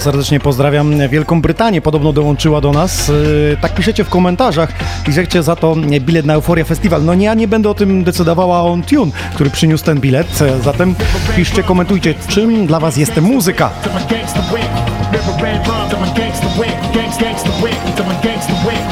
Serdecznie 0.00 0.40
pozdrawiam 0.40 1.08
Wielką 1.08 1.42
Brytanię, 1.42 1.80
podobno 1.80 2.12
dołączyła 2.12 2.60
do 2.60 2.72
nas. 2.72 3.08
Yy, 3.08 3.56
Tak 3.60 3.74
piszecie 3.74 4.04
w 4.04 4.08
komentarzach 4.08 4.72
i 5.08 5.12
chcecie 5.12 5.42
za 5.42 5.56
to 5.56 5.76
bilet 6.00 6.26
na 6.26 6.34
Euforia 6.34 6.64
Festival. 6.64 7.04
No 7.04 7.14
nie, 7.14 7.26
ja 7.26 7.34
nie 7.34 7.48
będę 7.48 7.70
o 7.70 7.74
tym 7.74 8.04
decydowała 8.04 8.62
on 8.62 8.82
Tune, 8.82 9.12
który 9.34 9.50
przyniósł 9.50 9.84
ten 9.84 10.00
bilet. 10.00 10.42
E, 10.42 10.62
Zatem 10.62 10.94
piszcie, 11.36 11.62
komentujcie, 11.62 12.14
czym 12.28 12.66
dla 12.66 12.80
was 12.80 12.96
jest 12.96 13.20
muzyka. 13.20 13.70
Sonic, 18.60 18.89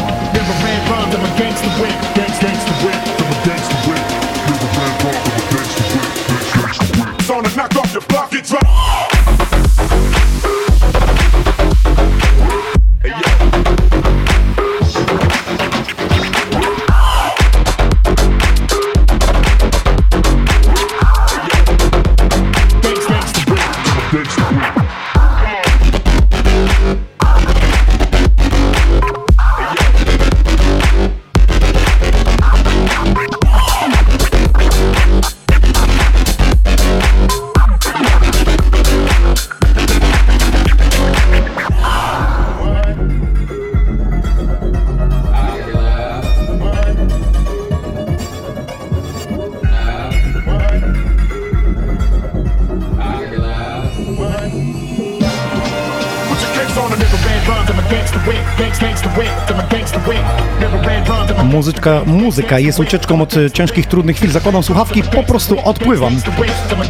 Muzyczka, 61.69 62.01
muzyka 62.07 62.59
jest 62.59 62.81
ucieczką 62.81 63.23
od 63.23 63.37
e, 63.37 63.51
ciężkich, 63.51 63.87
trudnych 63.87 64.17
chwil. 64.17 64.31
Zakładam 64.31 64.63
słuchawki, 64.63 65.03
po 65.03 65.23
prostu 65.23 65.57
odpływam. 65.65 66.17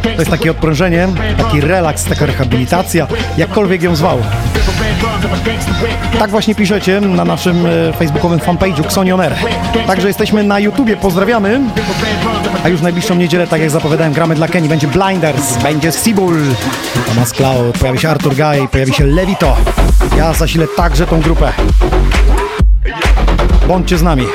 To 0.03 0.09
jest 0.09 0.31
takie 0.31 0.51
odprężenie, 0.51 1.07
taki 1.37 1.61
relaks, 1.61 2.03
taka 2.03 2.25
rehabilitacja, 2.25 3.07
jakkolwiek 3.37 3.83
ją 3.83 3.95
zwał. 3.95 4.19
Tak 6.19 6.29
właśnie 6.29 6.55
piszecie 6.55 7.01
na 7.01 7.25
naszym 7.25 7.65
e, 7.65 7.93
facebookowym 7.93 8.39
fanpage'u 8.39 8.85
Xonioner. 8.85 9.35
Także 9.87 10.07
jesteśmy 10.07 10.43
na 10.43 10.59
YouTubie, 10.59 10.97
pozdrawiamy. 10.97 11.61
A 12.63 12.69
już 12.69 12.79
w 12.79 12.83
najbliższą 12.83 13.15
niedzielę, 13.15 13.47
tak 13.47 13.61
jak 13.61 13.69
zapowiadałem, 13.69 14.13
gramy 14.13 14.35
dla 14.35 14.47
Kenny. 14.47 14.69
Będzie 14.69 14.87
Blinders, 14.87 15.57
będzie 15.57 15.91
Sibul, 15.91 16.37
Thomas 17.07 17.31
Cloud, 17.31 17.77
pojawi 17.77 17.99
się 17.99 18.09
Arthur 18.09 18.35
Guy, 18.35 18.67
pojawi 18.71 18.93
się 18.93 19.05
Levito. 19.05 19.57
Ja 20.17 20.33
zasilę 20.33 20.67
także 20.77 21.07
tą 21.07 21.21
grupę. 21.21 21.53
Bądźcie 23.69 23.97
z 23.97 24.03
nami. 24.03 24.25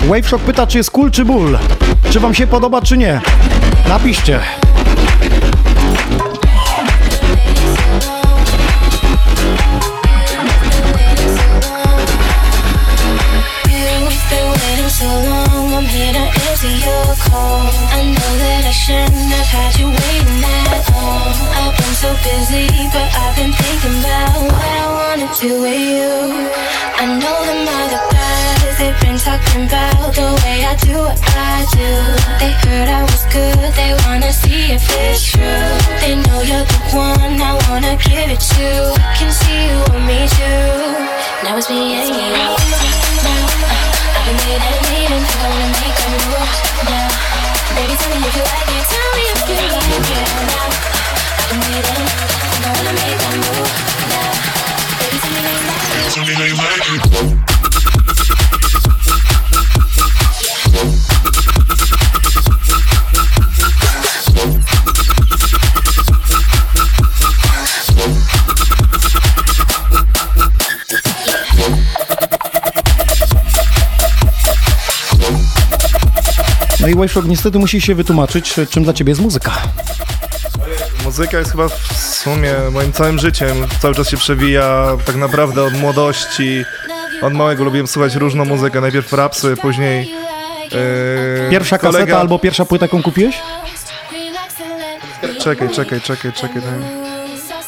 Waveshock 0.00 0.44
pyta, 0.44 0.66
czy 0.66 0.78
jest 0.78 0.90
cool, 0.90 1.10
czy 1.10 1.24
ból. 1.24 1.58
Czy 2.10 2.20
wam 2.20 2.34
się 2.34 2.46
podoba, 2.46 2.82
czy 2.82 2.96
nie? 2.96 3.20
Napiszcie. 3.88 4.40
With 25.40 25.46
you. 25.54 26.50
I 26.98 27.06
know 27.06 27.38
them 27.46 27.62
other 27.62 28.02
guys, 28.10 28.74
they've 28.74 29.00
been 29.00 29.16
talking 29.16 29.70
about 29.70 30.10
the 30.10 30.34
way 30.42 30.66
I 30.66 30.74
do 30.82 30.98
what 30.98 31.14
I 31.14 31.62
do. 31.70 31.90
They 32.42 32.50
heard 32.66 32.88
I 32.90 33.06
was 33.06 33.22
good, 33.30 33.70
they 33.78 33.94
wanna 34.02 34.32
see 34.32 34.74
if 34.74 34.82
it's 34.98 35.22
true. 35.30 35.62
They 36.02 36.18
know 36.18 36.42
you're 36.42 36.66
the 36.66 36.80
one 36.90 37.38
I 37.38 37.54
wanna 37.70 37.94
give 38.02 38.34
it 38.34 38.42
to. 38.58 38.66
I 38.98 39.14
Can 39.14 39.30
see 39.30 39.70
you 39.70 39.78
want 39.86 40.10
me 40.10 40.26
too. 40.26 41.06
Now 41.46 41.54
it's 41.56 41.70
me 41.70 42.02
and 42.02 42.10
you. 42.10 42.34
Now 42.34 42.58
uh, 42.58 42.82
uh, 43.30 44.18
I've 44.18 44.26
been 44.26 44.38
waiting 44.42 44.82
waiting, 44.90 45.22
I 45.22 45.46
wanna 45.54 45.70
make 45.78 45.97
No 76.88 76.92
i 76.92 76.96
Waveshock 76.96 77.26
niestety 77.28 77.58
musi 77.58 77.80
się 77.80 77.94
wytłumaczyć, 77.94 78.54
czym 78.70 78.84
dla 78.84 78.92
ciebie 78.92 79.10
jest 79.10 79.20
muzyka. 79.20 79.52
Muzyka 81.04 81.38
jest 81.38 81.50
chyba 81.50 81.68
w 81.68 81.92
sumie 81.96 82.54
moim 82.72 82.92
całym 82.92 83.18
życiem. 83.18 83.66
Cały 83.82 83.94
czas 83.94 84.08
się 84.10 84.16
przewija 84.16 84.96
tak 85.04 85.16
naprawdę 85.16 85.64
od 85.64 85.74
młodości. 85.74 86.64
Od 87.22 87.32
małego 87.34 87.64
lubiłem 87.64 87.86
słuchać 87.86 88.14
różną 88.14 88.44
muzykę. 88.44 88.80
Najpierw 88.80 89.12
rapsy, 89.12 89.56
później... 89.56 90.10
Yy, 90.72 91.50
Pierwsza 91.50 91.78
kaseta 91.78 92.04
kolega- 92.04 92.18
albo 92.20 92.38
pierwsza 92.38 92.64
płyta, 92.64 92.84
jaką 92.84 93.02
kupiłeś? 93.02 93.36
Czekaj, 95.40 95.70
czekaj, 95.70 96.00
czekaj, 96.00 96.32
czekaj. 96.32 96.62
daj. 96.62 97.07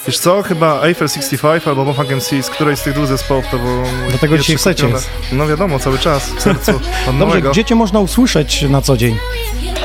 Wiesz 0.06 0.18
co? 0.18 0.42
Chyba 0.42 0.82
Eiffel 0.82 1.08
65 1.08 1.66
albo 1.68 1.84
Mofang 1.84 2.10
MC, 2.10 2.42
z 2.42 2.50
którejś 2.50 2.78
z 2.78 2.82
tych 2.82 2.94
dwóch 2.94 3.06
zespołów 3.06 3.44
to 3.50 3.58
było... 3.58 3.82
Dlatego 4.08 4.34
pierwszy 4.34 4.52
dzisiaj 4.56 4.56
chcecie. 4.74 4.88
No 5.32 5.46
wiadomo, 5.46 5.78
cały 5.78 5.98
czas, 5.98 6.30
w 6.30 6.42
sercu. 6.42 6.72
Dobrze, 7.06 7.12
małego. 7.12 7.50
gdzie 7.50 7.64
cię 7.64 7.74
można 7.74 8.00
usłyszeć 8.00 8.62
na 8.62 8.82
co 8.82 8.96
dzień? 8.96 9.18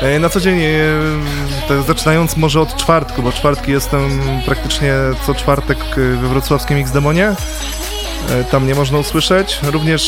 E, 0.02 0.18
Na 0.18 0.28
co 0.28 0.40
dzień, 0.40 0.60
e, 0.62 1.82
zaczynając 1.86 2.36
może 2.36 2.60
od 2.60 2.76
czwartku, 2.76 3.22
bo 3.22 3.32
czwartki 3.32 3.72
jestem 3.72 4.20
praktycznie 4.46 4.92
co 5.26 5.34
czwartek 5.34 5.78
e, 5.80 5.94
we 6.16 6.28
wrocławskim 6.28 6.76
X-Demonie. 6.78 7.34
Tam 8.50 8.66
nie 8.66 8.74
można 8.74 8.98
usłyszeć. 8.98 9.58
Również 9.62 10.02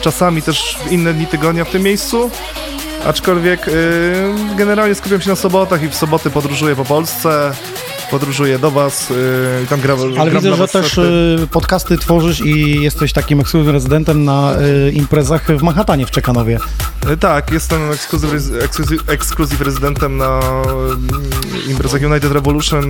czasami 0.00 0.42
też 0.42 0.78
w 0.86 0.92
inne 0.92 1.14
dni 1.14 1.26
tygodnia 1.26 1.64
w 1.64 1.70
tym 1.70 1.82
miejscu. 1.82 2.30
Aczkolwiek 3.06 3.70
generalnie 4.56 4.94
skupiam 4.94 5.20
się 5.20 5.30
na 5.30 5.36
sobotach 5.36 5.82
i 5.82 5.88
w 5.88 5.94
soboty 5.94 6.30
podróżuję 6.30 6.76
po 6.76 6.84
Polsce. 6.84 7.52
Podróżuję 8.10 8.58
do 8.58 8.70
was 8.70 9.10
e, 9.10 9.62
i 9.64 9.66
tam 9.66 9.80
gram, 9.80 9.98
Ale 10.18 10.30
gram 10.30 10.42
widzę, 10.42 10.56
że 10.56 10.68
też 10.68 10.90
sety. 10.90 11.00
y, 11.42 11.46
podcasty 11.46 11.98
tworzysz 11.98 12.40
i 12.40 12.82
jesteś 12.82 13.12
takim 13.12 13.40
ekskluzywnym 13.40 13.74
rezydentem 13.74 14.24
na 14.24 14.54
y, 14.88 14.92
imprezach 14.92 15.46
w 15.46 15.62
Manhattanie 15.62 16.06
w 16.06 16.10
Czekanowie. 16.10 16.58
Tak, 17.20 17.50
jestem 17.50 17.80
ekskluzyw, 19.08 19.60
rezydentem 19.60 20.16
na 20.16 20.40
imprezach 21.68 22.02
United 22.02 22.32
Revolution. 22.32 22.84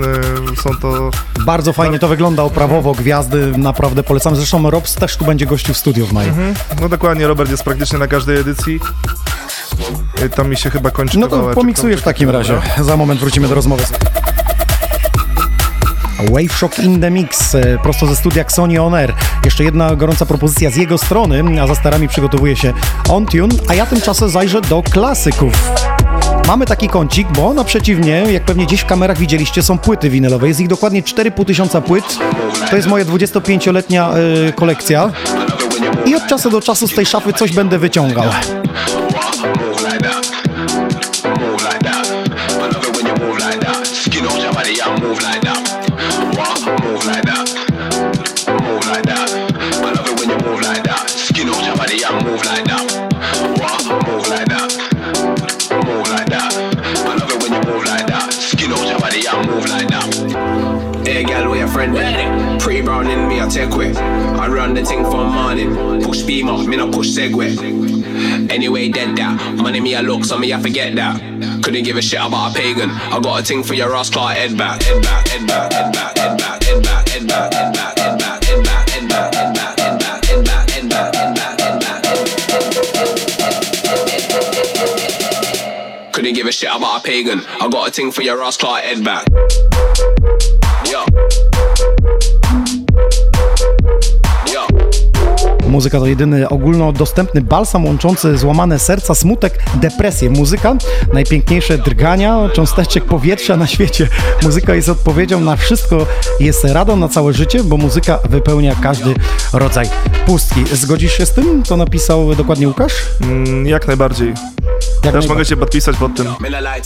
Są 0.62 0.70
to 0.82 1.10
Bardzo 1.46 1.72
fajnie 1.72 1.98
to 1.98 2.08
wygląda, 2.08 2.42
oprawowo, 2.42 2.92
gwiazdy, 2.92 3.52
naprawdę 3.58 4.02
polecam. 4.02 4.36
Zresztą 4.36 4.70
Robs 4.70 4.94
też 4.94 5.16
tu 5.16 5.24
będzie 5.24 5.46
gościu 5.46 5.74
w 5.74 5.76
studiu 5.76 6.06
w 6.06 6.12
maju. 6.12 6.28
Mhm. 6.28 6.54
No 6.80 6.88
dokładnie, 6.88 7.26
Robert 7.26 7.50
jest 7.50 7.62
praktycznie 7.64 7.98
na 7.98 8.06
każdej 8.06 8.36
edycji. 8.38 8.80
Y, 10.22 10.28
Tam 10.30 10.50
mi 10.50 10.56
się 10.56 10.70
chyba 10.70 10.90
kończy 10.90 11.18
No 11.18 11.28
to 11.28 11.50
pomiksujesz 11.54 12.00
w 12.00 12.04
takim 12.04 12.30
razie. 12.30 12.60
Za 12.80 12.96
moment 12.96 13.20
wrócimy 13.20 13.48
do 13.48 13.54
rozmowy. 13.54 13.84
Wave 16.30 16.52
Shock 16.58 16.78
in 16.78 17.00
the 17.00 17.10
Mix, 17.10 17.54
e, 17.54 17.78
prosto 17.82 18.06
ze 18.06 18.16
studia 18.16 18.44
Sony 18.48 18.82
On 18.82 18.94
Air. 18.94 19.14
Jeszcze 19.44 19.64
jedna 19.64 19.96
gorąca 19.96 20.26
propozycja 20.26 20.70
z 20.70 20.76
jego 20.76 20.98
strony, 20.98 21.62
a 21.62 21.66
za 21.66 21.74
starami 21.74 22.08
przygotowuje 22.08 22.56
się 22.56 22.72
On 23.08 23.26
Tune, 23.26 23.54
a 23.68 23.74
ja 23.74 23.86
tymczasem 23.86 24.28
zajrzę 24.28 24.60
do 24.60 24.82
klasyków. 24.82 25.72
Mamy 26.46 26.66
taki 26.66 26.88
kącik, 26.88 27.28
bo 27.36 27.54
naprzeciw 27.54 27.98
mnie, 27.98 28.24
jak 28.32 28.44
pewnie 28.44 28.66
gdzieś 28.66 28.80
w 28.80 28.86
kamerach 28.86 29.18
widzieliście, 29.18 29.62
są 29.62 29.78
płyty 29.78 30.10
winylowe. 30.10 30.48
Jest 30.48 30.60
ich 30.60 30.68
dokładnie 30.68 31.02
4,5 31.02 31.44
tysiąca 31.44 31.80
płyt. 31.80 32.18
To 32.70 32.76
jest 32.76 32.88
moja 32.88 33.04
25-letnia 33.04 34.12
y, 34.48 34.52
kolekcja. 34.52 35.12
I 36.06 36.14
od 36.14 36.26
czasu 36.26 36.50
do 36.50 36.60
czasu 36.60 36.88
z 36.88 36.94
tej 36.94 37.06
szafy 37.06 37.32
coś 37.32 37.52
będę 37.52 37.78
wyciągał. 37.78 38.24
In 63.14 63.28
me, 63.28 63.40
I 63.40 63.46
take 63.46 63.70
way. 63.76 63.92
I 63.94 64.48
run 64.48 64.74
the 64.74 64.84
thing 64.84 65.04
from 65.04 65.32
morning. 65.32 66.02
Push 66.02 66.22
beam 66.22 66.48
up, 66.48 66.66
me 66.66 66.76
no 66.76 66.90
push 66.90 67.16
segway. 67.16 67.56
Anyway, 68.50 68.88
dead 68.88 69.16
that. 69.16 69.54
Money 69.54 69.78
me 69.78 69.94
a 69.94 70.02
look, 70.02 70.24
so 70.24 70.36
me 70.36 70.52
I 70.52 70.60
forget 70.60 70.96
that. 70.96 71.20
Couldn't 71.62 71.84
give 71.84 71.96
a 71.96 72.02
shit 72.02 72.18
about 72.18 72.50
a 72.50 72.54
pagan. 72.58 72.90
I 72.90 73.20
got 73.20 73.40
a 73.40 73.44
thing 73.44 73.62
for 73.62 73.74
your 73.74 73.94
ass, 73.94 74.10
Clark, 74.10 74.36
head 74.36 74.58
back, 74.58 74.82
head 74.82 75.00
back, 75.00 75.28
head 75.28 75.46
back, 75.46 75.72
head 75.72 75.92
back, 75.92 76.18
head 76.18 76.38
back, 76.38 76.64
head 76.64 76.82
back, 76.82 77.08
head 77.08 77.28
back, 77.28 77.64
head 77.64 77.78
back, 77.78 77.98
head 78.00 78.24
back. 78.24 78.84
Couldn't 86.12 86.34
give 86.34 86.48
a 86.48 86.52
shit 86.52 86.68
about 86.74 87.00
a 87.00 87.02
pagan. 87.04 87.42
I 87.60 87.68
got 87.68 87.88
a 87.88 87.92
thing 87.92 88.10
for 88.10 88.22
your 88.22 88.42
ass, 88.42 88.56
Clark, 88.56 88.82
head 88.82 89.04
back. 89.04 89.24
Muzyka 95.74 95.98
to 96.00 96.06
jedyny 96.06 96.48
ogólnodostępny 96.48 97.40
balsam 97.40 97.84
łączący 97.84 98.38
złamane 98.38 98.78
serca, 98.78 99.14
smutek, 99.14 99.58
depresję. 99.74 100.30
Muzyka, 100.30 100.76
najpiękniejsze 101.12 101.78
drgania, 101.78 102.48
cząsteczek 102.52 103.04
powietrza 103.04 103.56
na 103.56 103.66
świecie. 103.66 104.08
Muzyka 104.42 104.74
jest 104.74 104.88
odpowiedzią 104.88 105.40
na 105.40 105.56
wszystko, 105.56 106.06
jest 106.40 106.64
radą 106.64 106.96
na 106.96 107.08
całe 107.08 107.32
życie, 107.32 107.64
bo 107.64 107.76
muzyka 107.76 108.18
wypełnia 108.30 108.74
każdy 108.82 109.14
rodzaj 109.52 109.88
pustki. 110.26 110.64
Zgodzisz 110.72 111.12
się 111.12 111.26
z 111.26 111.32
tym, 111.32 111.62
co 111.62 111.76
napisał 111.76 112.34
dokładnie 112.34 112.68
Łukasz? 112.68 112.92
Mm, 113.20 113.66
jak 113.66 113.86
najbardziej. 113.86 114.34
Jak 115.04 115.14
Też 115.14 115.28
mogę 115.28 115.44
się 115.44 115.56
podpisać 115.56 115.96
pod 115.96 116.16
tym. 116.16 116.26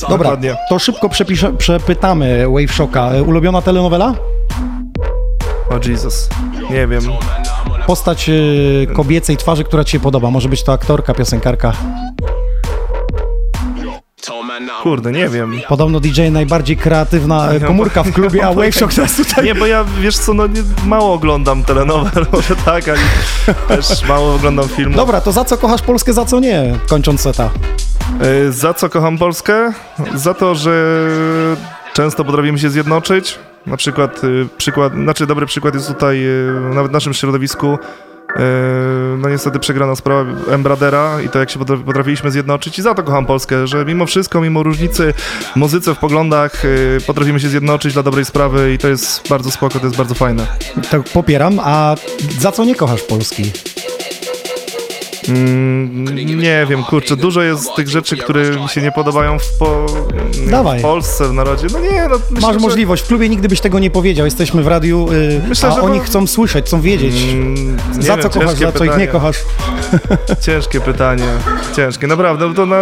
Dobra, 0.00 0.18
Dokładnie. 0.18 0.56
to 0.68 0.78
szybko 0.78 1.08
przepisze, 1.08 1.52
przepytamy 1.52 2.46
Wave 2.48 2.72
Shocka. 2.74 3.10
Ulubiona 3.26 3.62
telenowela? 3.62 4.14
O 5.70 5.88
Jesus. 5.88 6.28
Nie 6.70 6.86
wiem. 6.86 7.02
Postać 7.88 8.28
y, 8.28 8.86
kobiecej 8.92 9.36
twarzy, 9.36 9.64
która 9.64 9.84
ci 9.84 9.92
się 9.92 10.00
podoba. 10.00 10.30
Może 10.30 10.48
być 10.48 10.62
to 10.62 10.72
aktorka, 10.72 11.14
piosenkarka. 11.14 11.72
Kurde, 14.82 15.12
nie 15.12 15.28
wiem. 15.28 15.60
Podobno 15.68 16.00
DJ 16.00 16.20
najbardziej 16.30 16.76
kreatywna 16.76 17.52
y, 17.54 17.60
komórka 17.60 18.02
w 18.02 18.12
klubie, 18.12 18.46
a 18.46 18.52
Wave 18.54 18.74
Shock 18.74 18.94
teraz 18.94 19.16
tutaj... 19.16 19.44
Nie, 19.44 19.54
bo 19.54 19.66
ja, 19.66 19.84
wiesz 20.00 20.18
co, 20.18 20.34
no 20.34 20.46
nie, 20.46 20.62
mało 20.86 21.12
oglądam 21.12 21.64
telenowel, 21.64 22.26
może 22.32 22.56
tak, 22.56 22.84
ale 22.88 22.98
też 23.68 24.08
mało 24.08 24.34
oglądam 24.34 24.68
filmów. 24.68 24.96
Dobra, 24.96 25.20
to 25.20 25.32
za 25.32 25.44
co 25.44 25.58
kochasz 25.58 25.82
Polskę, 25.82 26.12
za 26.12 26.24
co 26.24 26.40
nie? 26.40 26.74
Kończąc 26.88 27.20
seta. 27.20 27.50
Y, 28.48 28.52
Za 28.52 28.74
co 28.74 28.88
kocham 28.88 29.18
Polskę? 29.18 29.72
Za 30.14 30.34
to, 30.34 30.54
że 30.54 30.96
często 31.94 32.24
potrafimy 32.24 32.58
się 32.58 32.70
zjednoczyć. 32.70 33.38
Na 33.68 33.76
przykład, 33.76 34.24
y, 34.24 34.46
przykład, 34.58 34.92
znaczy 34.92 35.26
dobry 35.26 35.46
przykład 35.46 35.74
jest 35.74 35.88
tutaj 35.88 36.26
y, 36.26 36.52
nawet 36.74 36.90
w 36.90 36.94
naszym 36.94 37.14
środowisku. 37.14 37.78
y, 38.30 38.38
No 39.18 39.28
niestety 39.28 39.58
przegrana 39.58 39.96
sprawa 39.96 40.24
Embradera 40.50 41.20
i 41.22 41.28
to 41.28 41.38
jak 41.38 41.50
się 41.50 41.58
potra- 41.58 41.84
potrafiliśmy 41.84 42.30
zjednoczyć 42.30 42.78
i 42.78 42.82
za 42.82 42.94
to 42.94 43.02
kocham 43.02 43.26
Polskę, 43.26 43.66
że 43.66 43.84
mimo 43.84 44.06
wszystko, 44.06 44.40
mimo 44.40 44.62
różnicy 44.62 45.14
muzyce, 45.56 45.94
w 45.94 45.98
poglądach 45.98 46.62
potrafimy 47.06 47.40
się 47.40 47.48
zjednoczyć 47.48 47.92
dla 47.92 48.02
dobrej 48.02 48.24
sprawy 48.24 48.72
i 48.72 48.78
to 48.78 48.88
jest 48.88 49.28
bardzo 49.28 49.50
spoko, 49.50 49.78
to 49.78 49.86
jest 49.86 49.96
bardzo 49.98 50.14
fajne. 50.14 50.46
Tak 50.90 51.02
popieram, 51.02 51.58
a 51.62 51.94
za 52.40 52.52
co 52.52 52.64
nie 52.64 52.74
kochasz 52.74 53.02
Polski? 53.02 53.52
Mm, 55.28 56.38
nie 56.40 56.66
wiem, 56.70 56.84
kurczę, 56.84 57.16
dużo 57.16 57.42
jest 57.42 57.74
tych 57.74 57.88
rzeczy, 57.88 58.16
które 58.16 58.50
mi 58.50 58.68
się 58.68 58.82
nie 58.82 58.92
podobają 58.92 59.38
w, 59.38 59.58
po, 59.58 59.86
Dawaj. 60.50 60.78
w 60.78 60.82
Polsce, 60.82 61.28
w 61.28 61.32
narodzie. 61.32 61.66
No 61.72 61.78
nie, 61.80 62.08
no 62.10 62.16
myślę, 62.30 62.48
Masz 62.48 62.54
że- 62.54 62.60
możliwość, 62.60 63.02
w 63.02 63.06
klubie 63.06 63.28
nigdy 63.28 63.48
byś 63.48 63.60
tego 63.60 63.78
nie 63.78 63.90
powiedział. 63.90 64.24
Jesteśmy 64.24 64.62
w 64.62 64.66
radiu, 64.66 65.08
y, 65.12 65.40
Myślę, 65.48 65.68
a 65.68 65.72
że 65.72 65.80
oni 65.82 65.98
to- 65.98 66.04
chcą 66.04 66.26
słyszeć, 66.26 66.66
chcą 66.66 66.80
wiedzieć. 66.80 67.14
nie 67.96 68.02
za 68.02 68.16
wiem, 68.16 68.22
co 68.22 68.30
kochasz, 68.30 68.58
za 68.58 68.72
co 68.72 68.84
ich 68.84 68.96
nie 68.96 69.06
kochasz. 69.08 69.36
Ciężkie 70.46 70.80
pytanie, 70.80 71.24
ciężkie. 71.76 72.06
Naprawdę, 72.06 72.54
to 72.54 72.66
na, 72.66 72.76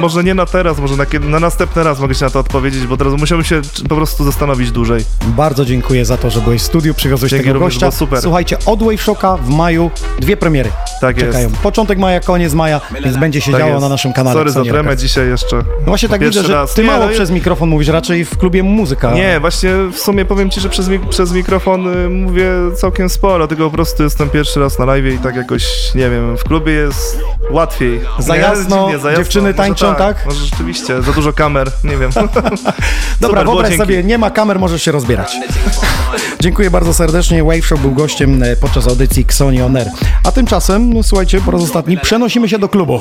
może 0.00 0.24
nie 0.24 0.34
na 0.34 0.46
teraz, 0.46 0.78
może 0.78 0.96
na, 0.96 1.04
na 1.20 1.40
następny 1.40 1.82
raz 1.84 2.00
mogę 2.00 2.14
się 2.14 2.24
na 2.24 2.30
to 2.30 2.38
odpowiedzieć, 2.40 2.86
bo 2.86 2.96
teraz 2.96 3.12
musiałbym 3.20 3.44
się 3.44 3.60
po 3.88 3.96
prostu 3.96 4.24
zastanowić 4.24 4.70
dłużej. 4.70 5.04
Bardzo 5.26 5.64
dziękuję 5.64 6.04
za 6.04 6.16
to, 6.16 6.30
że 6.30 6.40
byłeś 6.40 6.62
w 6.62 6.64
studiu, 6.64 6.94
przywiozłeś 6.94 7.30
Dzięki 7.30 7.44
tego 7.46 7.58
również, 7.58 7.74
gościa. 7.74 7.90
super. 7.90 8.22
Słuchajcie, 8.22 8.56
od 8.66 8.82
Wave 8.82 9.02
Shocka 9.02 9.36
w 9.36 9.48
maju 9.48 9.90
dwie 10.20 10.36
premiery 10.36 10.70
Tak 11.00 11.22
jest. 11.22 11.38
Początek 11.76 11.98
maja, 11.98 12.20
koniec 12.20 12.54
maja, 12.54 12.80
więc 13.04 13.16
będzie 13.16 13.40
się 13.40 13.52
Tak 13.52 13.60
działo 13.60 13.72
jest. 13.72 13.82
na 13.82 13.88
naszym 13.88 14.12
kanale. 14.12 14.36
Sorry 14.36 14.50
za 14.50 14.64
tremę 14.64 14.96
dzisiaj 14.96 15.28
jeszcze. 15.28 15.56
No 15.56 15.62
właśnie 15.86 16.08
tak 16.08 16.20
Pierwszy 16.20 16.38
widzę, 16.38 16.48
że 16.52 16.54
raz. 16.54 16.74
ty 16.74 16.82
Nie, 16.82 16.88
mało 16.88 17.06
no 17.06 17.12
przez 17.12 17.30
mikrofon 17.30 17.68
mówisz, 17.68 17.88
raczej 17.88 18.24
w 18.24 18.38
klubie 18.38 18.62
muzyka. 18.62 19.12
Nie, 19.14 19.40
właśnie 19.40 19.70
w 19.92 19.98
sumie 19.98 20.24
powiem 20.24 20.50
ci, 20.50 20.60
że 20.60 20.68
przez, 20.68 20.88
mik- 20.88 21.08
przez 21.08 21.32
mikrofon 21.32 22.04
y, 22.04 22.08
mówię 22.08 22.50
całkiem 22.76 23.08
sporo, 23.08 23.48
tylko 23.48 23.64
po 23.64 23.70
prostu 23.70 24.02
jestem 24.02 24.30
pierwszy 24.30 24.60
raz 24.60 24.78
na 24.78 24.84
live 24.84 25.14
i 25.14 25.18
tak 25.18 25.36
jakoś, 25.36 25.94
nie 25.94 26.10
wiem, 26.10 26.36
w 26.36 26.44
klubie 26.44 26.72
jest 26.72 27.18
łatwiej. 27.50 28.00
Za 28.18 28.34
Nie, 28.34 28.40
jasno, 28.40 28.90
dziewczyny 29.16 29.42
może 29.48 29.54
tańczą, 29.54 29.94
tak? 29.94 30.26
Może 30.26 30.44
rzeczywiście, 30.44 31.02
za 31.02 31.12
dużo 31.12 31.32
kamer, 31.32 31.70
nie 31.84 31.96
wiem. 31.96 32.10
Dobra, 33.20 33.40
Super, 33.40 33.44
wyobraź 33.44 33.68
dzięki. 33.68 33.82
sobie, 33.82 34.04
nie 34.04 34.18
ma 34.18 34.30
kamer, 34.30 34.58
możesz 34.58 34.82
się 34.82 34.92
rozbierać. 34.92 35.36
Dziękuję 36.40 36.70
bardzo 36.70 36.94
serdecznie. 36.94 37.44
Wave 37.44 37.66
Show 37.66 37.80
był 37.80 37.92
gościem 37.92 38.42
e, 38.42 38.56
podczas 38.56 38.88
audycji 38.88 39.22
Xoni 39.22 39.62
On 39.62 39.76
Air. 39.76 39.86
A 40.24 40.32
tymczasem, 40.32 40.92
no, 40.94 41.02
słuchajcie, 41.02 41.40
po 41.40 41.50
raz 41.56 41.68
ostatni 41.68 41.98
przenosimy 41.98 42.48
się 42.48 42.58
do 42.58 42.68
klubu. 42.68 43.00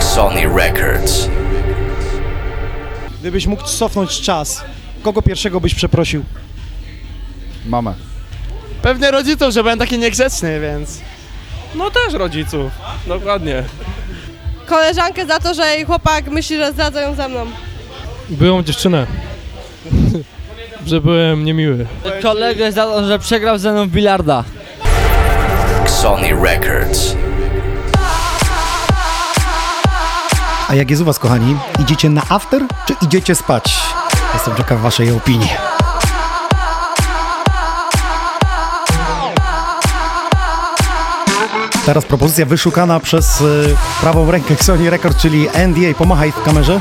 Sony 0.00 0.40
Records. 0.56 1.28
Gdybyś 3.20 3.46
mógł 3.46 3.62
cofnąć 3.62 4.20
czas, 4.20 4.64
kogo 5.02 5.22
pierwszego 5.22 5.60
byś 5.60 5.74
przeprosił? 5.74 6.24
Mamę. 7.66 7.94
Pewnie 8.82 9.10
rodziców, 9.10 9.52
że 9.52 9.62
byłem 9.62 9.78
taki 9.78 9.98
niegrzeczny, 9.98 10.60
więc... 10.60 11.00
No 11.74 11.90
też 11.90 12.14
rodziców, 12.14 12.72
dokładnie. 13.06 13.64
Koleżankę 14.66 15.26
za 15.26 15.38
to, 15.38 15.54
że 15.54 15.66
jej 15.66 15.84
chłopak 15.84 16.28
myśli, 16.28 16.56
że 16.56 16.72
zdradza 16.72 17.00
ją 17.00 17.14
ze 17.14 17.28
mną. 17.28 17.46
Byłą 18.30 18.62
dziewczynę. 18.62 19.06
że 20.86 21.00
byłem 21.00 21.44
niemiły. 21.44 21.86
Kolegę 22.22 22.72
za 22.72 22.84
to, 22.84 23.06
że 23.06 23.18
przegrał 23.18 23.58
ze 23.58 23.72
mną 23.72 23.88
w 23.88 23.90
bilarda. 23.90 24.44
Sony 26.08 26.32
Records. 26.42 27.16
A 30.68 30.74
jak 30.74 30.90
jest 30.90 31.02
u 31.02 31.04
was, 31.04 31.18
kochani? 31.18 31.56
Idziecie 31.78 32.10
na 32.10 32.22
after, 32.28 32.62
czy 32.86 32.94
idziecie 33.02 33.34
spać? 33.34 33.80
Jestem 34.34 34.56
ciekaw 34.56 34.80
waszej 34.80 35.10
opinii. 35.10 35.48
Teraz 41.86 42.04
propozycja 42.04 42.46
wyszukana 42.46 43.00
przez 43.00 43.40
y, 43.40 43.76
prawą 44.00 44.30
rękę 44.30 44.56
Sony 44.56 44.90
Record, 44.90 45.18
czyli 45.18 45.48
NDA. 45.68 45.94
Pomachaj 45.98 46.32
w 46.32 46.42
kamerze, 46.42 46.80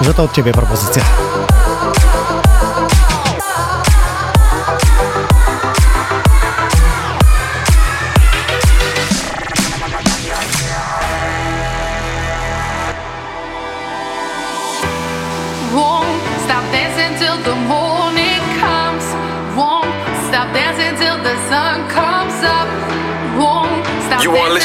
że 0.00 0.14
to 0.14 0.22
od 0.22 0.32
ciebie 0.32 0.52
propozycja. 0.52 1.02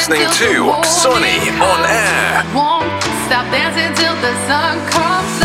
Listening 0.08 0.28
to 0.28 0.84
Sonny 0.84 1.48
on 1.60 1.80
air. 1.86 2.44
Won't 2.54 3.02
stop 3.24 3.50
dancing 3.50 3.94
till 3.94 4.14
the 4.20 4.34
sun 4.46 4.86
comes 4.90 5.43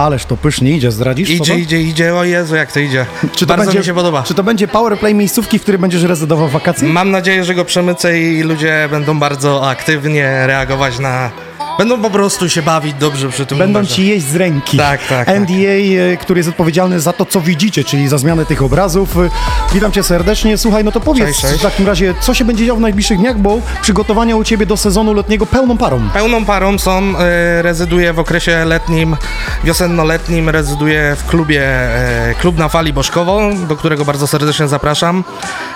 Ależ 0.00 0.24
to 0.24 0.36
pysznie 0.36 0.70
idzie, 0.70 0.90
zdradzisz? 0.90 1.30
Idzie, 1.30 1.58
idzie, 1.58 1.80
idzie, 1.80 2.14
o 2.14 2.24
Jezu, 2.24 2.56
jak 2.56 2.72
to 2.72 2.80
idzie. 2.80 3.06
Czy 3.32 3.46
to 3.46 3.46
Bardzo 3.46 3.64
będzie, 3.64 3.78
mi 3.78 3.84
się 3.84 3.94
podoba. 3.94 4.22
Czy 4.22 4.34
to 4.34 4.42
będzie 4.42 4.68
powerplay 4.68 5.14
miejscówki, 5.14 5.58
w 5.58 5.62
której 5.62 5.78
będziesz 5.78 6.02
rezydował 6.02 6.48
wakacje? 6.48 6.88
Mam 6.88 7.10
nadzieję, 7.10 7.44
że 7.44 7.54
go 7.54 7.64
przemycę 7.64 8.20
i 8.20 8.42
ludzie 8.42 8.88
będą 8.90 9.18
bardzo 9.18 9.68
aktywnie 9.68 10.46
reagować 10.46 10.98
na... 10.98 11.30
Będą 11.78 12.02
po 12.02 12.10
prostu 12.10 12.48
się 12.48 12.62
bawić 12.62 12.94
dobrze 12.94 13.28
przy 13.28 13.46
tym 13.46 13.58
Będą 13.58 13.72
numerze. 13.78 13.94
ci 13.94 14.06
jeść 14.06 14.26
z 14.26 14.36
ręki. 14.36 14.78
Tak, 14.78 15.00
tak, 15.06 15.26
tak. 15.26 15.36
NDA, 15.36 16.12
e, 16.12 16.16
który 16.16 16.38
jest 16.40 16.48
odpowiedzialny 16.48 17.00
za 17.00 17.12
to, 17.12 17.26
co 17.26 17.40
widzicie, 17.40 17.84
czyli 17.84 18.08
za 18.08 18.18
zmianę 18.18 18.46
tych 18.46 18.62
obrazów. 18.62 19.16
E, 19.16 19.30
Witam 19.74 19.92
cię 19.92 20.02
serdecznie. 20.02 20.58
Słuchaj, 20.58 20.84
no 20.84 20.92
to 20.92 21.00
powiedz 21.00 21.26
Cześć, 21.26 21.40
cześć. 21.40 21.58
w 21.58 21.62
takim 21.62 21.86
razie, 21.86 22.14
co 22.20 22.34
się 22.34 22.44
będzie 22.44 22.66
działo 22.66 22.78
w 22.78 22.80
najbliższych 22.82 23.18
dniach, 23.18 23.38
bo 23.38 23.58
przygotowania 23.82 24.36
u 24.36 24.44
ciebie 24.44 24.66
do 24.66 24.76
sezonu 24.76 25.14
letniego 25.14 25.46
pełną 25.46 25.76
parą. 25.78 26.00
Pełną 26.14 26.44
parą 26.44 26.78
są, 26.78 27.18
e, 27.18 27.62
rezyduję 27.62 28.12
w 28.12 28.18
okresie 28.18 28.64
letnim, 28.64 29.16
wiosenno-letnim, 29.64 30.48
rezyduję 30.48 31.16
w 31.18 31.26
klubie 31.26 31.62
e, 31.64 32.34
Klub 32.40 32.58
na 32.58 32.68
Fali 32.68 32.92
Bożkowo, 32.92 33.40
do 33.68 33.76
którego 33.76 34.04
bardzo 34.04 34.26
serdecznie 34.26 34.68
zapraszam. 34.68 35.24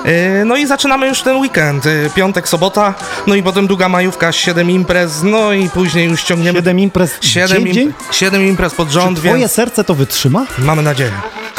E, 0.05 0.45
no 0.45 0.57
i 0.57 0.67
zaczynamy 0.67 1.07
już 1.09 1.23
ten 1.23 1.37
weekend, 1.37 1.85
piątek, 2.15 2.49
sobota, 2.49 2.95
no 3.27 3.35
i 3.35 3.43
potem 3.43 3.67
długa 3.67 3.89
majówka, 3.89 4.33
7 4.33 4.71
imprez, 4.71 5.23
no 5.23 5.53
i 5.53 5.69
później 5.71 5.94
już 6.03 6.23
ciągniemy... 6.23 6.59
7 6.59 6.81
imprez 6.81 7.19
Siedem, 7.21 7.65
imp- 7.65 7.93
siedem 8.13 8.47
imprez 8.47 8.75
pod 8.75 8.91
rząd, 8.91 9.17
Czy 9.19 9.23
twoje 9.23 9.39
więc 9.41 9.53
serce 9.53 9.85
to 9.85 9.95
wytrzyma? 9.95 10.47
mamy 10.59 10.83
nadzieję. 10.83 11.13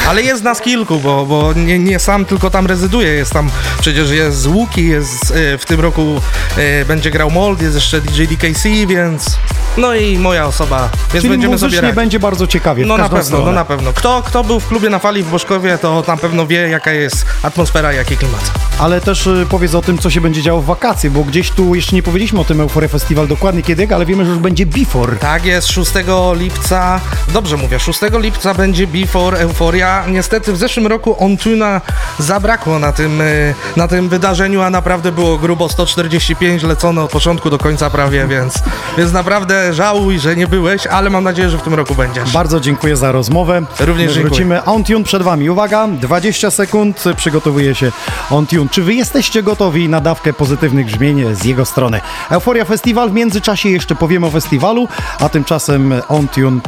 Ale 0.07 0.23
jest 0.23 0.43
nas 0.43 0.61
kilku, 0.61 0.99
bo, 0.99 1.25
bo 1.25 1.53
nie, 1.53 1.79
nie 1.79 1.99
sam 1.99 2.25
tylko 2.25 2.49
tam 2.49 2.65
rezyduję, 2.67 3.07
jest 3.11 3.31
tam 3.33 3.49
przecież 3.81 4.09
jest 4.11 4.47
Łuki, 4.47 4.87
jest 4.87 5.31
e, 5.31 5.57
w 5.57 5.65
tym 5.65 5.79
roku 5.79 6.21
e, 6.57 6.85
będzie 6.85 7.11
grał 7.11 7.31
Mold, 7.31 7.61
jest 7.61 7.75
jeszcze 7.75 8.01
DJ 8.01 8.23
DKC, 8.23 8.69
więc 8.87 9.37
no 9.77 9.95
i 9.95 10.17
moja 10.17 10.45
osoba, 10.45 10.89
więc 11.13 11.21
Czyli 11.21 11.29
będziemy 11.29 11.57
sobie 11.59 11.81
radzić. 11.81 11.95
będzie 11.95 12.19
bardzo 12.19 12.47
ciekawie. 12.47 12.85
No 12.85 12.97
na 12.97 13.03
pewno, 13.09 13.23
stronę. 13.23 13.45
no 13.45 13.51
na 13.51 13.65
pewno. 13.65 13.93
Kto, 13.93 14.23
kto 14.25 14.43
był 14.43 14.59
w 14.59 14.67
klubie 14.67 14.89
na 14.89 14.99
fali 14.99 15.23
w 15.23 15.29
Boszkowie, 15.29 15.77
to 15.77 16.03
na 16.07 16.17
pewno 16.17 16.47
wie, 16.47 16.69
jaka 16.69 16.91
jest 16.91 17.25
atmosfera, 17.43 17.93
jaki 17.93 18.17
klimat. 18.17 18.51
Ale 18.79 19.01
też 19.01 19.27
y, 19.27 19.45
powiedz 19.49 19.75
o 19.75 19.81
tym, 19.81 19.97
co 19.97 20.09
się 20.09 20.21
będzie 20.21 20.41
działo 20.41 20.61
w 20.61 20.65
wakacje, 20.65 21.09
bo 21.11 21.23
gdzieś 21.23 21.51
tu 21.51 21.75
jeszcze 21.75 21.95
nie 21.95 22.03
powiedzieliśmy 22.03 22.39
o 22.39 22.43
tym 22.43 22.61
Euphoria 22.61 22.89
Festival 22.89 23.27
dokładnie 23.27 23.63
kiedy, 23.63 23.87
ale 23.95 24.05
wiemy, 24.15 24.25
że 24.25 24.31
już 24.31 24.39
będzie 24.39 24.65
before. 24.65 25.15
Tak 25.15 25.45
jest, 25.45 25.67
6 25.67 25.91
lipca, 26.33 26.99
dobrze 27.33 27.57
mówię, 27.57 27.79
6 27.79 27.99
lipca 28.19 28.53
będzie 28.53 28.87
Before 28.87 29.39
Euforia. 29.39 30.03
Niestety 30.07 30.53
w 30.53 30.57
zeszłym 30.57 30.87
roku 30.87 31.23
Ontuna 31.23 31.81
zabrakło 32.19 32.79
na 32.79 32.91
tym, 32.91 33.21
y, 33.21 33.53
na 33.75 33.87
tym 33.87 34.09
wydarzeniu, 34.09 34.61
a 34.61 34.69
naprawdę 34.69 35.11
było 35.11 35.37
grubo 35.37 35.69
145 35.69 36.63
lecone 36.63 37.03
od 37.03 37.11
początku 37.11 37.49
do 37.49 37.57
końca 37.57 37.89
prawie, 37.89 38.27
więc, 38.27 38.53
więc 38.97 39.11
naprawdę 39.11 39.73
żałuj, 39.73 40.19
że 40.19 40.35
nie 40.35 40.47
byłeś, 40.47 40.87
ale 40.87 41.09
mam 41.09 41.23
nadzieję, 41.23 41.49
że 41.49 41.57
w 41.57 41.61
tym 41.61 41.73
roku 41.73 41.95
będziesz. 41.95 42.31
Bardzo 42.31 42.59
dziękuję 42.59 42.95
za 42.95 43.11
rozmowę. 43.11 43.61
Również 43.79 44.07
My 44.07 44.13
dziękuję. 44.13 44.23
Wrócimy. 44.23 44.63
OnTune 44.63 45.03
przed 45.03 45.23
Wami. 45.23 45.49
Uwaga, 45.49 45.87
20 45.87 46.51
sekund. 46.51 47.03
Przygotowuje 47.17 47.75
się 47.75 47.91
OnTune. 48.31 48.69
Czy 48.69 48.83
Wy 48.83 48.93
jesteście 48.93 49.43
gotowi 49.43 49.89
na 49.89 50.01
dawkę 50.01 50.33
pozytywnych 50.33 50.85
brzmień 50.85 51.35
z 51.35 51.45
jego 51.45 51.65
strony? 51.65 52.01
Euforia 52.29 52.65
Festiwal. 52.65 53.09
W 53.09 53.13
międzyczasie 53.13 53.69
jeszcze 53.69 53.95
powiemy 54.05 54.27
o 54.27 54.31
festiwalu, 54.31 54.87
a 55.19 55.29
tymczasem 55.29 55.93
OnTune 56.09 56.61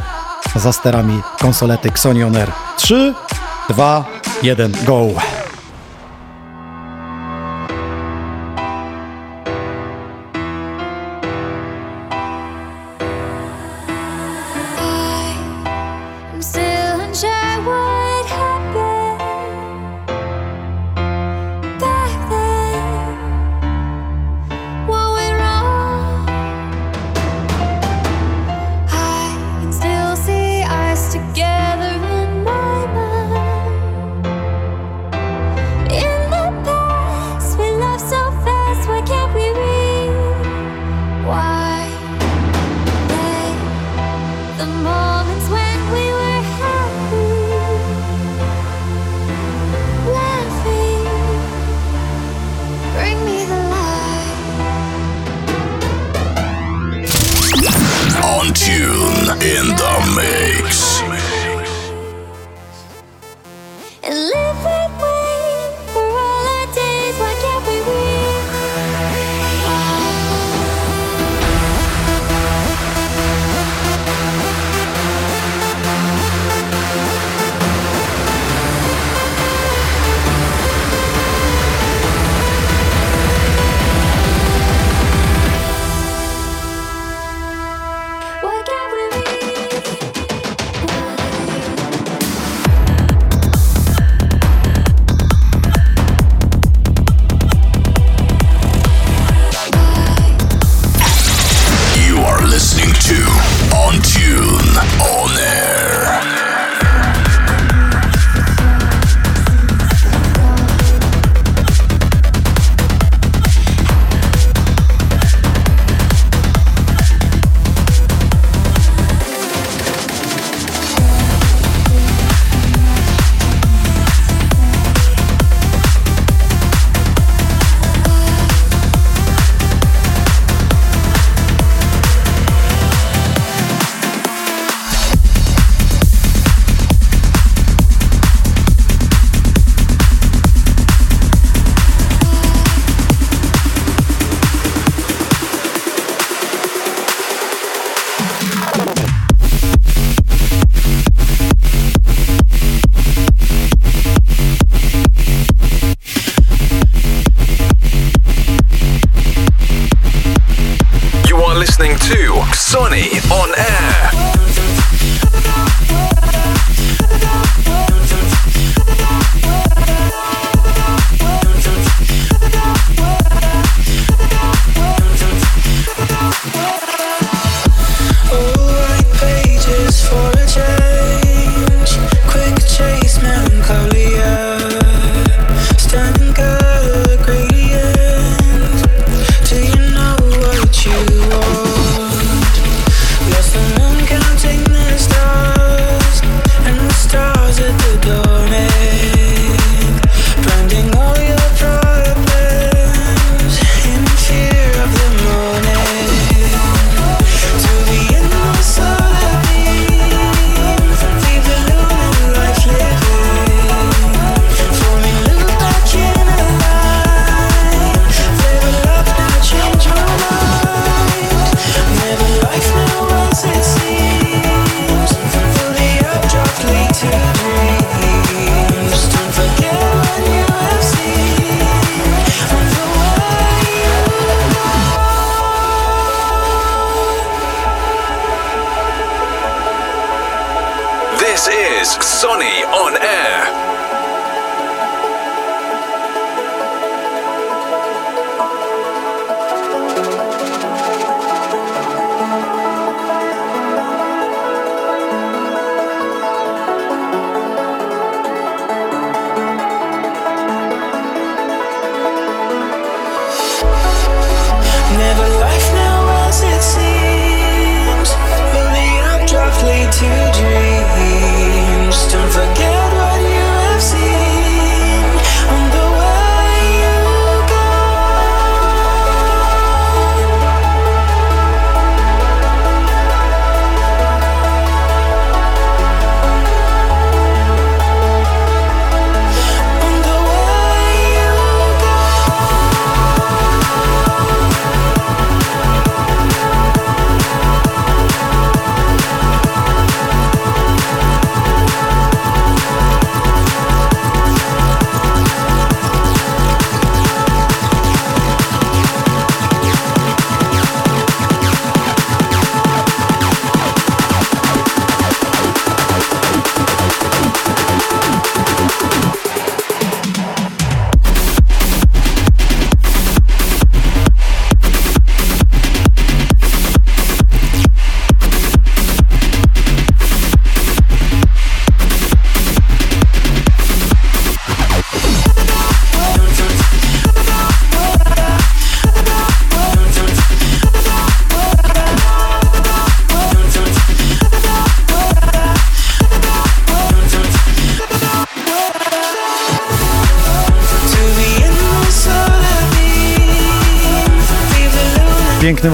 za 0.56 0.72
sterami 0.72 1.22
konsolety 1.40 1.88
Xoni 1.88 2.24
On 2.24 2.36
Air. 2.36 2.52
3, 2.76 3.14
2, 3.68 4.04
1, 4.42 4.72
go! 4.86 5.08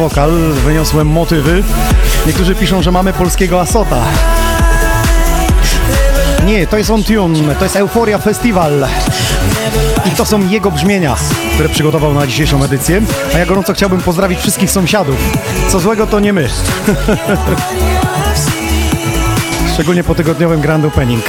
wokal, 0.08 0.30
wyniosłem 0.64 1.08
motywy. 1.08 1.62
Niektórzy 2.26 2.54
piszą, 2.54 2.82
że 2.82 2.92
mamy 2.92 3.12
polskiego 3.12 3.60
Asota. 3.60 4.02
Nie, 6.46 6.66
to 6.66 6.78
jest 6.78 6.90
On 6.90 7.04
Tune, 7.04 7.54
to 7.54 7.64
jest 7.64 7.76
Euphoria 7.76 8.18
Festival. 8.18 8.86
I 10.06 10.10
to 10.10 10.24
są 10.24 10.48
jego 10.48 10.70
brzmienia, 10.70 11.16
które 11.54 11.68
przygotował 11.68 12.14
na 12.14 12.26
dzisiejszą 12.26 12.64
edycję. 12.64 13.02
A 13.34 13.38
ja 13.38 13.46
gorąco 13.46 13.72
chciałbym 13.72 14.00
pozdrawić 14.00 14.38
wszystkich 14.38 14.70
sąsiadów. 14.70 15.16
Co 15.68 15.80
złego 15.80 16.06
to 16.06 16.20
nie 16.20 16.32
my. 16.32 16.48
Szczególnie 19.74 20.04
po 20.04 20.14
tygodniowym 20.14 20.60
Grand 20.60 20.84
Opening. 20.84 21.24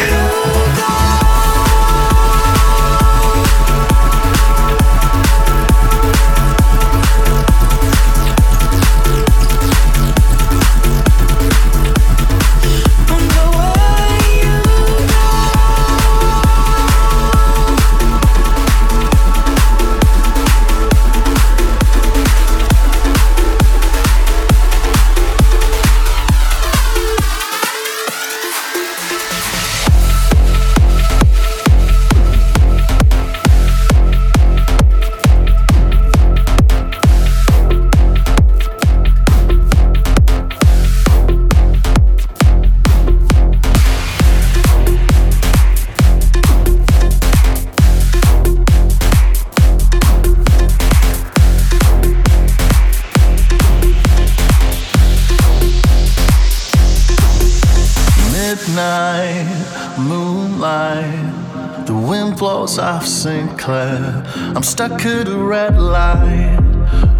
stuck 64.76 65.06
at 65.06 65.30
a 65.30 65.38
red 65.38 65.80
light, 65.80 66.60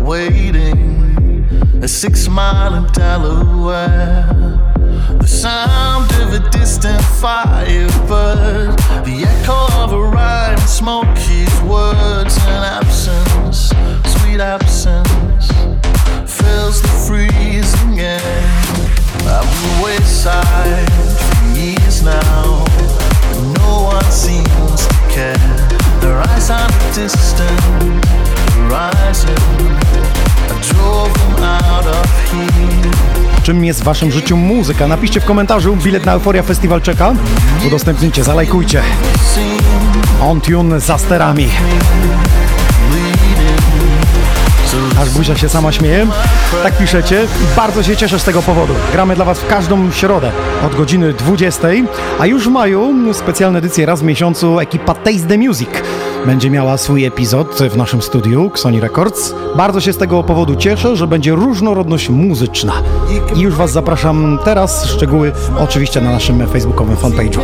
waiting 0.02 1.48
a 1.82 1.88
six 1.88 2.28
mile 2.28 2.74
in 2.76 2.86
Delaware. 2.92 4.15
Waszym 33.86 34.12
życiu 34.12 34.38
muzyka? 34.38 34.88
Napiszcie 34.88 35.22
w 35.22 35.26
komentarzu, 35.26 35.76
bilet 35.76 36.06
na 36.06 36.14
Euforia 36.14 36.44
Festival 36.44 36.82
czeka. 36.82 37.14
Udostępnijcie, 37.68 38.24
zalajkujcie. 38.24 38.82
On 40.22 40.42
tune 40.42 40.80
za 40.80 40.98
sterami. 40.98 41.50
Aż 45.02 45.10
buzia 45.10 45.38
się 45.38 45.50
sama 45.50 45.72
śmieje. 45.72 46.08
Tak 46.64 46.78
piszecie. 46.78 47.28
Bardzo 47.56 47.84
się 47.84 47.98
cieszę 47.98 48.20
z 48.20 48.24
tego 48.24 48.42
powodu. 48.42 48.74
Gramy 48.92 49.16
dla 49.16 49.26
Was 49.26 49.40
w 49.40 49.48
każdą 49.48 49.92
środę 49.92 50.32
od 50.66 50.76
godziny 50.76 51.14
20, 51.14 51.68
a 52.20 52.26
już 52.26 52.48
w 52.48 52.52
maju 52.52 53.14
specjalne 53.14 53.60
edycje 53.60 53.86
raz 53.86 54.02
w 54.02 54.04
miesiącu 54.04 54.60
ekipa 54.60 54.94
Taste 54.94 55.28
the 55.28 55.38
Music 55.38 55.70
będzie 56.26 56.50
miała 56.50 56.78
swój 56.78 57.06
epizod 57.06 57.60
w 57.70 57.78
naszym 57.78 58.02
studiu 58.02 58.52
Sony 58.56 58.80
Records. 58.80 59.34
Bardzo 59.56 59.82
się 59.82 59.94
z 59.94 59.98
tego 59.98 60.24
powodu 60.24 60.56
cieszę, 60.56 60.96
że 60.96 61.08
będzie 61.08 61.32
różnorodność 61.32 62.10
muzyczna. 62.10 62.74
I 63.36 63.40
już 63.40 63.56
Was 63.56 63.72
zapraszam 63.72 64.40
teraz. 64.44 64.86
Szczegóły 64.86 65.32
oczywiście 65.60 66.02
na 66.02 66.12
naszym 66.12 66.48
facebookowym 66.48 66.98
fanpage'u. 66.98 67.40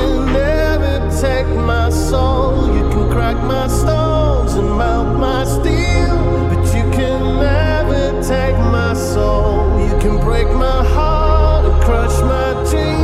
can 10.01 10.17
break 10.19 10.47
my 10.47 10.83
heart 10.95 11.65
and 11.65 11.83
crush 11.83 12.17
my 12.21 12.53
dreams, 12.71 13.00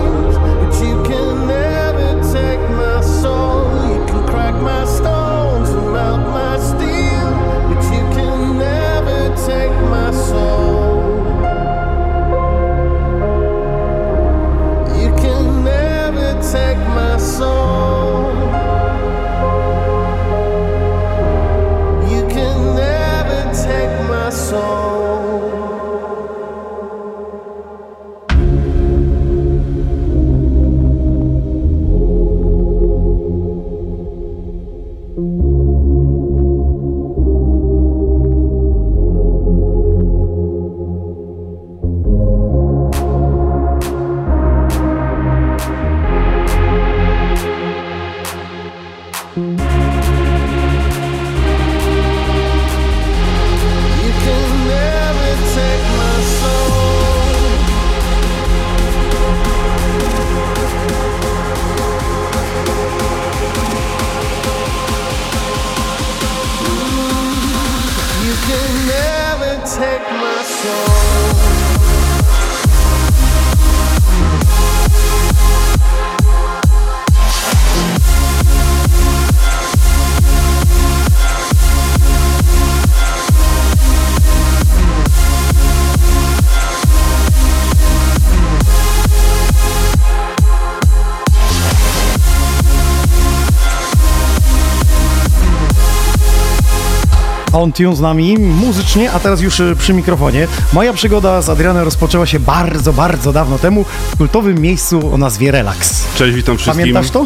On 97.57 97.73
Tune 97.73 97.95
z 97.95 97.99
nami 97.99 98.38
muzycznie, 98.38 99.11
a 99.11 99.19
teraz 99.19 99.41
już 99.41 99.59
y, 99.59 99.75
przy 99.79 99.93
mikrofonie. 99.93 100.47
Moja 100.73 100.93
przygoda 100.93 101.41
z 101.41 101.49
Adrianem 101.49 101.84
rozpoczęła 101.84 102.25
się 102.25 102.39
bardzo, 102.39 102.93
bardzo 102.93 103.34
dawno 103.34 103.59
temu 103.59 103.85
w 104.11 104.17
kultowym 104.17 104.61
miejscu 104.61 105.13
o 105.13 105.17
nazwie 105.17 105.51
Relax. 105.51 106.03
Cześć, 106.15 106.35
witam 106.35 106.57
wszystkim. 106.57 106.81
Pamiętasz 106.81 107.11
to? 107.11 107.25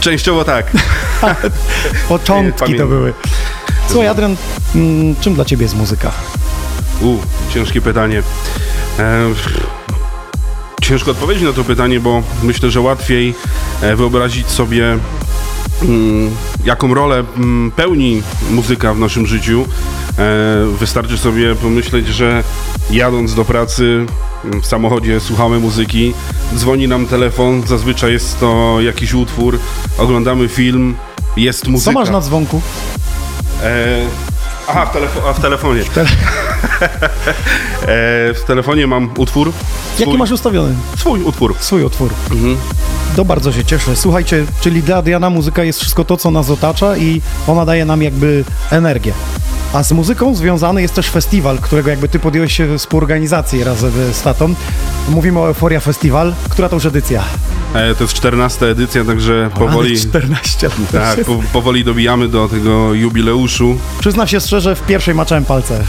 Częściowo 0.00 0.44
tak. 0.44 0.72
Początki 2.08 2.74
to 2.74 2.86
były. 2.86 3.12
Słuchaj, 3.88 4.08
Adrian, 4.08 4.36
mm, 4.74 5.16
czym 5.20 5.34
dla 5.34 5.44
ciebie 5.44 5.62
jest 5.62 5.76
muzyka? 5.76 6.12
U, 7.00 7.16
ciężkie 7.54 7.80
pytanie. 7.80 8.22
E, 8.98 9.28
ciężko 10.82 11.10
odpowiedzieć 11.10 11.44
na 11.44 11.52
to 11.52 11.64
pytanie, 11.64 12.00
bo 12.00 12.22
myślę, 12.42 12.70
że 12.70 12.80
łatwiej 12.80 13.34
e, 13.82 13.96
wyobrazić 13.96 14.48
sobie, 14.48 14.98
jaką 16.64 16.94
rolę 16.94 17.24
mm, 17.36 17.70
pełni 17.70 18.22
muzyka 18.50 18.94
w 18.94 18.98
naszym 18.98 19.26
życiu. 19.26 19.66
E, 20.18 20.66
wystarczy 20.78 21.18
sobie 21.18 21.54
pomyśleć, 21.54 22.06
że 22.06 22.44
jadąc 22.90 23.34
do 23.34 23.44
pracy 23.44 24.06
mm, 24.44 24.60
w 24.62 24.66
samochodzie 24.66 25.20
słuchamy 25.20 25.58
muzyki, 25.58 26.14
dzwoni 26.56 26.88
nam 26.88 27.06
telefon, 27.06 27.62
zazwyczaj 27.66 28.12
jest 28.12 28.40
to 28.40 28.76
jakiś 28.80 29.14
utwór, 29.14 29.58
oglądamy 29.98 30.48
film, 30.48 30.94
jest 31.36 31.68
muzyka. 31.68 31.92
Co 31.92 31.98
masz 31.98 32.10
na 32.10 32.20
dzwonku? 32.20 32.60
E, 33.62 34.06
aha, 34.70 34.86
w, 34.86 34.94
telefo- 34.96 35.28
a 35.28 35.32
w 35.32 35.40
telefonie. 35.40 35.80
e, 35.82 35.86
w 38.34 38.42
telefonie 38.46 38.86
mam 38.86 39.10
utwór. 39.16 39.52
Jaki 39.98 40.18
masz 40.18 40.30
ustawiony? 40.30 40.74
Swój 40.96 41.22
utwór. 41.22 41.56
Swój 41.60 41.84
utwór. 41.84 42.10
Mhm. 42.30 42.56
To 43.16 43.24
bardzo 43.24 43.52
się 43.52 43.64
cieszę. 43.64 43.96
Słuchajcie, 43.96 44.44
czyli 44.60 44.82
dla 44.82 44.96
Adriana 44.96 45.30
muzyka 45.30 45.64
jest 45.64 45.80
wszystko 45.80 46.04
to, 46.04 46.16
co 46.16 46.30
nas 46.30 46.50
otacza 46.50 46.96
i 46.96 47.22
ona 47.46 47.64
daje 47.66 47.84
nam 47.84 48.02
jakby 48.02 48.44
energię. 48.70 49.12
A 49.72 49.82
z 49.82 49.92
muzyką 49.92 50.34
związany 50.34 50.82
jest 50.82 50.94
też 50.94 51.10
festiwal, 51.10 51.58
którego 51.58 51.90
jakby 51.90 52.08
ty 52.08 52.18
podjąłeś 52.18 52.56
się 52.56 52.78
współorganizację 52.78 53.64
razem 53.64 53.92
z 54.12 54.22
tatą. 54.22 54.54
Mówimy 55.08 55.38
o 55.38 55.48
Euforia 55.48 55.80
Festival. 55.80 56.34
Która 56.48 56.68
to 56.68 56.76
już 56.76 56.86
edycja? 56.86 57.24
E, 57.74 57.94
to 57.94 58.04
jest 58.04 58.14
14 58.14 58.66
edycja, 58.66 59.04
także 59.04 59.50
powoli. 59.54 60.00
14 60.00 60.66
lat. 60.66 60.76
Tak, 60.92 61.24
po, 61.24 61.40
powoli 61.52 61.84
dobijamy 61.84 62.28
do 62.28 62.48
tego 62.48 62.94
jubileuszu. 62.94 63.76
Przyznam 64.00 64.26
się 64.26 64.40
szczerze, 64.40 64.76
w 64.76 64.82
pierwszej 64.82 65.14
maczałem 65.14 65.44
palce. 65.44 65.74
E, 65.74 65.84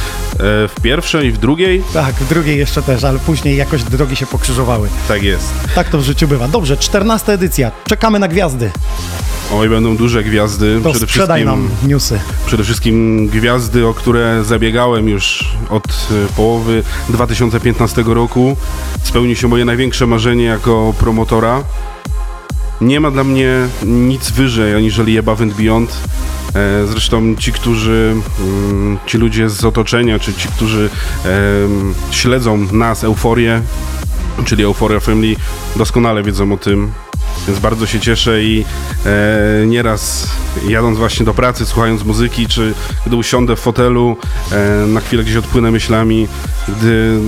w 0.68 0.76
pierwszej, 0.82 1.32
w 1.32 1.38
drugiej? 1.38 1.84
Tak, 1.94 2.16
w 2.16 2.30
drugiej 2.30 2.58
jeszcze 2.58 2.82
też, 2.82 3.04
ale 3.04 3.20
później 3.20 3.58
jakoś 3.58 3.84
drogi 3.84 4.16
się 4.16 4.26
pokrzyżowały. 4.26 4.90
Tak 5.08 5.24
jest. 5.24 5.54
Tak 5.76 5.90
to 5.90 5.98
w 5.98 6.04
życiu 6.04 6.28
bywa. 6.28 6.48
Dobrze, 6.48 6.78
14 6.78 7.34
edycja. 7.34 7.72
Czekamy 7.88 8.20
na 8.20 8.28
gwiazdy. 8.28 8.72
Oj, 9.54 9.70
będą 9.70 9.98
duże 9.98 10.24
gwiazdy. 10.24 10.80
To 10.84 10.94
sprzedaj 10.94 11.46
nam 11.46 11.70
newsy. 11.88 12.20
Przede 12.46 12.64
wszystkim 12.64 13.28
gwiazdy, 13.28 13.88
o 13.88 13.94
które 13.94 14.44
zabiegałem 14.44 15.10
już 15.10 15.46
od 15.70 15.88
e, 15.88 16.34
połowy 16.36 16.84
2015 17.10 18.04
roku. 18.08 18.58
Spełni 19.04 19.36
się 19.36 19.48
moje 19.48 19.66
największe 19.66 20.08
marzenie 20.08 20.44
jako 20.44 20.94
promotora. 21.00 21.64
Nie 22.82 23.00
ma 23.00 23.12
dla 23.12 23.24
mnie 23.24 23.68
nic 23.84 24.32
wyżej 24.32 24.76
aniżeli 24.76 25.20
Above 25.20 25.44
and 25.44 25.54
Beyond. 25.54 25.98
E, 26.56 26.88
Zresztą 26.88 27.36
ci, 27.36 27.52
którzy, 27.52 28.16
mm, 28.40 28.98
ci 29.06 29.18
ludzie 29.18 29.50
z 29.50 29.66
otoczenia, 29.66 30.20
czy 30.20 30.34
ci, 30.34 30.48
którzy 30.48 30.90
śledzą 32.12 32.58
nas, 32.72 33.04
Euforię, 33.04 33.62
czyli 34.46 34.64
Euphoria 34.64 35.00
Family, 35.00 35.36
doskonale 35.76 36.24
wiedzą 36.24 36.54
o 36.54 36.58
tym. 36.58 36.92
Więc 37.48 37.60
bardzo 37.60 37.86
się 37.86 38.00
cieszę 38.00 38.44
i 38.44 38.66
e, 39.06 39.66
nieraz 39.66 40.30
jadąc 40.68 40.98
właśnie 40.98 41.26
do 41.26 41.34
pracy, 41.34 41.66
słuchając 41.66 42.04
muzyki, 42.04 42.48
czy 42.48 42.74
gdy 43.08 43.16
usiądę 43.16 43.56
w 43.56 43.60
fotelu, 43.60 44.18
e, 44.52 44.86
na 44.88 45.00
chwilę 45.00 45.24
gdzieś 45.24 45.36
odpłynę 45.36 45.72
myślami, 45.72 46.28
gdy 46.68 47.20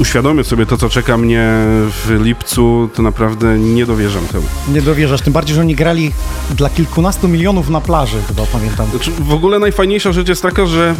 uświadomię 0.00 0.44
sobie 0.44 0.66
to, 0.66 0.76
co 0.76 0.88
czeka 0.88 1.16
mnie 1.16 1.48
w 1.88 2.16
lipcu, 2.22 2.90
to 2.94 3.02
naprawdę 3.02 3.58
nie 3.58 3.86
dowierzam 3.86 4.26
temu. 4.26 4.44
Nie 4.68 4.82
dowierzasz, 4.82 5.20
tym 5.22 5.32
bardziej, 5.32 5.54
że 5.54 5.60
oni 5.60 5.74
grali 5.74 6.12
dla 6.50 6.70
kilkunastu 6.70 7.28
milionów 7.28 7.68
na 7.68 7.80
plaży, 7.80 8.22
chyba 8.28 8.46
pamiętam. 8.46 8.90
Znaczy, 8.90 9.10
w 9.20 9.32
ogóle 9.32 9.58
najfajniejsza 9.58 10.12
rzecz 10.12 10.28
jest 10.28 10.42
taka, 10.42 10.66
że 10.66 10.94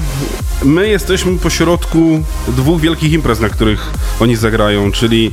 my 0.64 0.88
jesteśmy 0.88 1.38
pośrodku 1.38 2.22
dwóch 2.48 2.80
wielkich 2.80 3.12
imprez, 3.12 3.40
na 3.40 3.48
których 3.48 3.90
oni 4.20 4.36
zagrają, 4.36 4.92
czyli 4.92 5.32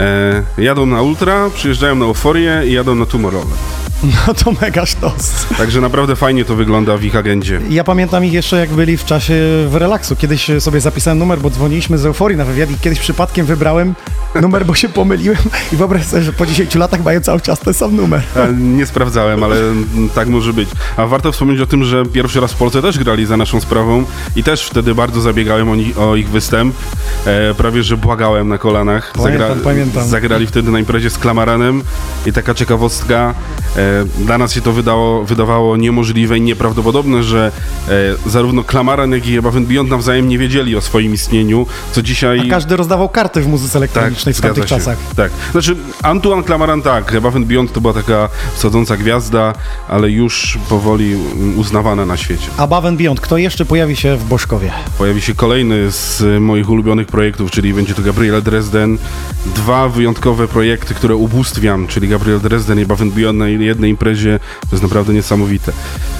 e, 0.00 0.42
jadą 0.58 0.86
na 0.86 1.02
Ultra, 1.02 1.50
przyjeżdżają 1.54 1.94
na 1.94 2.04
Euforię 2.04 2.62
i 2.66 2.72
jadą 2.72 2.94
na 2.94 3.06
Tomorrowland. 3.06 3.60
No 4.26 4.34
to 4.34 4.52
mega 4.60 4.86
sztos. 4.86 5.46
Także 5.58 5.80
naprawdę 5.80 6.16
fajnie 6.16 6.44
to 6.44 6.56
wygląda 6.56 6.96
w 6.96 7.04
ich 7.04 7.16
agendzie. 7.16 7.60
Ja 7.70 7.84
pamiętam 7.84 8.24
ich 8.24 8.32
jeszcze 8.32 8.56
jak 8.56 8.70
byli 8.70 8.96
w 8.96 9.04
czasie 9.04 9.34
w 9.68 9.74
relaksu. 9.74 10.16
Kiedyś 10.16 10.50
sobie 10.58 10.80
zapisałem 10.80 11.18
numer, 11.18 11.38
bo 11.38 11.50
dzwoniliśmy 11.50 11.98
z 11.98 12.06
euforii 12.06 12.36
na 12.36 12.44
wywiad 12.44 12.70
i 12.70 12.74
kiedyś 12.74 12.98
przypadkiem 13.06 13.46
wybrałem 13.46 13.94
numer, 14.40 14.66
bo 14.66 14.74
się 14.74 14.88
pomyliłem 14.88 15.38
i 15.72 15.76
wyobraź 15.76 16.06
sobie, 16.06 16.22
że 16.22 16.32
po 16.32 16.46
10 16.46 16.74
latach 16.74 17.04
mają 17.04 17.20
cały 17.20 17.40
czas 17.40 17.60
ten 17.60 17.74
sam 17.74 17.96
numer. 17.96 18.22
A, 18.36 18.46
Nie 18.52 18.86
sprawdzałem, 18.86 19.44
ale 19.44 19.56
tak 20.14 20.28
może 20.28 20.52
być. 20.52 20.68
A 20.96 21.06
warto 21.06 21.32
wspomnieć 21.32 21.60
o 21.60 21.66
tym, 21.66 21.84
że 21.84 22.06
pierwszy 22.06 22.40
raz 22.40 22.52
w 22.52 22.56
Polsce 22.56 22.82
też 22.82 22.98
grali 22.98 23.26
za 23.26 23.36
naszą 23.36 23.60
sprawą 23.60 24.04
i 24.36 24.42
też 24.42 24.62
wtedy 24.62 24.94
bardzo 24.94 25.20
zabiegałem 25.20 25.68
o, 25.96 26.16
ich 26.16 26.30
występ. 26.30 26.74
E, 27.26 27.54
prawie, 27.54 27.82
że 27.82 27.96
błagałem 27.96 28.48
na 28.48 28.58
kolanach. 28.58 29.12
Pamiętam, 29.16 29.60
pamiętam. 29.64 30.08
Zagrali 30.08 30.46
wtedy 30.46 30.70
na 30.70 30.78
imprezie 30.78 31.10
z 31.10 31.18
Klamaranem 31.18 31.82
i 32.26 32.32
taka 32.32 32.54
ciekawostka. 32.54 33.34
E, 33.76 34.04
dla 34.24 34.38
nas 34.38 34.52
się 34.52 34.60
to 34.60 34.72
wydało, 34.72 35.24
wydawało 35.24 35.76
niemożliwe 35.76 36.38
i 36.38 36.40
nieprawdopodobne, 36.40 37.22
że 37.22 37.52
e, 37.88 37.92
zarówno 38.30 38.64
Klamaran, 38.64 39.12
jak 39.12 39.26
i 39.26 39.38
Above 39.38 39.60
Beyond 39.60 39.90
nawzajem 39.90 40.28
nie 40.28 40.38
wiedzieli 40.38 40.76
o 40.76 40.80
swoim 40.80 41.14
istnieniu, 41.14 41.66
co 41.92 42.02
dzisiaj... 42.02 42.40
A 42.40 42.50
każdy 42.50 42.76
rozdawał 42.76 42.95
karty 43.08 43.40
w 43.40 43.48
muzyce 43.48 43.78
elektronicznej 43.78 44.34
w 44.34 44.36
zgadza 44.36 44.54
tamtych 44.54 44.70
czasach. 44.70 44.98
Tak. 45.16 45.32
Znaczy, 45.52 45.76
Antoine 46.02 46.44
Clamaran 46.44 46.82
tak, 46.82 47.14
Above 47.14 47.36
and 47.36 47.46
Beyond 47.46 47.72
to 47.72 47.80
była 47.80 47.94
taka 47.94 48.28
wschodząca 48.54 48.96
gwiazda, 48.96 49.52
ale 49.88 50.10
już 50.10 50.58
powoli 50.68 51.16
uznawana 51.56 52.06
na 52.06 52.16
świecie. 52.16 52.48
Above 52.56 52.88
and 52.88 52.98
Beyond, 52.98 53.20
kto 53.20 53.38
jeszcze 53.38 53.64
pojawi 53.64 53.96
się 53.96 54.16
w 54.16 54.24
Boszkowie? 54.24 54.72
Pojawi 54.98 55.20
się 55.20 55.34
kolejny 55.34 55.90
z 55.90 56.22
moich 56.40 56.70
ulubionych 56.70 57.06
projektów, 57.06 57.50
czyli 57.50 57.74
będzie 57.74 57.94
to 57.94 58.02
Gabriel 58.02 58.42
Dresden. 58.42 58.98
Dwa 59.54 59.88
wyjątkowe 59.88 60.48
projekty, 60.48 60.94
które 60.94 61.16
ubóstwiam, 61.16 61.86
czyli 61.86 62.08
Gabriel 62.08 62.40
Dresden 62.40 62.78
i 62.78 62.82
Above 62.82 63.02
and 63.02 63.12
Beyond 63.12 63.38
na 63.38 63.48
jednej 63.48 63.90
imprezie. 63.90 64.40
To 64.60 64.68
jest 64.72 64.82
naprawdę 64.82 65.14
niesamowite. 65.14 65.72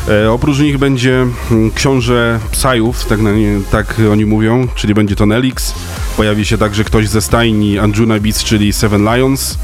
E, 0.09 0.31
oprócz 0.31 0.59
nich 0.59 0.79
będzie 0.79 1.27
mm, 1.51 1.71
książę 1.71 2.41
Psajów, 2.51 3.05
tak, 3.05 3.21
na 3.21 3.33
nie, 3.33 3.61
tak 3.71 3.95
oni 4.13 4.27
mówią, 4.27 4.69
czyli 4.75 4.95
będzie 4.95 5.17
to 5.17 5.27
Nelix. 5.27 5.75
Pojawi 6.17 6.45
się 6.45 6.56
także 6.59 6.85
ktoś 6.85 7.09
ze 7.09 7.21
stajni 7.21 7.79
Anjuna 7.79 8.21
Beats, 8.21 8.45
czyli 8.45 8.73
Seven 8.73 9.15
Lions. 9.15 9.59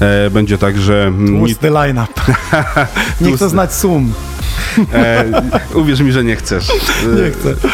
E, 0.00 0.30
będzie 0.30 0.58
także... 0.58 1.12
Tłusty 1.26 1.70
line-up. 1.78 2.12
Nie 3.20 3.36
chcę 3.36 3.48
znać 3.48 3.74
sum. 3.74 4.12
E, 4.92 5.24
uwierz 5.74 6.00
mi, 6.00 6.12
że 6.12 6.24
nie 6.24 6.36
chcesz. 6.36 6.68
Nie 7.24 7.30
chcę. 7.30 7.68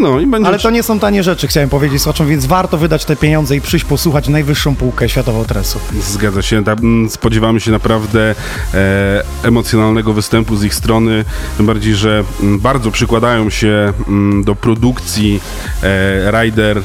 No 0.00 0.20
i 0.20 0.26
będzie... 0.26 0.48
Ale 0.48 0.58
to 0.58 0.70
nie 0.70 0.82
są 0.82 0.98
tanie 0.98 1.22
rzeczy, 1.22 1.46
chciałem 1.46 1.68
powiedzieć 1.68 2.02
słuchaczom, 2.02 2.28
więc 2.28 2.46
warto 2.46 2.78
wydać 2.78 3.04
te 3.04 3.16
pieniądze 3.16 3.56
i 3.56 3.60
przyjść 3.60 3.84
posłuchać 3.84 4.28
najwyższą 4.28 4.76
półkę 4.76 5.08
światowego 5.08 5.44
tresu. 5.44 5.78
Zgadza 6.00 6.42
się. 6.42 6.64
Tam, 6.64 6.78
mm, 6.78 7.10
spodziewamy 7.10 7.60
się 7.60 7.70
naprawdę 7.70 8.34
e, 8.74 9.22
emocjonalnego 9.42 10.12
występu 10.12 10.56
z 10.56 10.64
ich 10.64 10.74
strony. 10.74 11.24
Tym 11.56 11.66
bardziej, 11.66 11.94
że 11.94 12.24
mm, 12.42 12.60
bardzo 12.60 12.90
przykładają 12.90 13.50
się 13.50 13.92
mm, 14.08 14.44
do 14.44 14.54
produkcji 14.54 15.40
e, 15.82 16.42
Rider 16.42 16.78
e, 16.78 16.82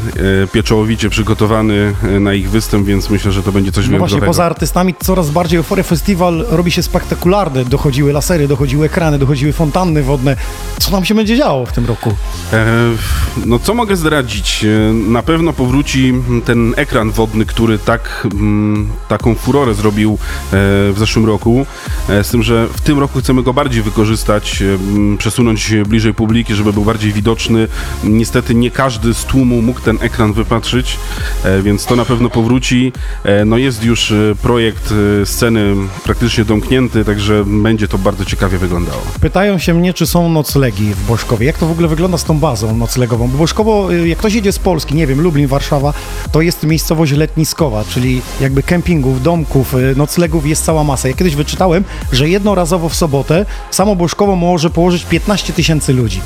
pieczołowicie 0.47 1.09
przygotowany 1.09 1.93
e, 2.03 2.19
na 2.19 2.34
ich 2.34 2.49
występ, 2.49 2.88
więc 2.88 3.09
myślę, 3.09 3.31
że 3.31 3.43
to 3.43 3.51
będzie 3.51 3.71
coś 3.71 3.89
No 3.89 3.97
właśnie, 3.97 4.21
poza 4.21 4.45
artystami 4.45 4.95
coraz 4.99 5.29
bardziej 5.29 5.57
Euphoria 5.57 5.84
Festival 5.84 6.45
robi 6.49 6.71
się 6.71 6.84
spektakularny. 6.84 7.65
Dochodziły 7.65 8.13
lasery, 8.13 8.47
dochodziły 8.47 8.85
ekrany, 8.85 9.19
dochodziły 9.19 9.53
fontanny 9.53 10.03
wodne. 10.03 10.35
Co 10.79 10.91
nam 10.91 11.05
się 11.05 11.15
będzie 11.15 11.38
działo 11.38 11.65
w 11.65 11.71
tym 11.71 11.85
roku? 11.85 12.13
E, 12.53 12.97
No 13.45 13.60
co 13.60 13.74
mogę 13.74 13.95
zdradzić? 13.95 14.65
E, 14.65 14.94
Na 14.94 15.24
pewno 15.24 15.53
powróci 15.53 16.14
ten 16.45 16.74
ekran 16.78 17.11
wodny, 17.11 17.45
który 17.45 17.80
tak, 17.80 18.28
mm, 18.34 18.88
taką 19.07 19.36
furorę 19.36 19.74
zrobił 19.74 20.11
e, 20.14 20.18
w 20.52 20.95
zeszłym 20.98 21.26
roku. 21.26 21.65
E, 22.10 22.24
Z 22.24 22.30
tym, 22.30 22.44
że 22.44 22.68
w 22.74 22.82
tym 22.82 22.99
roku 22.99 23.19
chcemy 23.19 23.44
go 23.44 23.53
bardziej 23.53 23.82
wykorzystać, 23.82 24.61
e, 24.61 24.65
m, 24.74 25.15
przesunąć 25.18 25.74
bliżej 25.88 26.14
publiki, 26.14 26.53
żeby 26.56 26.74
był 26.74 26.84
bardziej 26.86 27.11
widoczny. 27.14 27.68
Niestety 28.03 28.56
nie 28.56 28.72
każdy 28.72 29.14
z 29.14 29.24
tłumu 29.26 29.61
mógł 29.61 29.80
ten 29.82 29.98
ekran 30.02 30.34
wypatrzyć, 30.34 30.98
więc 31.64 31.86
to 31.86 31.95
na 31.95 32.06
pewno 32.06 32.30
powróci. 32.30 32.91
No 33.45 33.57
jest 33.57 33.84
już 33.84 34.14
projekt 34.41 34.94
sceny 35.26 35.76
praktycznie 36.03 36.45
domknięty, 36.45 37.06
także 37.06 37.44
będzie 37.48 37.88
to 37.88 37.98
bardzo 37.98 38.26
ciekawie 38.26 38.57
wyglądało. 38.57 39.02
Pytają 39.22 39.57
się 39.57 39.74
mnie, 39.74 39.94
czy 39.94 40.07
są 40.07 40.30
noclegi 40.30 40.94
w 40.94 41.07
Boszkowie. 41.07 41.45
Jak 41.45 41.57
to 41.57 41.68
w 41.68 41.72
ogóle 41.72 41.88
wygląda 41.88 42.18
z 42.18 42.24
tą 42.24 42.40
bazą 42.40 42.78
noclegową? 42.88 43.27
Bo 43.27 43.38
Boszkowo, 43.38 43.93
y, 43.93 44.07
jak 44.07 44.18
ktoś 44.18 44.34
jedzie 44.34 44.51
z 44.51 44.59
Polski, 44.59 44.95
nie 44.95 45.07
wiem, 45.07 45.22
Lublin, 45.22 45.47
Warszawa, 45.47 45.93
to 46.31 46.41
jest 46.41 46.64
miejscowość 46.64 47.11
letniskowa, 47.11 47.84
czyli 47.84 48.22
jakby 48.41 48.64
kempingów, 48.64 49.23
domków, 49.23 49.73
y, 49.73 49.95
noclegów 49.95 50.47
jest 50.47 50.65
cała 50.65 50.84
masa. 50.84 51.07
Ja 51.07 51.14
kiedyś 51.14 51.35
wyczytałem, 51.35 51.84
że 52.11 52.30
jednorazowo 52.30 52.89
w 52.89 52.95
sobotę 52.95 53.45
samo 53.72 53.95
Boszkowo 53.95 54.35
może 54.35 54.69
położyć 54.69 55.05
15 55.05 55.53
tysięcy 55.53 55.93
ludzi. 55.93 56.22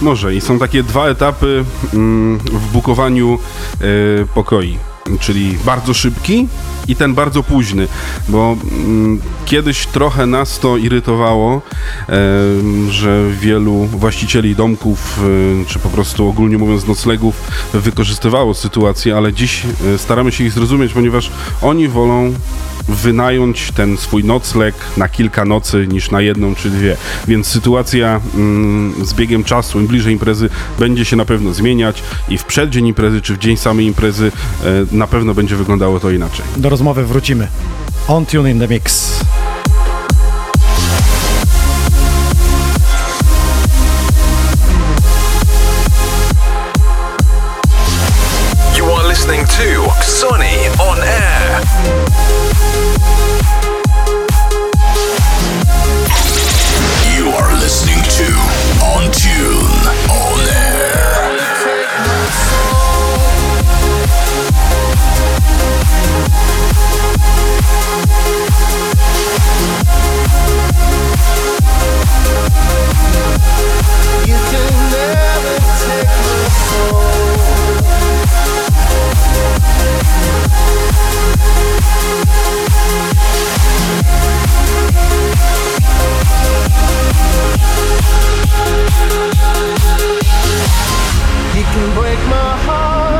Może 0.00 0.34
i 0.34 0.40
są 0.40 0.58
takie 0.58 0.82
dwa 0.82 1.08
etapy 1.08 1.64
mm, 1.94 2.38
w 2.38 2.72
bukowaniu 2.72 3.38
e, 3.80 3.86
pokoi. 4.34 4.78
Czyli 5.20 5.58
bardzo 5.64 5.94
szybki 5.94 6.48
i 6.88 6.96
ten 6.96 7.14
bardzo 7.14 7.42
późny, 7.42 7.88
bo 8.28 8.56
mm, 8.72 9.20
kiedyś 9.44 9.86
trochę 9.86 10.26
nas 10.26 10.58
to 10.58 10.76
irytowało, 10.76 11.62
em, 12.08 12.90
że 12.90 13.30
wielu 13.40 13.84
właścicieli 13.84 14.56
domków, 14.56 15.20
e, 15.62 15.64
czy 15.64 15.78
po 15.78 15.88
prostu 15.88 16.28
ogólnie 16.28 16.58
mówiąc 16.58 16.86
noclegów, 16.86 17.34
wykorzystywało 17.72 18.54
sytuację, 18.54 19.16
ale 19.16 19.32
dziś 19.32 19.62
e, 19.94 19.98
staramy 19.98 20.32
się 20.32 20.44
ich 20.44 20.52
zrozumieć, 20.52 20.92
ponieważ 20.92 21.30
oni 21.62 21.88
wolą 21.88 22.32
wynająć 22.88 23.72
ten 23.72 23.96
swój 23.96 24.24
nocleg 24.24 24.74
na 24.96 25.08
kilka 25.08 25.44
nocy 25.44 25.86
niż 25.90 26.10
na 26.10 26.20
jedną 26.20 26.54
czy 26.54 26.70
dwie. 26.70 26.96
Więc 27.28 27.46
sytuacja 27.46 28.20
mm, 28.34 28.94
z 29.06 29.14
biegiem 29.14 29.44
czasu, 29.44 29.80
im 29.80 29.86
bliżej 29.86 30.12
imprezy, 30.12 30.50
będzie 30.78 31.04
się 31.04 31.16
na 31.16 31.24
pewno 31.24 31.54
zmieniać 31.54 32.02
i 32.28 32.38
w 32.38 32.44
przeddzień 32.44 32.86
imprezy 32.86 33.20
czy 33.22 33.34
w 33.34 33.38
dzień 33.38 33.56
samej 33.56 33.86
imprezy 33.86 34.32
e, 34.64 34.95
na 34.96 35.06
pewno 35.06 35.34
będzie 35.34 35.56
wyglądało 35.56 36.00
to 36.00 36.10
inaczej. 36.10 36.44
Do 36.56 36.68
rozmowy 36.68 37.06
wrócimy. 37.06 37.48
On 38.08 38.26
Tune 38.26 38.50
in 38.50 38.60
the 38.60 38.68
Mix. 38.68 39.20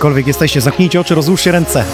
Gdziekolwiek 0.00 0.26
jesteście, 0.26 0.60
zamknijcie 0.60 1.00
oczy, 1.00 1.14
rozłóżcie 1.14 1.52
ręce. 1.52 1.84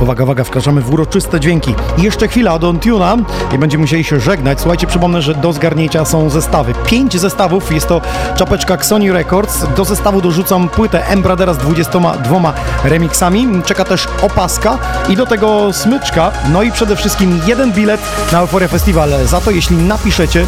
Uwaga, 0.00 0.24
uwaga, 0.24 0.44
wkraczamy 0.44 0.80
w 0.80 0.92
uroczyste 0.92 1.40
dźwięki. 1.40 1.74
Jeszcze 1.98 2.28
chwila 2.28 2.58
do 2.58 2.72
Tuna 2.72 3.16
i 3.54 3.58
będziemy 3.58 3.80
musieli 3.80 4.04
się 4.04 4.20
żegnać. 4.20 4.60
Słuchajcie, 4.60 4.86
przypomnę, 4.86 5.22
że 5.22 5.34
do 5.34 5.52
zgarnięcia 5.52 6.04
są 6.04 6.30
zestawy. 6.30 6.74
Pięć 6.86 7.20
zestawów, 7.20 7.72
jest 7.72 7.88
to 7.88 8.00
czapeczka 8.36 8.82
Sony 8.82 9.12
Records. 9.12 9.66
Do 9.76 9.84
zestawu 9.84 10.20
dorzucam 10.20 10.68
płytę 10.68 11.06
Embradera 11.06 11.54
z 11.54 11.58
22 11.58 12.54
remixami. 12.84 13.62
Czeka 13.64 13.84
też 13.84 14.08
opaska 14.22 14.78
i 15.08 15.16
do 15.16 15.26
tego 15.26 15.72
smyczka. 15.72 16.30
No 16.52 16.62
i 16.62 16.72
przede 16.72 16.96
wszystkim 16.96 17.40
jeden 17.46 17.72
bilet 17.72 18.00
na 18.32 18.40
Euphoria 18.40 18.68
Festival. 18.68 19.10
Za 19.26 19.40
to, 19.40 19.50
jeśli 19.50 19.76
napiszecie 19.76 20.46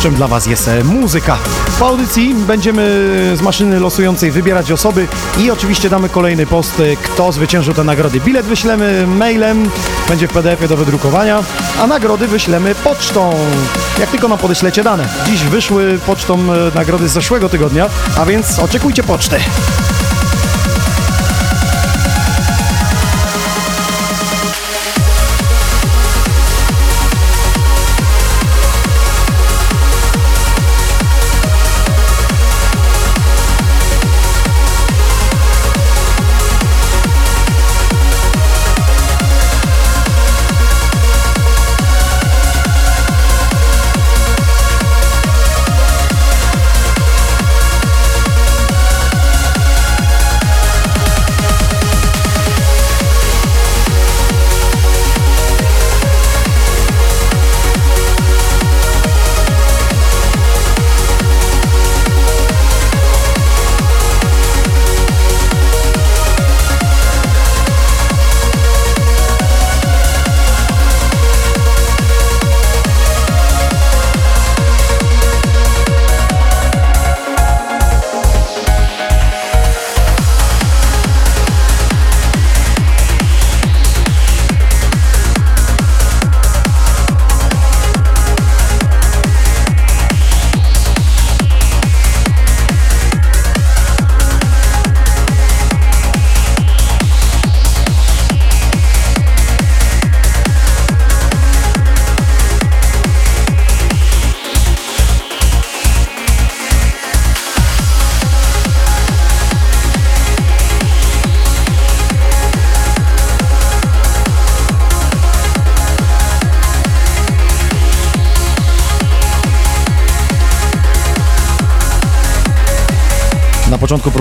czym 0.00 0.14
dla 0.14 0.28
Was 0.28 0.46
jest 0.46 0.68
e, 0.68 0.84
muzyka. 0.84 1.38
Po 1.78 1.86
audycji 1.86 2.34
będziemy 2.34 2.82
z 3.34 3.42
maszyny 3.42 3.80
losującej 3.80 4.30
wybierać 4.30 4.72
osoby 4.72 5.08
i 5.38 5.50
oczywiście 5.50 5.90
damy 5.90 6.08
kolejny 6.08 6.46
post, 6.46 6.80
e, 6.80 6.96
kto 6.96 7.32
zwyciężył 7.32 7.74
te 7.74 7.84
nagrody. 7.84 8.20
Bilet 8.20 8.46
wyślemy 8.46 9.06
mailem, 9.06 9.70
będzie 10.08 10.28
w 10.28 10.32
PDF-ie 10.32 10.68
do 10.68 10.76
wydrukowania, 10.76 11.42
a 11.80 11.86
nagrody 11.86 12.28
wyślemy 12.28 12.74
pocztą, 12.74 13.34
jak 14.00 14.10
tylko 14.10 14.28
nam 14.28 14.38
podeślecie 14.38 14.82
dane. 14.82 15.08
Dziś 15.26 15.42
wyszły 15.42 15.98
pocztą 16.06 16.34
e, 16.34 16.74
nagrody 16.74 17.08
z 17.08 17.12
zeszłego 17.12 17.48
tygodnia, 17.48 17.88
a 18.18 18.26
więc 18.26 18.58
oczekujcie 18.58 19.02
poczty. 19.02 19.36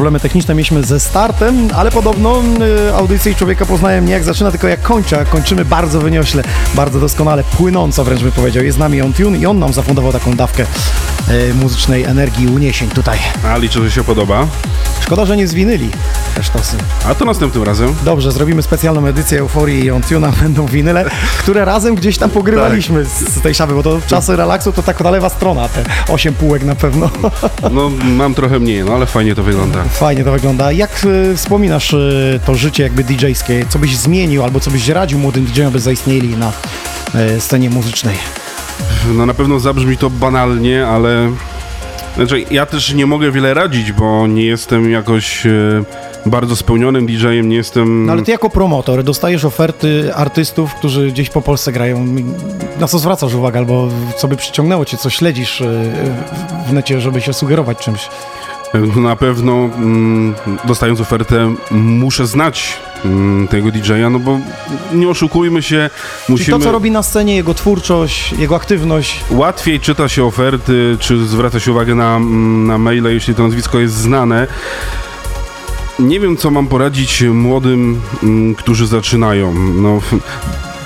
Problemy 0.01 0.19
techniczne 0.19 0.55
mieliśmy 0.55 0.83
ze 0.83 0.99
startem, 0.99 1.69
ale 1.75 1.91
podobno 1.91 2.43
y, 2.89 2.93
audycję 2.93 3.35
człowieka 3.35 3.65
poznaję 3.65 4.01
nie 4.01 4.13
jak 4.13 4.23
zaczyna, 4.23 4.51
tylko 4.51 4.67
jak 4.67 4.81
kończy, 4.81 5.19
a 5.19 5.25
kończymy 5.25 5.65
bardzo 5.65 6.01
wyniośle, 6.01 6.43
bardzo 6.75 6.99
doskonale, 6.99 7.43
płynąco 7.43 8.03
wręcz 8.03 8.23
by 8.23 8.31
powiedział. 8.31 8.63
Jest 8.63 8.77
z 8.77 8.79
nami 8.79 9.01
On 9.01 9.13
Tune 9.13 9.37
i 9.37 9.45
on 9.45 9.59
nam 9.59 9.73
zafundował 9.73 10.11
taką 10.11 10.35
dawkę 10.35 10.65
y, 11.29 11.53
muzycznej 11.53 12.03
energii 12.03 12.45
i 12.45 12.47
uniesień 12.47 12.89
tutaj. 12.89 13.19
A 13.47 13.57
liczę, 13.57 13.81
że 13.81 13.91
się 13.91 14.03
podoba. 14.03 14.47
Szkoda, 15.01 15.25
że 15.25 15.37
nie 15.37 15.47
zwinęli 15.47 15.89
te 16.41 16.45
sztosy. 16.45 16.77
A 17.07 17.15
to 17.15 17.25
następnym 17.25 17.63
razem. 17.63 17.95
Dobrze, 18.05 18.31
zrobimy 18.31 18.61
specjalną 18.61 19.05
edycję 19.05 19.39
Euforii 19.39 19.85
i 19.85 19.91
On 19.91 20.01
Tune'a, 20.01 20.31
będą 20.31 20.65
winyle, 20.65 21.05
które 21.39 21.65
razem 21.65 21.95
gdzieś 21.95 22.17
tam 22.17 22.29
pogrywaliśmy 22.29 23.05
z, 23.05 23.09
z 23.09 23.41
tej 23.41 23.55
szafy, 23.55 23.73
bo 23.73 23.83
to 23.83 23.99
czasy 24.07 24.35
relaksu 24.35 24.71
to 24.71 24.83
taka 24.83 25.09
lewa 25.09 25.29
strona, 25.29 25.69
te 25.69 25.83
8 26.13 26.33
półek 26.33 26.63
na 26.63 26.75
pewno. 26.75 27.09
No, 27.71 27.91
mam 28.03 28.33
trochę 28.33 28.59
mniej, 28.59 28.83
no 28.83 28.93
ale 28.93 29.05
fajnie 29.05 29.35
to 29.35 29.43
wygląda. 29.43 29.83
Fajnie 29.83 30.23
to 30.23 30.31
wygląda. 30.31 30.71
Jak 30.71 31.05
y, 31.05 31.37
wspominasz 31.37 31.93
y, 31.93 32.39
to 32.45 32.55
życie 32.55 32.83
jakby 32.83 33.03
DJ-skie? 33.03 33.65
Co 33.69 33.79
byś 33.79 33.97
zmienił 33.97 34.43
albo 34.43 34.59
co 34.59 34.71
byś 34.71 34.87
radził 34.87 35.19
młodym 35.19 35.45
DJ-om, 35.45 35.71
by 35.71 35.79
zaistnieli 35.79 36.37
na 36.37 36.51
y, 37.35 37.41
scenie 37.41 37.69
muzycznej? 37.69 38.17
No 39.13 39.25
na 39.25 39.33
pewno 39.33 39.59
zabrzmi 39.59 39.97
to 39.97 40.09
banalnie, 40.09 40.87
ale 40.87 41.31
znaczy 42.15 42.45
ja 42.51 42.65
też 42.65 42.93
nie 42.93 43.05
mogę 43.05 43.31
wiele 43.31 43.53
radzić, 43.53 43.91
bo 43.91 44.27
nie 44.27 44.45
jestem 44.45 44.91
jakoś 44.91 45.45
e, 45.45 45.51
bardzo 46.25 46.55
spełnionym 46.55 47.05
DJ-em, 47.05 47.49
nie 47.49 47.55
jestem... 47.55 48.05
No 48.05 48.11
ale 48.11 48.21
ty 48.21 48.31
jako 48.31 48.49
promotor 48.49 49.03
dostajesz 49.03 49.45
oferty 49.45 50.15
artystów, 50.15 50.73
którzy 50.73 51.11
gdzieś 51.11 51.29
po 51.29 51.41
Polsce 51.41 51.71
grają. 51.71 52.05
Na 52.79 52.87
co 52.87 52.99
zwracasz 52.99 53.33
uwagę 53.33 53.59
albo 53.59 53.87
co 54.17 54.27
by 54.27 54.37
przyciągnęło 54.37 54.85
cię, 54.85 54.97
co 54.97 55.09
śledzisz 55.09 55.61
y, 55.61 55.91
w 56.67 56.73
necie, 56.73 57.01
żeby 57.01 57.21
się 57.21 57.33
sugerować 57.33 57.77
czymś? 57.77 58.09
Na 58.95 59.15
pewno 59.15 59.53
mm, 59.53 60.35
dostając 60.65 61.01
ofertę 61.01 61.55
muszę 61.71 62.27
znać 62.27 62.77
mm, 63.05 63.47
tego 63.47 63.71
DJ-a, 63.71 64.09
no 64.09 64.19
bo 64.19 64.39
nie 64.93 65.09
oszukujmy 65.09 65.61
się, 65.61 65.89
musimy... 66.29 66.45
Czyli 66.45 66.59
to, 66.59 66.65
co 66.65 66.71
robi 66.71 66.91
na 66.91 67.03
scenie, 67.03 67.35
jego 67.35 67.53
twórczość, 67.53 68.33
jego 68.33 68.55
aktywność. 68.55 69.23
Łatwiej 69.31 69.79
czyta 69.79 70.09
się 70.09 70.25
oferty, 70.25 70.97
czy 70.99 71.25
zwraca 71.25 71.59
się 71.59 71.71
uwagę 71.71 71.95
na, 71.95 72.15
mm, 72.15 72.67
na 72.67 72.77
maile, 72.77 73.13
jeśli 73.13 73.35
to 73.35 73.43
nazwisko 73.43 73.79
jest 73.79 73.95
znane. 73.95 74.47
Nie 75.99 76.19
wiem, 76.19 76.37
co 76.37 76.51
mam 76.51 76.67
poradzić 76.67 77.23
młodym, 77.23 78.01
mm, 78.23 78.55
którzy 78.55 78.87
zaczynają. 78.87 79.53
No, 79.53 80.01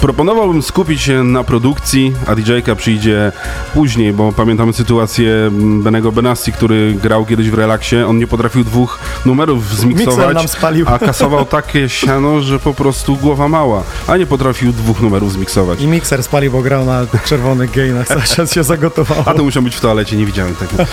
proponowałbym 0.01 0.61
skupić 0.61 1.01
się 1.01 1.23
na 1.23 1.43
produkcji, 1.43 2.13
a 2.27 2.35
DJ-ka 2.35 2.75
przyjdzie 2.75 3.31
później, 3.73 4.13
bo 4.13 4.31
pamiętamy 4.31 4.73
sytuację 4.73 5.51
Benego 5.83 6.11
Benassi, 6.11 6.51
który 6.51 6.93
grał 6.93 7.25
kiedyś 7.25 7.49
w 7.49 7.53
relaksie. 7.53 7.95
On 7.95 8.17
nie 8.17 8.27
potrafił 8.27 8.63
dwóch 8.63 8.99
numerów 9.25 9.75
zmiksować, 9.75 10.37
a 10.85 10.99
kasował 10.99 11.45
takie 11.45 11.89
siano, 11.89 12.41
że 12.41 12.59
po 12.59 12.73
prostu 12.73 13.15
głowa 13.15 13.47
mała, 13.47 13.83
a 14.07 14.17
nie 14.17 14.25
potrafił 14.25 14.71
dwóch 14.71 15.01
numerów 15.01 15.33
zmiksować. 15.33 15.81
I 15.81 15.87
mikser 15.87 16.23
spalił, 16.23 16.51
bo 16.51 16.61
grał 16.61 16.85
na 16.85 17.05
czerwonych 17.25 17.71
gainach, 17.71 18.07
cały 18.07 18.21
czas 18.21 18.53
się 18.53 18.63
zagotowało. 18.63 19.23
A 19.25 19.33
to 19.33 19.43
musiał 19.43 19.63
być 19.63 19.75
w 19.75 19.81
toalecie, 19.81 20.17
nie 20.17 20.25
widziałem 20.25 20.55
tego. 20.55 20.83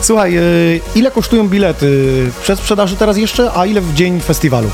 Słuchaj, 0.00 0.38
y, 0.38 0.80
ile 0.94 1.10
kosztują 1.10 1.48
bilety 1.48 1.86
w 2.32 2.40
przedsprzedaży 2.42 2.96
teraz 2.96 3.16
jeszcze, 3.16 3.50
a 3.54 3.66
ile 3.66 3.80
w 3.80 3.94
dzień 3.94 4.20
festiwalu? 4.20 4.70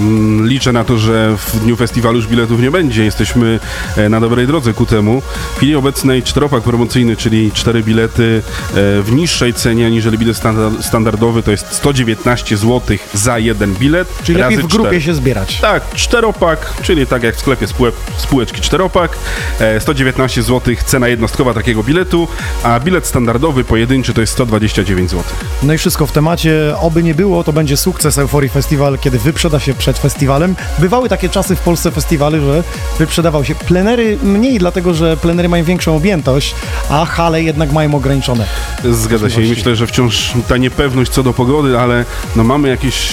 Mm, 0.00 0.48
Liczę 0.48 0.72
na 0.72 0.84
to, 0.84 0.98
że 0.98 1.36
w 1.36 1.60
dniu 1.60 1.76
festiwalu 1.76 2.16
już 2.16 2.26
biletów 2.26 2.60
nie 2.60 2.70
będzie. 2.70 3.04
Jesteśmy 3.04 3.60
e, 3.96 4.08
na 4.08 4.20
dobrej 4.20 4.46
drodze 4.46 4.72
ku 4.74 4.86
temu. 4.86 5.22
W 5.54 5.56
chwili 5.56 5.74
obecnej 5.74 6.22
czteropak 6.22 6.62
promocyjny, 6.62 7.16
czyli 7.16 7.52
cztery 7.52 7.82
bilety 7.82 8.42
e, 8.70 9.02
w 9.02 9.12
niższej 9.12 9.54
cenie 9.54 9.86
aniżeli 9.86 10.18
bilet 10.18 10.36
standard- 10.36 10.82
standardowy, 10.82 11.42
to 11.42 11.50
jest 11.50 11.72
119 11.72 12.56
zł 12.56 12.96
za 13.14 13.38
jeden 13.38 13.74
bilet. 13.74 14.08
Czyli 14.24 14.38
lepiej 14.38 14.56
razy 14.56 14.68
w 14.68 14.70
grupie 14.70 14.88
cztery. 14.88 15.00
się 15.02 15.14
zbierać. 15.14 15.60
Tak, 15.60 15.94
czteropak, 15.94 16.72
czyli 16.82 17.06
tak 17.06 17.22
jak 17.22 17.36
w 17.36 17.40
sklepie 17.40 17.66
spółek, 17.66 17.94
spółeczki 18.16 18.60
czteropak, 18.60 19.16
e, 19.60 19.80
119 19.80 20.42
zł 20.42 20.74
cena 20.86 21.08
jednostkowa 21.08 21.54
takiego 21.54 21.82
biletu, 21.82 22.28
a 22.62 22.80
bilet 22.80 23.06
standardowy 23.06 23.64
pojedynczy 23.64 24.14
to 24.14 24.20
jest 24.20 24.32
129 24.32 25.10
zł. 25.10 25.24
No 25.62 25.72
i 25.74 25.78
wszystko 25.78 26.06
w 26.06 26.12
temacie. 26.12 26.74
Oby 26.80 27.02
nie 27.02 27.14
było, 27.14 27.44
to 27.44 27.52
będzie 27.52 27.76
sukces 27.76 28.18
Euphorii 28.18 28.50
Festival, 28.50 28.98
kiedy 28.98 29.18
wyprzeda 29.18 29.60
się 29.60 29.74
przed 29.82 29.98
festiwalem. 29.98 30.54
Bywały 30.78 31.08
takie 31.08 31.28
czasy 31.28 31.56
w 31.56 31.60
Polsce 31.60 31.90
festiwaly, 31.90 32.40
że 32.40 32.64
wyprzedawał 32.98 33.44
się 33.44 33.54
plenery 33.54 34.18
mniej, 34.22 34.58
dlatego 34.58 34.94
że 34.94 35.16
plenery 35.16 35.48
mają 35.48 35.64
większą 35.64 35.96
objętość, 35.96 36.54
a 36.90 37.04
hale 37.04 37.42
jednak 37.42 37.72
mają 37.72 37.94
ograniczone. 37.94 38.46
Zgadza 38.84 39.30
się 39.30 39.42
i 39.42 39.48
myślę, 39.50 39.76
że 39.76 39.86
wciąż 39.86 40.32
ta 40.48 40.56
niepewność 40.56 41.10
co 41.10 41.22
do 41.22 41.32
pogody, 41.32 41.78
ale 41.78 42.04
no 42.36 42.44
mamy 42.44 42.68
jakieś, 42.68 43.10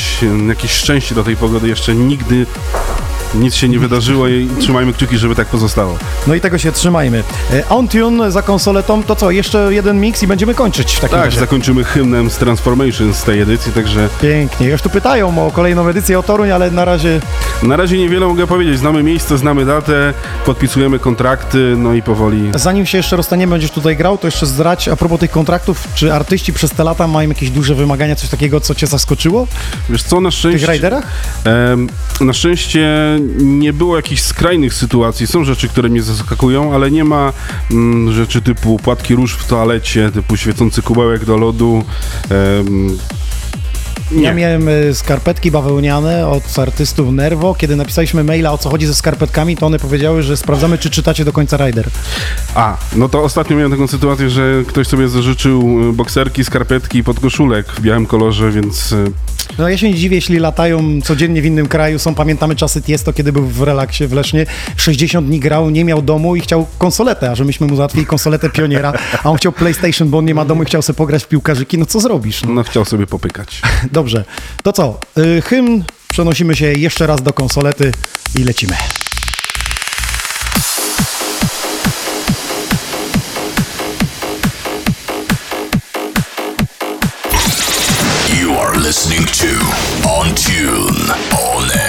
jakieś 0.48 0.72
szczęście 0.72 1.16
do 1.16 1.24
tej 1.24 1.36
pogody. 1.36 1.68
Jeszcze 1.68 1.96
nigdy 1.96 2.46
nic 3.36 3.56
się 3.56 3.70
nie 3.70 3.80
wydarzyło 3.80 4.28
i 4.28 4.50
trzymajmy 4.60 4.94
kciuki, 4.94 5.18
żeby 5.18 5.36
tak 5.36 5.48
pozostało. 5.48 5.98
No 6.28 6.36
i 6.36 6.42
tego 6.42 6.58
się 6.58 6.72
trzymajmy. 6.72 7.24
E, 7.54 7.70
OnTune 7.70 8.32
za 8.32 8.42
konsoletą, 8.42 9.04
to 9.04 9.16
co, 9.16 9.32
jeszcze 9.32 9.74
jeden 9.74 10.00
mix 10.02 10.24
i 10.24 10.28
będziemy 10.28 10.54
kończyć 10.54 10.94
w 10.96 11.00
takim 11.00 11.18
Tak, 11.18 11.26
razie. 11.26 11.40
zakończymy 11.40 11.84
hymnem 11.84 12.30
z 12.30 12.38
Transformation 12.38 13.14
z 13.14 13.24
tej 13.24 13.42
edycji, 13.42 13.72
także 13.72 14.10
Pięknie. 14.22 14.68
Już 14.68 14.82
tu 14.82 14.90
pytają 14.90 15.48
o 15.48 15.52
kolejną 15.52 15.88
edycję 15.88 16.20
o 16.20 16.24
Toruń, 16.24 16.52
ale 16.52 16.72
na 16.72 16.86
razie 16.86 17.20
na 17.64 17.76
razie 17.76 17.98
niewiele 17.98 18.28
mogę 18.28 18.48
powiedzieć. 18.48 18.80
Znamy 18.80 19.04
miejsce, 19.04 19.38
znamy 19.38 19.66
datę, 19.66 20.14
podpisujemy 20.46 21.00
kontrakty, 21.00 21.76
no 21.78 21.94
i 21.94 22.02
powoli 22.02 22.50
Zanim 22.56 22.86
się 22.86 22.98
jeszcze 22.98 23.16
rozstaniemy, 23.16 23.52
będziesz 23.52 23.72
tutaj 23.72 23.98
grał, 23.98 24.18
to 24.18 24.28
jeszcze 24.28 24.46
zdrać 24.46 24.88
a 24.88 24.96
propos 24.96 25.20
tych 25.20 25.32
kontraktów, 25.32 25.88
czy 25.96 26.14
artyści 26.14 26.54
przez 26.54 26.72
te 26.72 26.84
lata 26.84 27.08
mają 27.08 27.30
jakieś 27.30 27.50
duże 27.50 27.76
wymagania, 27.76 28.16
coś 28.16 28.30
takiego, 28.30 28.62
co 28.62 28.76
cię 28.76 28.88
zaskoczyło? 28.88 29.48
Wiesz 29.90 30.04
co, 30.04 30.22
na 30.22 30.32
szczęście... 30.32 30.58
W 30.58 30.62
tych 30.62 30.68
rajderach? 30.68 31.04
Em, 31.46 31.88
na 32.22 32.34
szczęście 32.34 32.90
nie 33.38 33.74
było 33.74 33.96
jakichś 33.96 34.22
skrajnych 34.22 34.74
sytuacji. 34.74 35.28
Są 35.28 35.44
rzeczy, 35.44 35.68
które 35.68 35.90
mnie 35.90 36.02
zaskakują, 36.02 36.74
ale 36.74 36.92
nie 36.92 37.04
ma 37.04 37.34
mm, 37.72 38.14
rzeczy 38.14 38.42
typu 38.42 38.80
płatki 38.80 39.16
róż 39.16 39.34
w 39.34 39.48
toalecie, 39.48 40.12
typu 40.12 40.38
świecący 40.38 40.82
kubełek 40.82 41.26
do 41.26 41.38
lodu. 41.38 41.84
Em, 42.30 42.98
Ja 44.12 44.34
miałem 44.34 44.68
y, 44.68 44.96
skarpetki 44.96 45.52
bawełniane 45.52 46.28
od 46.28 46.60
artystów 46.60 47.12
Nervo. 47.14 47.56
Kiedy 47.56 47.76
napisaliśmy 47.76 48.24
maila 48.24 48.52
o 48.52 48.58
co 48.58 48.70
chodzi 48.70 48.86
ze 48.86 48.94
skarpetkami, 48.94 49.58
to 49.58 49.66
one 49.66 49.80
powiedziały, 49.80 50.24
że 50.24 50.38
sprawdzamy, 50.38 50.78
czy 50.78 50.90
czytacie 50.90 51.26
do 51.26 51.32
końca 51.34 51.58
rider. 51.58 51.88
A, 52.56 52.78
no 52.96 53.10
to 53.10 53.24
ostatnio 53.24 53.56
miałem 53.56 53.72
taką 53.72 53.88
sytuację, 53.88 54.30
że 54.30 54.64
ktoś 54.68 54.88
sobie 54.88 55.08
zażyczył 55.08 55.90
y, 55.90 55.94
bokserki, 55.94 56.44
skarpetki 56.46 56.98
i 56.98 57.04
podkoszulek 57.04 57.68
w 57.72 57.82
białym 57.82 58.06
kolorze, 58.06 58.52
więc 58.52 58.92
y, 58.92 59.12
No 59.58 59.70
ja 59.70 59.78
się 59.78 59.90
nie 59.90 59.96
dziwię, 59.96 60.16
jeśli 60.16 60.40
latają 60.40 61.02
codziennie 61.02 61.42
w 61.42 61.46
innym 61.46 61.68
kraju. 61.68 62.00
Są, 62.00 62.16
pamiętamy 62.16 62.56
czasy 62.56 62.82
Tiesto, 62.82 63.14
kiedy 63.14 63.32
był 63.34 63.46
w 63.46 63.62
relaksie 63.62 64.08
w 64.08 64.14
Lesznie. 64.14 64.46
60 64.78 65.28
dni 65.28 65.40
grał, 65.40 65.70
nie 65.70 65.86
miał 65.86 66.02
domu 66.02 66.36
i 66.36 66.42
chciał 66.42 66.66
konsoletę, 66.78 67.32
a 67.32 67.36
że 67.36 67.46
myśmy 67.46 67.68
mu 67.68 67.76
załatwili 67.76 68.06
konsoletę 68.06 68.50
pioniera, 68.50 68.94
a 69.24 69.30
on 69.30 69.38
chciał 69.38 69.52
PlayStation, 69.52 70.10
bo 70.10 70.18
on 70.18 70.26
nie 70.26 70.36
ma 70.36 70.46
domu 70.46 70.64
i 70.64 70.66
chciał 70.66 70.82
sobie 70.82 70.98
pograć 70.98 71.24
w 71.24 71.28
piłkarzyki. 71.28 71.78
No 71.78 71.86
co 71.86 72.00
zrobisz? 72.00 72.44
No, 72.44 72.54
no 72.54 72.64
chciał 72.64 72.86
sobie 72.86 73.08
popykać. 73.08 73.62
Dobrze. 74.00 74.24
To 74.64 74.74
co? 74.74 75.00
Y, 75.18 75.42
hymn, 75.42 75.84
przenosimy 76.12 76.56
się 76.56 76.66
jeszcze 76.66 77.08
raz 77.08 77.22
do 77.22 77.34
konsolety 77.34 77.92
i 78.40 78.44
lecimy. 78.44 78.76
You 88.42 88.60
are 88.60 88.80
listening 88.88 89.28
to 89.32 89.48
On 90.10 90.28
Tune 90.36 91.14
On 91.32 91.72
Air. 91.72 91.89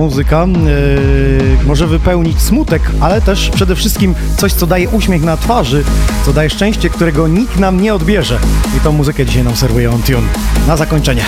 Muzyka 0.00 0.46
yy, 0.46 1.66
może 1.66 1.86
wypełnić 1.86 2.40
smutek, 2.40 2.82
ale 3.00 3.20
też 3.20 3.50
przede 3.50 3.76
wszystkim 3.76 4.14
coś, 4.36 4.52
co 4.52 4.66
daje 4.66 4.88
uśmiech 4.88 5.22
na 5.22 5.36
twarzy, 5.36 5.84
co 6.26 6.32
daje 6.32 6.50
szczęście, 6.50 6.90
którego 6.90 7.28
nikt 7.28 7.58
nam 7.58 7.80
nie 7.80 7.94
odbierze. 7.94 8.38
I 8.76 8.80
tą 8.80 8.92
muzykę 8.92 9.26
dzisiaj 9.26 9.44
nam 9.44 9.56
serwuje 9.56 9.90
On 9.90 10.02
Tune. 10.02 10.28
Na 10.66 10.76
zakończenie. 10.76 11.22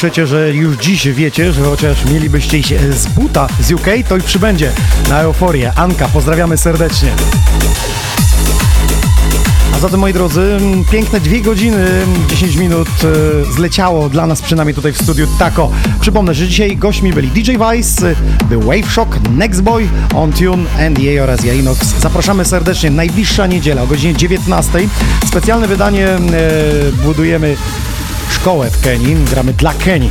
Piszecie, 0.00 0.26
że 0.26 0.54
już 0.54 0.76
dziś 0.76 1.08
wiecie, 1.08 1.52
że 1.52 1.64
chociaż 1.64 2.04
mielibyście 2.04 2.58
iść 2.58 2.72
e, 2.72 2.92
z 2.92 3.06
buta 3.06 3.48
z 3.60 3.72
UK, 3.72 3.86
to 4.08 4.16
i 4.16 4.22
przybędzie 4.22 4.72
na 5.08 5.20
euforię. 5.20 5.72
Anka, 5.76 6.08
pozdrawiamy 6.08 6.56
serdecznie. 6.56 7.12
A 9.74 9.78
zatem, 9.78 10.00
moi 10.00 10.12
drodzy, 10.12 10.58
piękne 10.90 11.20
dwie 11.20 11.40
godziny, 11.40 11.76
m, 11.76 12.28
10 12.28 12.56
minut 12.56 12.88
e, 12.88 13.52
zleciało 13.52 14.08
dla 14.08 14.26
nas 14.26 14.42
przynajmniej 14.42 14.74
tutaj 14.74 14.92
w 14.92 15.02
studiu 15.02 15.26
Taco. 15.38 15.70
Przypomnę, 16.00 16.34
że 16.34 16.48
dzisiaj 16.48 16.76
gośćmi 16.76 17.12
byli 17.12 17.28
DJ 17.28 17.50
Vice, 17.50 18.10
e, 18.10 18.14
był 18.48 18.60
Wave 18.62 18.92
Shock, 18.92 19.18
Nextboy, 19.30 19.88
On 20.14 20.32
Tune, 20.32 20.90
NDA 20.90 21.22
oraz 21.22 21.44
Jainox. 21.44 21.78
Zapraszamy 21.98 22.44
serdecznie. 22.44 22.90
Najbliższa 22.90 23.46
niedziela 23.46 23.82
o 23.82 23.86
godzinie 23.86 24.14
19. 24.14 24.88
Specjalne 25.26 25.68
wydanie 25.68 26.08
budujemy 27.04 27.56
szkołę 28.30 28.70
w 28.70 28.80
Kenii, 28.80 29.14
gramy 29.14 29.52
dla 29.52 29.74
Kenii. 29.74 30.10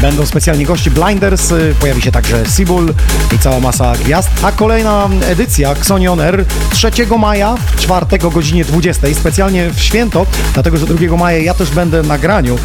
Będą 0.00 0.26
specjalni 0.26 0.64
gości 0.64 0.90
Blinders, 0.90 1.52
pojawi 1.80 2.02
się 2.02 2.12
także 2.12 2.44
Sibul 2.56 2.94
i 3.34 3.38
cała 3.38 3.60
masa 3.60 3.92
gwiazd. 3.92 4.30
A 4.42 4.52
kolejna 4.52 5.08
edycja 5.28 5.72
Xonion 5.72 6.20
Air 6.20 6.44
3 6.70 6.90
maja, 7.18 7.54
w 7.66 7.80
czwartek 7.80 8.24
o 8.24 8.30
godzinie 8.30 8.64
20. 8.64 9.06
Specjalnie 9.14 9.70
w 9.70 9.80
święto, 9.80 10.26
dlatego 10.54 10.76
że 10.76 10.86
2 10.86 11.16
maja 11.16 11.38
ja 11.38 11.54
też 11.54 11.70
będę 11.70 12.02
na 12.02 12.18
graniu. 12.18 12.58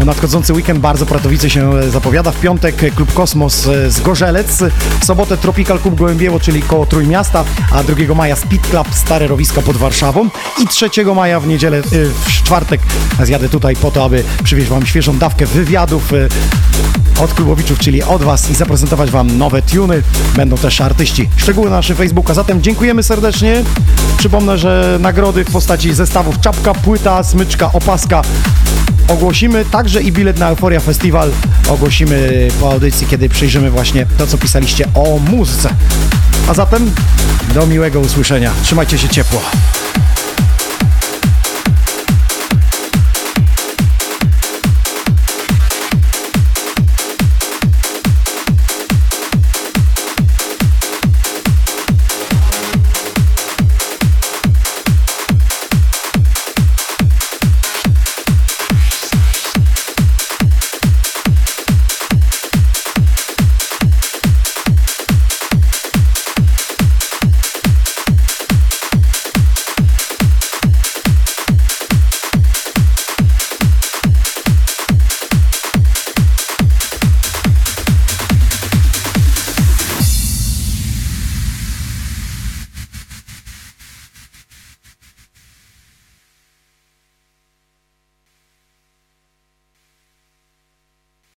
Nadchodzący 0.00 0.52
weekend 0.52 0.78
bardzo 0.78 1.06
Pratowice 1.06 1.50
się 1.50 1.74
e, 1.74 1.90
zapowiada. 1.90 2.32
W 2.32 2.40
piątek 2.40 2.82
e, 2.82 2.90
Klub 2.90 3.12
Kosmos 3.12 3.66
e, 3.66 3.90
z 3.90 4.00
Gorzelec, 4.00 4.62
w 5.00 5.04
sobotę 5.04 5.36
Tropical 5.36 5.80
Club 5.80 5.94
Gołębieło, 5.94 6.40
czyli 6.40 6.62
koło 6.62 6.86
Trójmiasta, 6.86 7.44
a 7.72 7.82
2 7.82 8.14
maja 8.14 8.36
Speed 8.36 8.68
Club 8.70 8.88
Stare 8.94 9.26
Rowiska 9.26 9.62
pod 9.62 9.76
Warszawą 9.76 10.28
i 10.62 10.66
3 10.66 10.90
maja 11.14 11.40
w 11.40 11.46
niedzielę, 11.46 11.78
y, 11.78 12.10
w 12.24 12.42
czwartek 12.42 12.80
zjadę 13.22 13.48
tutaj 13.48 13.76
po 13.76 13.90
to, 13.90 14.04
aby 14.04 14.24
przywieźć 14.44 14.68
Wam 14.68 14.86
świeżą 14.86 15.18
dawkę 15.18 15.46
wywiadów 15.46 16.12
od 17.20 17.34
klubowiczów, 17.34 17.78
czyli 17.78 18.02
od 18.02 18.22
Was 18.22 18.50
i 18.50 18.54
zaprezentować 18.54 19.10
Wam 19.10 19.38
nowe 19.38 19.62
tuny. 19.62 20.02
Będą 20.36 20.56
też 20.56 20.80
artyści. 20.80 21.28
Szczegóły 21.36 21.70
na 21.70 21.76
naszym 21.76 21.96
Facebooka. 21.96 22.34
Zatem 22.34 22.62
dziękujemy 22.62 23.02
serdecznie. 23.02 23.62
Przypomnę, 24.18 24.58
że 24.58 24.98
nagrody 25.00 25.44
w 25.44 25.50
postaci 25.50 25.94
zestawów 25.94 26.40
czapka, 26.40 26.74
płyta, 26.74 27.22
smyczka, 27.22 27.72
opaska 27.72 28.22
ogłosimy. 29.08 29.64
Także 29.64 30.02
i 30.02 30.12
bilet 30.12 30.38
na 30.38 30.48
Euforia 30.48 30.80
Festival 30.80 31.30
ogłosimy 31.68 32.48
po 32.60 32.72
audycji, 32.72 33.06
kiedy 33.06 33.28
przyjrzymy 33.28 33.70
właśnie 33.70 34.06
to, 34.18 34.26
co 34.26 34.38
pisaliście 34.38 34.86
o 34.94 35.18
muzyce. 35.18 35.70
A 36.48 36.54
zatem 36.54 36.90
do 37.54 37.66
miłego 37.66 38.00
usłyszenia. 38.00 38.50
Trzymajcie 38.62 38.98
się 38.98 39.08
ciepło. 39.08 39.40